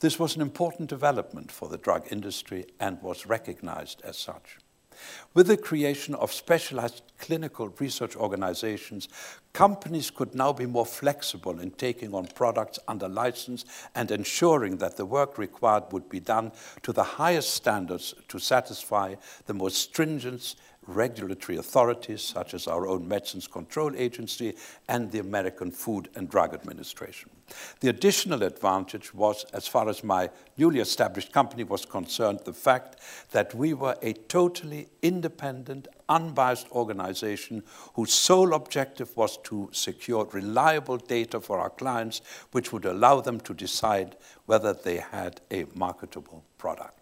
This 0.00 0.18
was 0.18 0.34
an 0.34 0.42
important 0.42 0.88
development 0.88 1.52
for 1.52 1.68
the 1.68 1.78
drug 1.78 2.10
industry 2.10 2.64
and 2.80 3.00
was 3.02 3.26
recognized 3.26 4.00
as 4.02 4.16
such. 4.16 4.58
With 5.34 5.46
the 5.46 5.56
creation 5.56 6.14
of 6.14 6.32
specialized 6.32 7.02
clinical 7.18 7.68
research 7.78 8.16
organizations, 8.16 9.08
companies 9.52 10.10
could 10.10 10.34
now 10.34 10.52
be 10.52 10.66
more 10.66 10.86
flexible 10.86 11.58
in 11.60 11.70
taking 11.70 12.14
on 12.14 12.26
products 12.26 12.78
under 12.88 13.08
license 13.08 13.64
and 13.94 14.10
ensuring 14.10 14.78
that 14.78 14.96
the 14.96 15.06
work 15.06 15.38
required 15.38 15.84
would 15.92 16.08
be 16.08 16.20
done 16.20 16.52
to 16.82 16.92
the 16.92 17.04
highest 17.04 17.54
standards 17.54 18.14
to 18.28 18.38
satisfy 18.38 19.14
the 19.46 19.54
most 19.54 19.76
stringent 19.76 20.54
regulatory 20.86 21.58
authorities, 21.58 22.22
such 22.22 22.54
as 22.54 22.66
our 22.66 22.86
own 22.86 23.06
Medicines 23.06 23.46
Control 23.46 23.92
Agency 23.96 24.54
and 24.88 25.10
the 25.10 25.20
American 25.20 25.70
Food 25.70 26.08
and 26.14 26.28
Drug 26.28 26.54
Administration. 26.54 27.30
The 27.80 27.88
additional 27.88 28.42
advantage 28.42 29.14
was, 29.14 29.44
as 29.52 29.66
far 29.66 29.88
as 29.88 30.04
my 30.04 30.30
newly 30.56 30.80
established 30.80 31.32
company 31.32 31.64
was 31.64 31.84
concerned, 31.84 32.40
the 32.44 32.52
fact 32.52 33.00
that 33.30 33.54
we 33.54 33.74
were 33.74 33.96
a 34.02 34.12
totally 34.12 34.88
independent, 35.02 35.88
unbiased 36.08 36.70
organization 36.70 37.62
whose 37.94 38.12
sole 38.12 38.54
objective 38.54 39.16
was 39.16 39.36
to 39.44 39.68
secure 39.72 40.24
reliable 40.26 40.98
data 40.98 41.40
for 41.40 41.58
our 41.58 41.70
clients, 41.70 42.20
which 42.52 42.72
would 42.72 42.84
allow 42.84 43.20
them 43.20 43.40
to 43.40 43.54
decide 43.54 44.16
whether 44.46 44.72
they 44.72 44.96
had 44.98 45.40
a 45.50 45.64
marketable 45.74 46.44
product. 46.58 47.00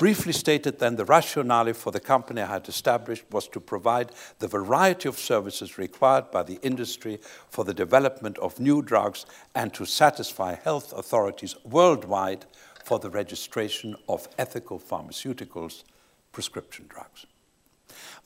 Briefly 0.00 0.32
stated, 0.32 0.78
then, 0.78 0.96
the 0.96 1.04
rationale 1.04 1.74
for 1.74 1.92
the 1.92 2.00
company 2.00 2.40
I 2.40 2.46
had 2.46 2.66
established 2.70 3.24
was 3.30 3.46
to 3.48 3.60
provide 3.60 4.12
the 4.38 4.48
variety 4.48 5.10
of 5.10 5.18
services 5.18 5.76
required 5.76 6.30
by 6.30 6.42
the 6.42 6.58
industry 6.62 7.20
for 7.50 7.66
the 7.66 7.74
development 7.74 8.38
of 8.38 8.58
new 8.58 8.80
drugs 8.80 9.26
and 9.54 9.74
to 9.74 9.84
satisfy 9.84 10.54
health 10.54 10.94
authorities 10.94 11.54
worldwide 11.64 12.46
for 12.82 12.98
the 12.98 13.10
registration 13.10 13.94
of 14.08 14.26
ethical 14.38 14.78
pharmaceuticals, 14.78 15.84
prescription 16.32 16.86
drugs. 16.88 17.26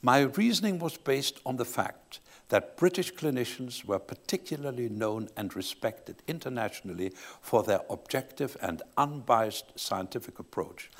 My 0.01 0.21
reasoning 0.21 0.79
was 0.79 0.95
based 0.95 1.41
on 1.45 1.57
the 1.57 1.65
fact 1.65 2.21
that 2.49 2.77
British 2.77 3.13
clinicians 3.13 3.83
were 3.85 3.99
particularly 3.99 4.87
known 4.87 5.29
and 5.35 5.55
respected 5.55 6.21
internationally 6.27 7.11
for 7.41 7.63
their 7.63 7.81
objective 7.89 8.55
and 8.61 8.81
unbiased 8.97 9.77
scientific 9.77 10.39
approach. 10.39 10.91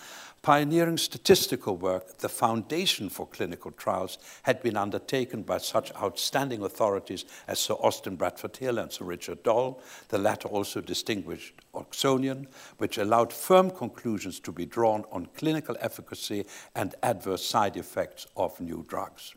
Pioneering 0.46 1.00
statistical 1.00 1.76
work, 1.76 2.20
the 2.20 2.30
foundation 2.30 3.10
for 3.10 3.26
clinical 3.26 3.72
trials, 3.72 4.20
had 4.44 4.62
been 4.62 4.78
undertaken 4.78 5.42
by 5.42 5.58
such 5.58 5.92
outstanding 5.96 6.62
authorities 6.62 7.26
as 7.48 7.58
Sir 7.58 7.74
Austin 7.74 8.16
Bradford 8.16 8.56
Hill 8.56 8.78
and 8.78 8.92
Sir 8.92 9.06
Richard 9.06 9.42
Doll, 9.42 9.82
the 10.10 10.20
latter 10.20 10.48
also 10.48 10.82
distinguished 10.82 11.56
Oxonian, 11.74 12.46
which 12.78 13.00
allowed 13.00 13.34
firm 13.34 13.72
conclusions 13.72 14.40
to 14.42 14.52
be 14.52 14.68
drawn 14.68 15.04
on 15.12 15.26
clinical 15.36 15.76
efficacy 15.80 16.46
and 16.76 16.94
adverse 17.02 17.44
side 17.44 17.76
effects 17.76 18.28
of 18.38 18.62
new 18.62 18.86
drugs. 18.88 19.34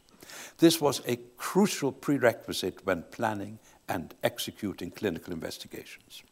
This 0.59 0.79
was 0.79 1.01
a 1.07 1.17
crucial 1.39 1.91
prerequisite 1.91 2.85
when 2.85 3.05
planning 3.05 3.61
and 3.89 4.15
executing 4.23 4.91
clinical 4.91 5.33
investigations. 5.33 6.23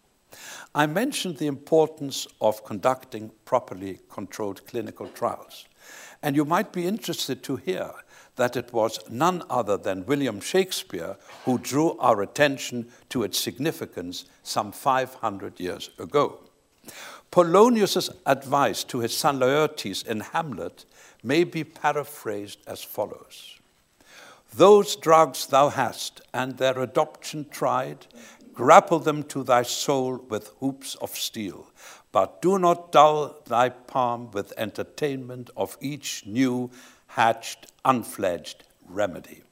I 0.74 0.86
mentioned 0.86 1.38
the 1.38 1.46
importance 1.46 2.26
of 2.40 2.64
conducting 2.64 3.30
properly 3.44 4.00
controlled 4.10 4.66
clinical 4.66 5.08
trials. 5.08 5.66
And 6.22 6.36
you 6.36 6.44
might 6.44 6.72
be 6.72 6.86
interested 6.86 7.42
to 7.44 7.56
hear 7.56 7.92
that 8.36 8.56
it 8.56 8.72
was 8.72 8.98
none 9.10 9.42
other 9.48 9.76
than 9.76 10.06
William 10.06 10.40
Shakespeare 10.40 11.16
who 11.44 11.58
drew 11.58 11.96
our 11.98 12.22
attention 12.22 12.90
to 13.08 13.22
its 13.22 13.38
significance 13.38 14.26
some 14.42 14.72
500 14.72 15.58
years 15.58 15.90
ago. 15.98 16.40
Polonius's 17.30 18.10
advice 18.24 18.84
to 18.84 19.00
his 19.00 19.16
son 19.16 19.40
Laertes 19.40 20.06
in 20.06 20.20
Hamlet 20.20 20.84
may 21.22 21.44
be 21.44 21.64
paraphrased 21.64 22.58
as 22.66 22.82
follows 22.82 23.58
Those 24.54 24.96
drugs 24.96 25.46
thou 25.46 25.70
hast, 25.70 26.20
and 26.32 26.56
their 26.56 26.78
adoption 26.78 27.46
tried, 27.50 28.06
grapple 28.56 28.98
them 28.98 29.22
to 29.22 29.44
thy 29.44 29.62
soul 29.62 30.16
with 30.30 30.52
hoops 30.60 30.94
of 30.96 31.10
steel, 31.10 31.70
but 32.10 32.40
do 32.40 32.58
not 32.58 32.90
dull 32.90 33.42
thy 33.46 33.68
palm 33.68 34.30
with 34.30 34.52
entertainment 34.56 35.50
of 35.56 35.76
each 35.80 36.24
new, 36.26 36.70
hatched, 37.08 37.66
unfledged 37.84 38.64
remedy. 38.88 39.42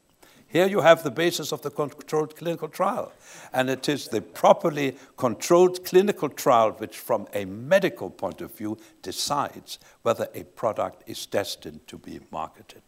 Here 0.47 0.67
you 0.67 0.81
have 0.81 1.03
the 1.03 1.11
basis 1.11 1.53
of 1.53 1.63
the 1.63 1.71
controlled 1.71 2.37
clinical 2.37 2.69
trial. 2.69 3.13
And 3.53 3.69
it 3.69 3.89
is 3.89 4.07
the 4.07 4.21
properly 4.21 4.97
controlled 5.17 5.85
clinical 5.85 6.29
trial 6.29 6.71
which, 6.71 6.97
from 6.97 7.27
a 7.35 7.45
medical 7.45 8.09
point 8.09 8.41
of 8.41 8.57
view, 8.57 8.79
decides 9.03 9.81
whether 10.03 10.29
a 10.33 10.45
product 10.45 11.03
is 11.09 11.27
destined 11.27 11.87
to 11.89 11.99
be 11.99 12.21
marketed. 12.31 12.83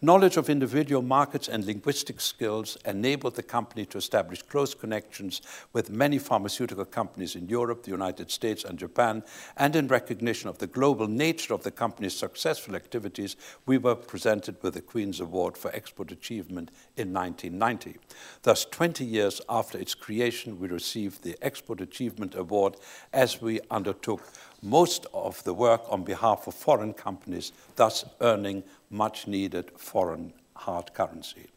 Knowledge 0.00 0.36
of 0.36 0.50
individual 0.50 1.02
markets 1.02 1.48
and 1.48 1.64
linguistic 1.64 2.20
skills 2.20 2.76
enabled 2.84 3.36
the 3.36 3.42
company 3.42 3.86
to 3.86 3.98
establish 3.98 4.42
close 4.42 4.74
connections 4.74 5.40
with 5.72 5.90
many 5.90 6.18
pharmaceutical 6.18 6.84
companies 6.84 7.36
in 7.36 7.48
Europe, 7.48 7.84
the 7.84 7.90
United 7.90 8.30
States, 8.30 8.64
and 8.64 8.78
Japan. 8.78 9.22
And 9.56 9.76
in 9.76 9.88
recognition 9.88 10.48
of 10.48 10.58
the 10.58 10.66
global 10.66 11.06
nature 11.06 11.54
of 11.54 11.62
the 11.62 11.70
company's 11.70 12.16
successful 12.16 12.74
activities, 12.74 13.36
we 13.66 13.78
were 13.78 13.94
presented 13.94 14.56
with 14.62 14.74
the 14.74 14.80
Queen's 14.80 15.20
Award 15.20 15.56
for 15.56 15.74
Export 15.74 16.10
Achievement 16.10 16.70
in 16.96 17.12
1990. 17.12 17.98
Thus, 18.42 18.64
20 18.64 19.04
years 19.04 19.40
after 19.48 19.78
its 19.78 19.94
creation, 19.94 20.58
we 20.58 20.68
received 20.68 21.22
the 21.22 21.36
Export 21.42 21.80
Achievement 21.80 22.34
Award 22.34 22.76
as 23.12 23.40
we 23.40 23.60
undertook 23.70 24.22
most 24.62 25.06
of 25.12 25.42
the 25.44 25.52
work 25.52 25.82
on 25.88 26.04
behalf 26.04 26.46
of 26.46 26.54
foreign 26.54 26.94
companies, 26.94 27.52
thus 27.76 28.04
earning 28.20 28.62
much 28.90 29.26
needed 29.26 29.70
foreign 29.76 30.32
hard 30.54 30.94
currency. 30.94 31.48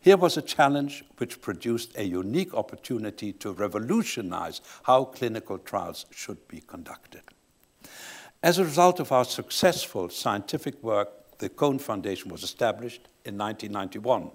Here 0.00 0.16
was 0.16 0.36
a 0.36 0.42
challenge 0.42 1.04
which 1.18 1.40
produced 1.40 1.96
a 1.96 2.04
unique 2.04 2.54
opportunity 2.54 3.32
to 3.34 3.52
revolutionize 3.52 4.60
how 4.82 5.04
clinical 5.04 5.58
trials 5.58 6.06
should 6.10 6.46
be 6.48 6.60
conducted. 6.60 7.22
As 8.42 8.58
a 8.58 8.64
result 8.64 9.00
of 9.00 9.12
our 9.12 9.24
successful 9.24 10.08
scientific 10.08 10.82
work, 10.82 11.38
the 11.38 11.48
Kohn 11.48 11.78
Foundation 11.78 12.30
was 12.30 12.42
established 12.42 13.08
in 13.24 13.36
1991 13.36 14.30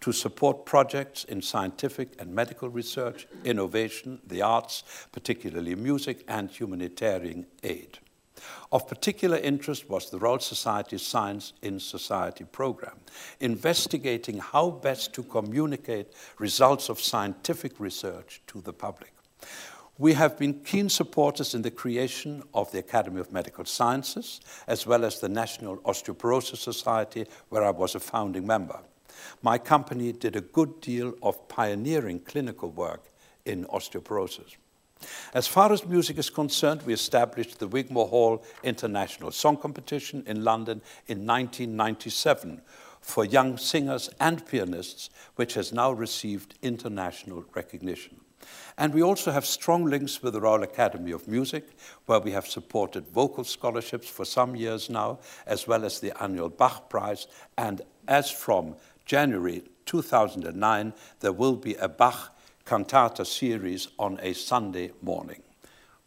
to 0.00 0.12
support 0.12 0.66
projects 0.66 1.24
in 1.24 1.42
scientific 1.42 2.20
and 2.20 2.34
medical 2.34 2.68
research, 2.68 3.26
innovation, 3.44 4.20
the 4.26 4.42
arts, 4.42 4.82
particularly 5.12 5.74
music, 5.74 6.24
and 6.28 6.50
humanitarian 6.50 7.46
aid. 7.62 7.98
Of 8.72 8.88
particular 8.88 9.36
interest 9.36 9.88
was 9.88 10.10
the 10.10 10.18
Royal 10.18 10.40
Society's 10.40 11.02
Science 11.02 11.52
in 11.62 11.78
Society 11.78 12.44
program, 12.44 12.98
investigating 13.40 14.38
how 14.38 14.70
best 14.70 15.12
to 15.14 15.22
communicate 15.22 16.08
results 16.38 16.88
of 16.88 17.00
scientific 17.00 17.78
research 17.78 18.40
to 18.48 18.60
the 18.60 18.72
public. 18.72 19.12
We 19.98 20.14
have 20.14 20.38
been 20.38 20.60
keen 20.60 20.88
supporters 20.88 21.54
in 21.54 21.62
the 21.62 21.70
creation 21.70 22.42
of 22.54 22.72
the 22.72 22.78
Academy 22.78 23.20
of 23.20 23.30
Medical 23.30 23.66
Sciences, 23.66 24.40
as 24.66 24.86
well 24.86 25.04
as 25.04 25.20
the 25.20 25.28
National 25.28 25.76
Osteoporosis 25.78 26.56
Society, 26.56 27.26
where 27.50 27.62
I 27.62 27.70
was 27.70 27.94
a 27.94 28.00
founding 28.00 28.46
member. 28.46 28.80
My 29.42 29.58
company 29.58 30.12
did 30.12 30.34
a 30.34 30.40
good 30.40 30.80
deal 30.80 31.14
of 31.22 31.46
pioneering 31.48 32.20
clinical 32.20 32.70
work 32.70 33.10
in 33.44 33.66
osteoporosis. 33.66 34.56
As 35.34 35.46
far 35.46 35.70
as 35.72 35.84
music 35.84 36.16
is 36.16 36.30
concerned, 36.30 36.82
we 36.82 36.94
established 36.94 37.58
the 37.58 37.68
Wigmore 37.68 38.08
Hall 38.08 38.42
International 38.62 39.30
Song 39.30 39.58
Competition 39.58 40.22
in 40.26 40.42
London 40.42 40.80
in 41.06 41.26
1997 41.26 42.62
for 43.00 43.24
young 43.26 43.58
singers 43.58 44.08
and 44.20 44.46
pianists, 44.46 45.10
which 45.34 45.54
has 45.54 45.72
now 45.72 45.92
received 45.92 46.54
international 46.62 47.44
recognition. 47.52 48.21
And 48.78 48.94
we 48.94 49.02
also 49.02 49.30
have 49.30 49.44
strong 49.44 49.84
links 49.84 50.22
with 50.22 50.32
the 50.32 50.40
Royal 50.40 50.62
Academy 50.62 51.12
of 51.12 51.28
Music, 51.28 51.68
where 52.06 52.20
we 52.20 52.32
have 52.32 52.46
supported 52.46 53.06
vocal 53.08 53.44
scholarships 53.44 54.08
for 54.08 54.24
some 54.24 54.56
years 54.56 54.88
now, 54.88 55.18
as 55.46 55.66
well 55.66 55.84
as 55.84 56.00
the 56.00 56.20
annual 56.22 56.48
Bach 56.48 56.88
Prize. 56.88 57.26
And 57.58 57.82
as 58.08 58.30
from 58.30 58.76
January 59.04 59.62
2009, 59.86 60.92
there 61.20 61.32
will 61.32 61.56
be 61.56 61.74
a 61.74 61.88
Bach 61.88 62.36
cantata 62.64 63.24
series 63.24 63.88
on 63.98 64.18
a 64.22 64.32
Sunday 64.32 64.92
morning, 65.02 65.42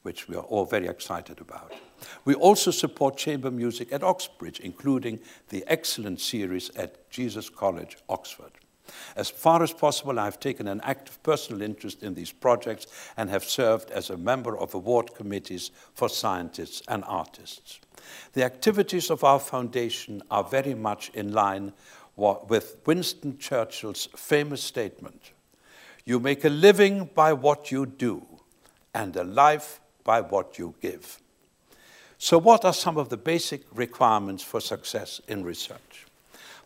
which 0.02 0.28
we 0.28 0.36
are 0.36 0.44
all 0.44 0.66
very 0.66 0.88
excited 0.88 1.40
about. 1.42 1.74
We 2.24 2.34
also 2.34 2.72
support 2.72 3.18
chamber 3.18 3.52
music 3.52 3.92
at 3.92 4.04
Oxbridge, 4.04 4.60
including 4.60 5.20
the 5.50 5.64
excellent 5.68 6.20
series 6.20 6.70
at 6.76 7.10
Jesus 7.10 7.50
College, 7.50 7.98
Oxford. 8.10 8.52
As 9.16 9.30
far 9.30 9.64
as 9.64 9.74
possible, 9.74 10.20
I 10.20 10.26
have 10.26 10.40
taken 10.40 10.68
an 10.68 10.82
active 10.84 11.22
personal 11.24 11.62
interest 11.62 12.04
in 12.04 12.14
these 12.14 12.32
projects 12.32 12.88
and 13.18 13.30
have 13.30 13.44
served 13.44 13.92
as 13.92 14.10
a 14.10 14.18
member 14.18 14.58
of 14.58 14.74
award 14.74 15.14
committees 15.16 15.72
for 15.94 16.10
scientists 16.10 16.82
and 16.88 17.04
artists. 17.06 17.80
The 18.34 18.44
activities 18.44 19.10
of 19.10 19.24
our 19.24 19.40
foundation 19.40 20.22
are 20.30 20.44
very 20.44 20.76
much 20.76 21.10
in 21.14 21.34
line 21.34 21.74
with 22.16 22.78
Winston 22.86 23.38
Churchill's 23.38 24.08
famous 24.16 24.64
statement 24.64 25.32
you 26.06 26.20
make 26.20 26.46
a 26.46 26.50
living 26.50 27.10
by 27.16 27.34
what 27.34 27.72
you 27.72 27.88
do, 27.88 28.26
and 28.94 29.16
a 29.16 29.24
life 29.24 29.82
by 30.04 30.22
what 30.22 30.60
you 30.60 30.76
give. 30.80 31.20
So, 32.18 32.38
what 32.38 32.64
are 32.64 32.74
some 32.74 32.98
of 32.98 33.10
the 33.10 33.18
basic 33.18 33.64
requirements 33.74 34.44
for 34.44 34.62
success 34.62 35.20
in 35.28 35.44
research? 35.44 36.05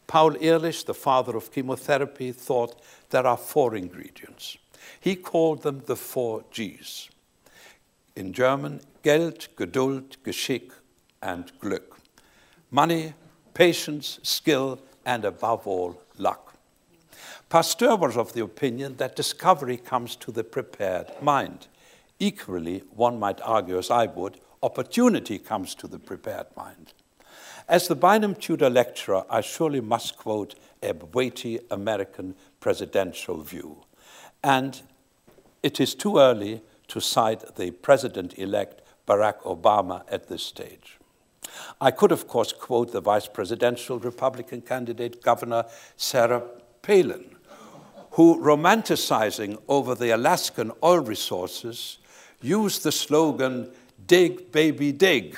Paul 0.10 0.38
Ehrlich, 0.41 0.86
the 0.86 0.95
father 0.95 1.38
of 1.38 1.51
chemotherapy, 1.51 2.32
thought 2.32 2.82
there 3.12 3.28
are 3.28 3.38
four 3.38 3.76
ingredients. 3.76 4.57
He 4.99 5.16
called 5.16 5.62
them 5.62 5.84
the 5.86 5.95
four 5.95 6.43
G's. 6.49 7.10
In 8.16 8.34
German, 8.34 8.82
Geld, 9.03 9.49
Geduld, 9.55 10.18
Geschick, 10.24 10.72
and 11.22 11.51
Glück. 11.60 11.99
Money, 12.72 13.14
patience, 13.53 14.20
skill, 14.24 14.80
and 15.05 15.26
above 15.26 15.68
all, 15.68 16.01
luck. 16.18 16.55
Pasteur 17.47 17.95
was 17.95 18.18
of 18.18 18.34
the 18.34 18.41
opinion 18.43 18.95
that 18.97 19.16
discovery 19.16 19.78
comes 19.78 20.16
to 20.16 20.32
the 20.32 20.43
prepared 20.43 21.12
mind. 21.22 21.68
Equally, 22.18 22.82
one 22.95 23.20
might 23.20 23.39
argue, 23.41 23.78
as 23.78 23.91
I 23.91 24.07
would, 24.07 24.39
opportunity 24.64 25.38
comes 25.38 25.76
to 25.76 25.88
the 25.88 25.99
prepared 25.99 26.47
mind. 26.57 26.93
As 27.70 27.88
the 27.88 27.95
Bynum 27.95 28.34
Tudor 28.34 28.67
lecturer, 28.72 29.26
I 29.30 29.41
surely 29.41 29.80
must 29.80 30.17
quote 30.17 30.55
a 30.82 30.91
weighty 31.13 31.59
American 31.70 32.34
presidential 32.59 33.41
view. 33.43 33.84
And 34.43 34.82
it 35.61 35.80
is 35.80 35.93
too 35.93 36.17
early 36.17 36.63
to 36.88 36.99
cite 36.99 37.57
the 37.57 37.70
president 37.70 38.39
elect 38.39 38.82
Barack 39.07 39.43
Obama 39.43 40.01
at 40.09 40.30
this 40.30 40.41
stage. 40.41 40.97
I 41.80 41.91
could, 41.91 42.11
of 42.11 42.28
course, 42.28 42.51
quote 42.53 42.91
the 42.91 43.01
vice 43.01 43.28
presidential 43.28 43.99
Republican 43.99 44.61
candidate, 44.61 45.22
Governor 45.22 45.65
Sarah 45.95 46.41
Palin, 46.82 47.36
who, 48.11 48.41
romanticizing 48.41 49.61
over 49.67 49.93
the 49.93 50.09
Alaskan 50.09 50.72
oil 50.84 51.01
resources, 51.01 51.99
used 52.41 52.82
the 52.82 52.91
slogan, 52.91 53.70
dig, 54.07 54.51
baby, 54.51 54.91
dig. 54.91 55.38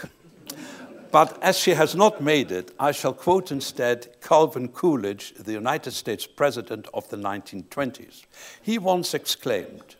But 1.12 1.42
as 1.44 1.58
she 1.58 1.72
has 1.72 1.94
not 1.94 2.22
made 2.22 2.52
it, 2.52 2.74
I 2.80 2.92
shall 2.92 3.14
quote 3.14 3.52
instead 3.52 4.16
Calvin 4.22 4.70
Coolidge, 4.70 5.34
the 5.34 5.52
United 5.52 5.92
States 5.92 6.26
President 6.26 6.88
of 6.94 7.10
the 7.10 7.18
1920s. 7.18 8.24
He 8.62 8.78
once 8.78 9.14
exclaimed, 9.14 9.96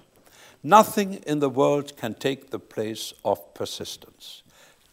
Nothing 0.64 1.16
in 1.26 1.40
the 1.40 1.50
world 1.50 1.98
can 1.98 2.14
take 2.14 2.52
the 2.52 2.60
place 2.60 3.14
of 3.26 3.54
persistence. 3.54 4.44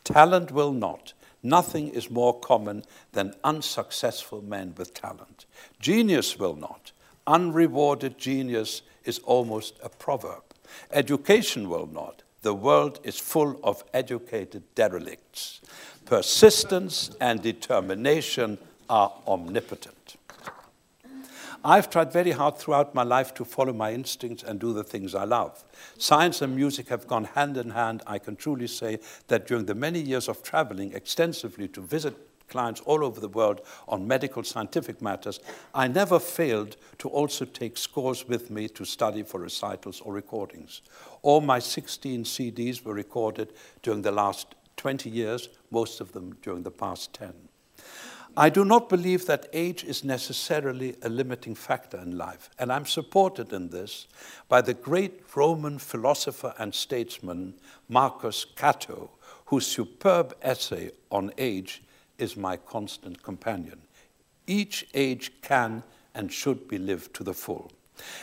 Talent 0.02 0.50
will 0.50 0.72
not. 0.72 1.12
Nothing 1.42 1.88
is 1.90 2.10
more 2.10 2.38
common 2.40 2.84
than 3.12 3.34
unsuccessful 3.44 4.42
men 4.42 4.74
with 4.76 4.94
talent. 4.94 5.46
Genius 5.78 6.38
will 6.38 6.56
not. 6.56 6.92
Unrewarded 7.26 8.18
genius 8.18 8.82
is 9.04 9.20
almost 9.20 9.78
a 9.82 9.88
proverb. 9.88 10.42
Education 10.90 11.68
will 11.68 11.86
not. 11.86 12.22
The 12.42 12.54
world 12.54 13.00
is 13.02 13.18
full 13.18 13.60
of 13.62 13.84
educated 13.92 14.62
derelicts. 14.74 15.60
Persistence 16.08 17.10
and 17.20 17.42
determination 17.42 18.56
are 18.88 19.12
omnipotent. 19.26 20.16
I've 21.62 21.90
tried 21.90 22.14
very 22.14 22.30
hard 22.30 22.56
throughout 22.56 22.94
my 22.94 23.02
life 23.02 23.34
to 23.34 23.44
follow 23.44 23.74
my 23.74 23.92
instincts 23.92 24.42
and 24.42 24.58
do 24.58 24.72
the 24.72 24.84
things 24.84 25.14
I 25.14 25.24
love. 25.24 25.62
Science 25.98 26.40
and 26.40 26.56
music 26.56 26.88
have 26.88 27.06
gone 27.06 27.24
hand 27.24 27.58
in 27.58 27.68
hand. 27.68 28.02
I 28.06 28.18
can 28.18 28.36
truly 28.36 28.68
say 28.68 29.00
that 29.26 29.46
during 29.46 29.66
the 29.66 29.74
many 29.74 30.00
years 30.00 30.28
of 30.28 30.42
traveling 30.42 30.94
extensively 30.94 31.68
to 31.68 31.82
visit 31.82 32.16
clients 32.48 32.80
all 32.86 33.04
over 33.04 33.20
the 33.20 33.28
world 33.28 33.60
on 33.86 34.08
medical 34.08 34.42
scientific 34.42 35.02
matters, 35.02 35.40
I 35.74 35.88
never 35.88 36.18
failed 36.18 36.78
to 37.00 37.10
also 37.10 37.44
take 37.44 37.76
scores 37.76 38.26
with 38.26 38.50
me 38.50 38.68
to 38.70 38.86
study 38.86 39.24
for 39.24 39.40
recitals 39.40 40.00
or 40.00 40.14
recordings. 40.14 40.80
All 41.20 41.42
my 41.42 41.58
16 41.58 42.24
CDs 42.24 42.82
were 42.82 42.94
recorded 42.94 43.52
during 43.82 44.00
the 44.00 44.12
last 44.12 44.54
20 44.78 45.10
years, 45.10 45.50
most 45.70 46.00
of 46.00 46.12
them 46.12 46.36
during 46.40 46.62
the 46.62 46.70
past 46.70 47.12
10. 47.12 47.34
I 48.36 48.50
do 48.50 48.64
not 48.64 48.88
believe 48.88 49.26
that 49.26 49.48
age 49.52 49.82
is 49.82 50.04
necessarily 50.04 50.94
a 51.02 51.08
limiting 51.08 51.54
factor 51.54 51.98
in 51.98 52.16
life, 52.16 52.50
and 52.58 52.72
I'm 52.72 52.86
supported 52.86 53.52
in 53.52 53.70
this 53.70 54.06
by 54.48 54.60
the 54.60 54.74
great 54.74 55.22
Roman 55.34 55.78
philosopher 55.78 56.54
and 56.56 56.72
statesman 56.72 57.54
Marcus 57.88 58.44
Cato, 58.44 59.10
whose 59.46 59.66
superb 59.66 60.36
essay 60.40 60.92
on 61.10 61.32
age 61.36 61.82
is 62.18 62.36
my 62.36 62.56
constant 62.56 63.22
companion. 63.22 63.82
Each 64.46 64.86
age 64.94 65.32
can 65.42 65.82
and 66.14 66.32
should 66.32 66.68
be 66.68 66.78
lived 66.78 67.14
to 67.14 67.24
the 67.24 67.34
full. 67.34 67.72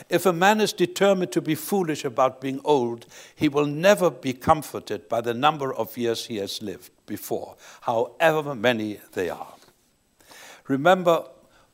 If 0.10 0.26
a 0.26 0.34
man 0.34 0.62
is 0.62 0.74
determined 0.74 1.32
to 1.34 1.42
be 1.42 1.56
foolish 1.56 2.06
about 2.06 2.42
being 2.42 2.62
old, 2.64 3.06
he 3.36 3.50
will 3.50 3.66
never 3.66 4.10
be 4.10 4.34
comforted 4.34 5.10
by 5.10 5.22
the 5.22 5.34
number 5.34 5.74
of 5.74 5.98
years 5.98 6.28
he 6.28 6.38
has 6.38 6.62
lived 6.62 6.92
before, 7.06 7.56
however 7.82 8.56
many 8.56 9.00
they 9.14 9.30
are. 9.30 9.56
Remember, 10.68 11.26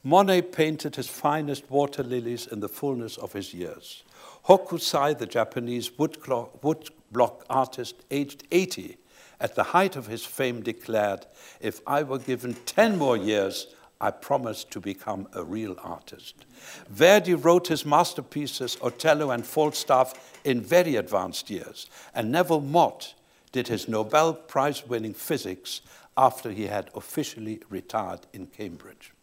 Monet 0.03 0.41
painted 0.43 0.95
his 0.95 1.07
finest 1.07 1.69
water 1.69 2.03
lilies 2.03 2.47
in 2.47 2.59
the 2.59 2.69
fullness 2.69 3.17
of 3.17 3.33
his 3.33 3.53
years. 3.53 4.03
Hokusai, 4.47 5.17
the 5.17 5.27
Japanese 5.27 5.89
woodblock 5.91 7.41
artist, 7.49 7.95
aged 8.09 8.43
80, 8.51 8.97
at 9.39 9.55
the 9.55 9.63
height 9.63 9.95
of 9.95 10.07
his 10.07 10.25
fame, 10.25 10.61
declared, 10.61 11.27
If 11.59 11.81
I 11.85 12.03
were 12.03 12.19
given 12.19 12.55
10 12.65 12.97
more 12.97 13.15
years, 13.15 13.67
I 14.01 14.09
promised 14.09 14.71
to 14.71 14.79
become 14.79 15.27
a 15.33 15.43
real 15.43 15.75
artist. 15.83 16.45
Verdi 16.89 17.35
wrote 17.35 17.67
his 17.67 17.85
masterpieces, 17.85 18.75
Othello 18.81 19.29
and 19.29 19.45
Falstaff, 19.45 20.39
in 20.43 20.59
very 20.59 20.95
advanced 20.95 21.51
years, 21.51 21.87
and 22.15 22.31
Neville 22.31 22.61
Mott 22.61 23.13
did 23.51 23.67
his 23.67 23.87
Nobel 23.87 24.33
Prize 24.33 24.87
winning 24.87 25.13
physics 25.13 25.81
after 26.17 26.51
he 26.51 26.65
had 26.65 26.89
officially 26.95 27.61
retired 27.69 28.21
in 28.33 28.47
Cambridge. 28.47 29.13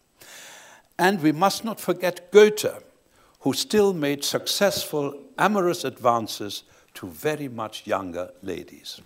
And 0.96 1.20
we 1.22 1.32
must 1.32 1.64
not 1.64 1.80
forget 1.80 2.30
Goethe, 2.30 2.82
who 3.40 3.52
still 3.54 3.92
made 3.92 4.24
successful 4.24 5.20
amorous 5.38 5.84
advances 5.84 6.62
to 6.94 7.08
very 7.08 7.48
much 7.48 7.86
younger 7.86 8.30
ladies. 8.42 9.00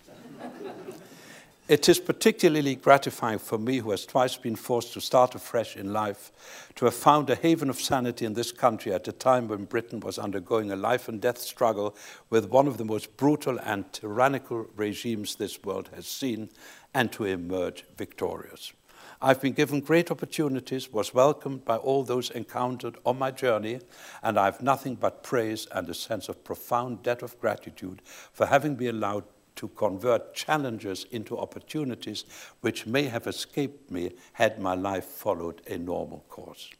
It 1.73 1.89
is 1.89 1.99
particularly 1.99 2.75
gratifying 2.75 3.39
for 3.39 3.57
me, 3.57 3.79
who 3.79 3.93
has 3.93 4.05
twice 4.05 4.37
been 4.37 4.57
forced 4.57 4.93
to 4.93 5.01
start 5.01 5.35
afresh 5.35 5.75
in 5.75 5.91
life, 5.91 6.31
to 6.75 6.85
have 6.85 6.93
found 6.93 7.31
a 7.31 7.35
haven 7.35 7.71
of 7.71 7.81
sanity 7.81 8.27
in 8.27 8.35
this 8.35 8.53
country 8.53 8.93
at 8.93 9.09
a 9.09 9.13
time 9.13 9.49
when 9.49 9.65
Britain 9.65 9.99
was 10.01 10.19
undergoing 10.19 10.71
a 10.71 10.77
life 10.77 11.09
and 11.09 11.19
death 11.19 11.39
struggle 11.39 11.97
with 12.29 12.51
one 12.51 12.67
of 12.69 12.77
the 12.77 12.85
most 12.85 13.17
brutal 13.17 13.59
and 13.61 13.91
tyrannical 13.91 14.67
regimes 14.77 15.37
this 15.37 15.63
world 15.63 15.89
has 15.95 16.07
seen, 16.07 16.51
and 16.93 17.11
to 17.13 17.25
emerge 17.25 17.87
victorious. 17.97 18.75
I've 19.23 19.41
been 19.41 19.55
given 19.55 19.81
great 19.81 20.11
opportunities, 20.11 20.93
was 20.93 21.15
welcomed 21.15 21.65
by 21.65 21.79
all 21.79 22.03
those 22.03 22.29
encountered 22.29 22.99
on 23.07 23.19
my 23.19 23.31
journey, 23.31 23.81
and 24.23 24.39
I 24.39 24.45
have 24.45 24.61
nothing 24.61 24.97
but 24.97 25.23
praise 25.23 25.67
and 25.73 25.89
a 25.89 25.95
sense 25.95 26.29
of 26.29 26.45
profound 26.45 27.03
debt 27.03 27.23
of 27.23 27.41
gratitude 27.41 28.03
for 28.31 28.45
having 28.45 28.75
been 28.75 28.97
allowed 28.97 29.25
to 29.57 29.69
convert 29.69 30.35
challenges 30.35 31.07
into 31.11 31.39
opportunities 31.39 32.25
which 32.61 32.87
may 32.87 33.05
have 33.05 33.27
escaped 33.27 33.91
me 33.91 34.13
had 34.33 34.59
my 34.59 34.75
life 34.75 35.05
followed 35.05 35.63
a 35.67 35.79
normal 35.79 36.25
course. 36.29 36.71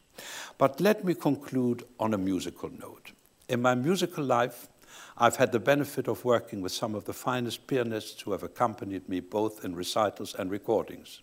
But 0.57 0.79
let 0.79 1.03
me 1.03 1.13
conclude 1.13 1.83
on 1.99 2.13
a 2.13 2.17
musical 2.17 2.69
note. 2.69 3.11
In 3.49 3.61
my 3.61 3.75
musical 3.75 4.23
life, 4.23 4.67
I've 5.17 5.35
had 5.35 5.51
the 5.51 5.59
benefit 5.59 6.07
of 6.07 6.25
working 6.25 6.61
with 6.61 6.71
some 6.71 6.95
of 6.95 7.05
the 7.05 7.13
finest 7.13 7.67
pianists 7.67 8.21
who 8.21 8.31
have 8.31 8.43
accompanied 8.43 9.07
me 9.09 9.19
both 9.19 9.63
in 9.63 9.75
recitals 9.75 10.35
and 10.35 10.49
recordings. 10.49 11.21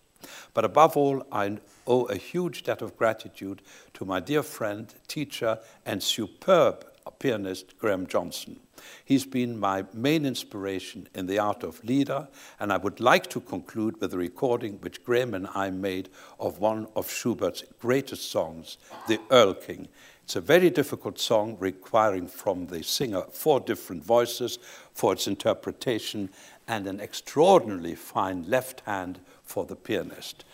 But 0.53 0.65
above 0.65 0.95
all, 0.95 1.25
I 1.31 1.57
owe 1.87 2.05
a 2.05 2.15
huge 2.15 2.63
debt 2.63 2.81
of 2.81 2.97
gratitude 2.97 3.61
to 3.95 4.05
my 4.05 4.19
dear 4.19 4.43
friend, 4.43 4.93
teacher, 5.07 5.59
and 5.85 6.01
superb 6.01 6.85
pianist 7.09 7.77
Graham 7.79 8.05
Johnson. 8.05 8.59
He's 9.05 9.25
been 9.25 9.59
my 9.59 9.85
main 9.93 10.25
inspiration 10.25 11.07
in 11.15 11.25
the 11.25 11.39
art 11.39 11.63
of 11.63 11.83
lieder, 11.83 12.27
and 12.59 12.71
I 12.71 12.77
would 12.77 12.99
like 12.99 13.27
to 13.31 13.39
conclude 13.39 13.99
with 13.99 14.13
a 14.13 14.17
recording 14.17 14.79
which 14.81 15.03
Graham 15.03 15.33
and 15.33 15.47
I 15.55 15.69
made 15.69 16.09
of 16.39 16.59
one 16.59 16.87
of 16.95 17.09
Schubert's 17.09 17.63
greatest 17.79 18.29
songs, 18.29 18.77
The 19.07 19.19
Erlking. 19.29 19.87
It's 20.23 20.35
a 20.35 20.41
very 20.41 20.69
difficult 20.69 21.19
song 21.19 21.57
requiring 21.59 22.27
from 22.27 22.67
the 22.67 22.83
singer 22.83 23.23
four 23.31 23.59
different 23.59 24.03
voices 24.03 24.59
for 24.93 25.13
its 25.13 25.27
interpretation 25.27 26.29
and 26.67 26.87
an 26.87 26.99
extraordinarily 26.99 27.95
fine 27.95 28.49
left 28.49 28.81
hand 28.81 29.19
for 29.43 29.65
the 29.65 29.75
pianist. 29.75 30.45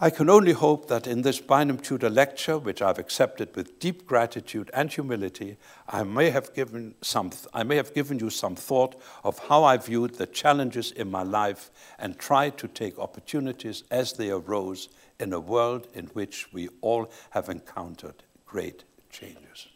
I 0.00 0.10
can 0.10 0.28
only 0.28 0.52
hope 0.52 0.88
that 0.88 1.06
in 1.06 1.22
this 1.22 1.40
Bynum 1.40 1.78
Tudor 1.78 2.10
lecture, 2.10 2.58
which 2.58 2.82
I've 2.82 2.98
accepted 2.98 3.54
with 3.54 3.78
deep 3.78 4.06
gratitude 4.06 4.68
and 4.74 4.92
humility, 4.92 5.56
I 5.88 6.02
may 6.02 6.30
have 6.30 6.52
given, 6.52 6.96
some, 7.00 7.30
I 7.52 7.62
may 7.62 7.76
have 7.76 7.94
given 7.94 8.18
you 8.18 8.28
some 8.28 8.56
thought 8.56 9.00
of 9.22 9.38
how 9.38 9.62
I 9.62 9.76
viewed 9.76 10.16
the 10.16 10.26
challenges 10.26 10.90
in 10.90 11.12
my 11.12 11.22
life 11.22 11.70
and 11.96 12.18
tried 12.18 12.58
to 12.58 12.68
take 12.68 12.98
opportunities 12.98 13.84
as 13.88 14.14
they 14.14 14.30
arose 14.30 14.88
in 15.20 15.32
a 15.32 15.38
world 15.38 15.86
in 15.94 16.06
which 16.06 16.52
we 16.52 16.68
all 16.80 17.08
have 17.30 17.48
encountered 17.48 18.24
great 18.46 18.82
changes. 19.10 19.68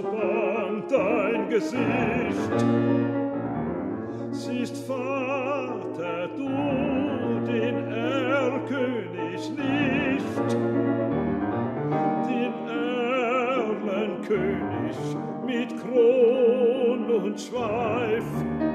So 0.00 0.10
bang 0.10 0.82
dein 0.88 1.48
Gesicht? 1.48 2.64
Siehst, 4.30 4.76
Vater, 4.86 6.28
du 6.36 6.48
den 7.46 7.88
Erlkönig 7.88 9.50
nicht, 9.50 10.52
den 12.28 12.54
Erlenkönig 13.48 14.96
mit 15.46 15.68
Kron 15.82 17.10
und 17.10 17.40
Schweif. 17.40 18.69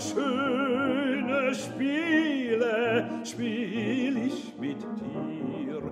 Schöne 0.00 1.54
Spiele 1.54 3.08
spiel 3.24 4.16
ich 4.26 4.54
mit 4.58 4.80
dir. 4.82 5.82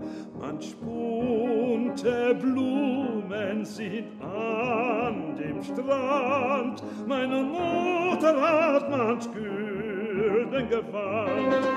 Manch 0.40 0.74
bunte 0.76 2.34
Blumen 2.34 3.64
sind 3.64 4.06
an 4.20 5.36
dem 5.36 5.62
Strand, 5.62 6.82
meine 7.06 7.42
Mutter 7.42 8.40
hat 8.40 8.90
manch 8.90 9.26
Gülden 9.32 10.68
gewandt. 10.68 11.68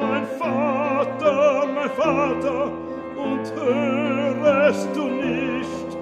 Mein 0.00 0.26
Vater, 0.38 1.66
mein 1.74 1.90
Vater, 1.90 2.72
und 3.16 3.52
hörest 3.54 4.88
du 4.94 5.04
nicht, 5.08 5.97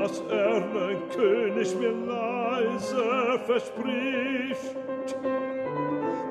was 0.00 0.20
Erlenkönig 0.30 1.76
mir 1.78 1.92
leise 1.92 3.38
verspricht? 3.46 4.76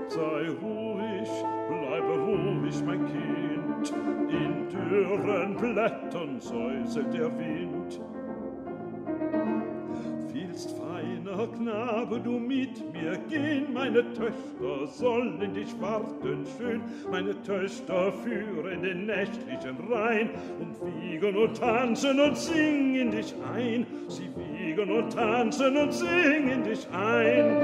Sei 0.07 0.47
ruhig, 0.61 1.29
bleibe 1.67 2.13
ruhig, 2.27 2.83
mein 2.85 3.05
Kind, 3.05 3.93
in 4.29 4.69
dürren 4.69 5.55
Blättern 5.57 6.39
säuselt 6.39 7.13
der 7.13 7.31
Wind. 7.37 7.99
Willst, 10.57 10.75
feiner 10.75 11.47
Knabe, 11.47 12.19
du 12.19 12.31
mit 12.31 12.81
mir 12.91 13.15
gehen, 13.29 13.73
meine 13.73 14.01
Töchter 14.13 14.87
sollen 14.87 15.53
dich 15.53 15.79
warten 15.79 16.47
schön, 16.57 16.81
meine 17.11 17.39
Töchter 17.43 18.11
führen 18.11 18.81
den 18.81 19.05
nächtlichen 19.05 19.77
Rhein 19.87 20.31
und 20.59 20.75
wiegen 20.83 21.35
und 21.35 21.57
tanzen 21.57 22.19
und 22.19 22.35
singen 22.35 23.11
dich 23.11 23.35
ein, 23.55 23.85
sie 24.07 24.29
wiegen 24.35 24.89
und 24.89 25.13
tanzen 25.13 25.77
und 25.77 25.93
singen 25.93 26.63
dich 26.63 26.87
ein. 26.91 27.57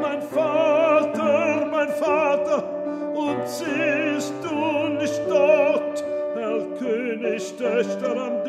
Mein 0.00 0.22
Vater, 0.22 1.68
mein 1.70 1.88
Vater, 1.88 3.12
und 3.14 3.46
siehst 3.46 4.32
du 4.42 4.88
nicht 4.98 5.20
dort, 5.28 6.02
Herr 6.34 6.64
König, 6.78 7.54
Töchter 7.58 8.16
am 8.16 8.41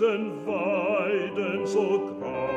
alten 0.00 0.46
Weiden 0.46 1.66
so 1.66 2.16
grau. 2.20 2.48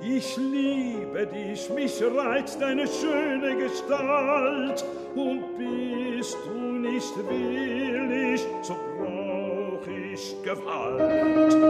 Ich 0.00 0.36
liebe 0.36 1.26
dich, 1.26 1.70
mich 1.70 2.02
reizt 2.02 2.60
deine 2.60 2.86
schöne 2.86 3.56
Gestalt, 3.56 4.84
und 5.14 5.42
bist 5.58 6.36
du 6.46 6.58
nicht 6.78 7.14
willig, 7.28 8.46
so 8.62 8.74
brauch 8.96 9.86
ich 9.86 10.36
Gewalt. 10.42 11.67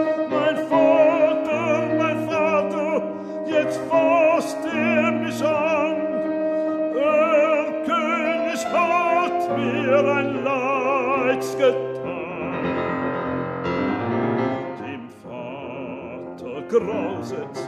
Vater 16.68 16.80
grauset, 16.80 17.67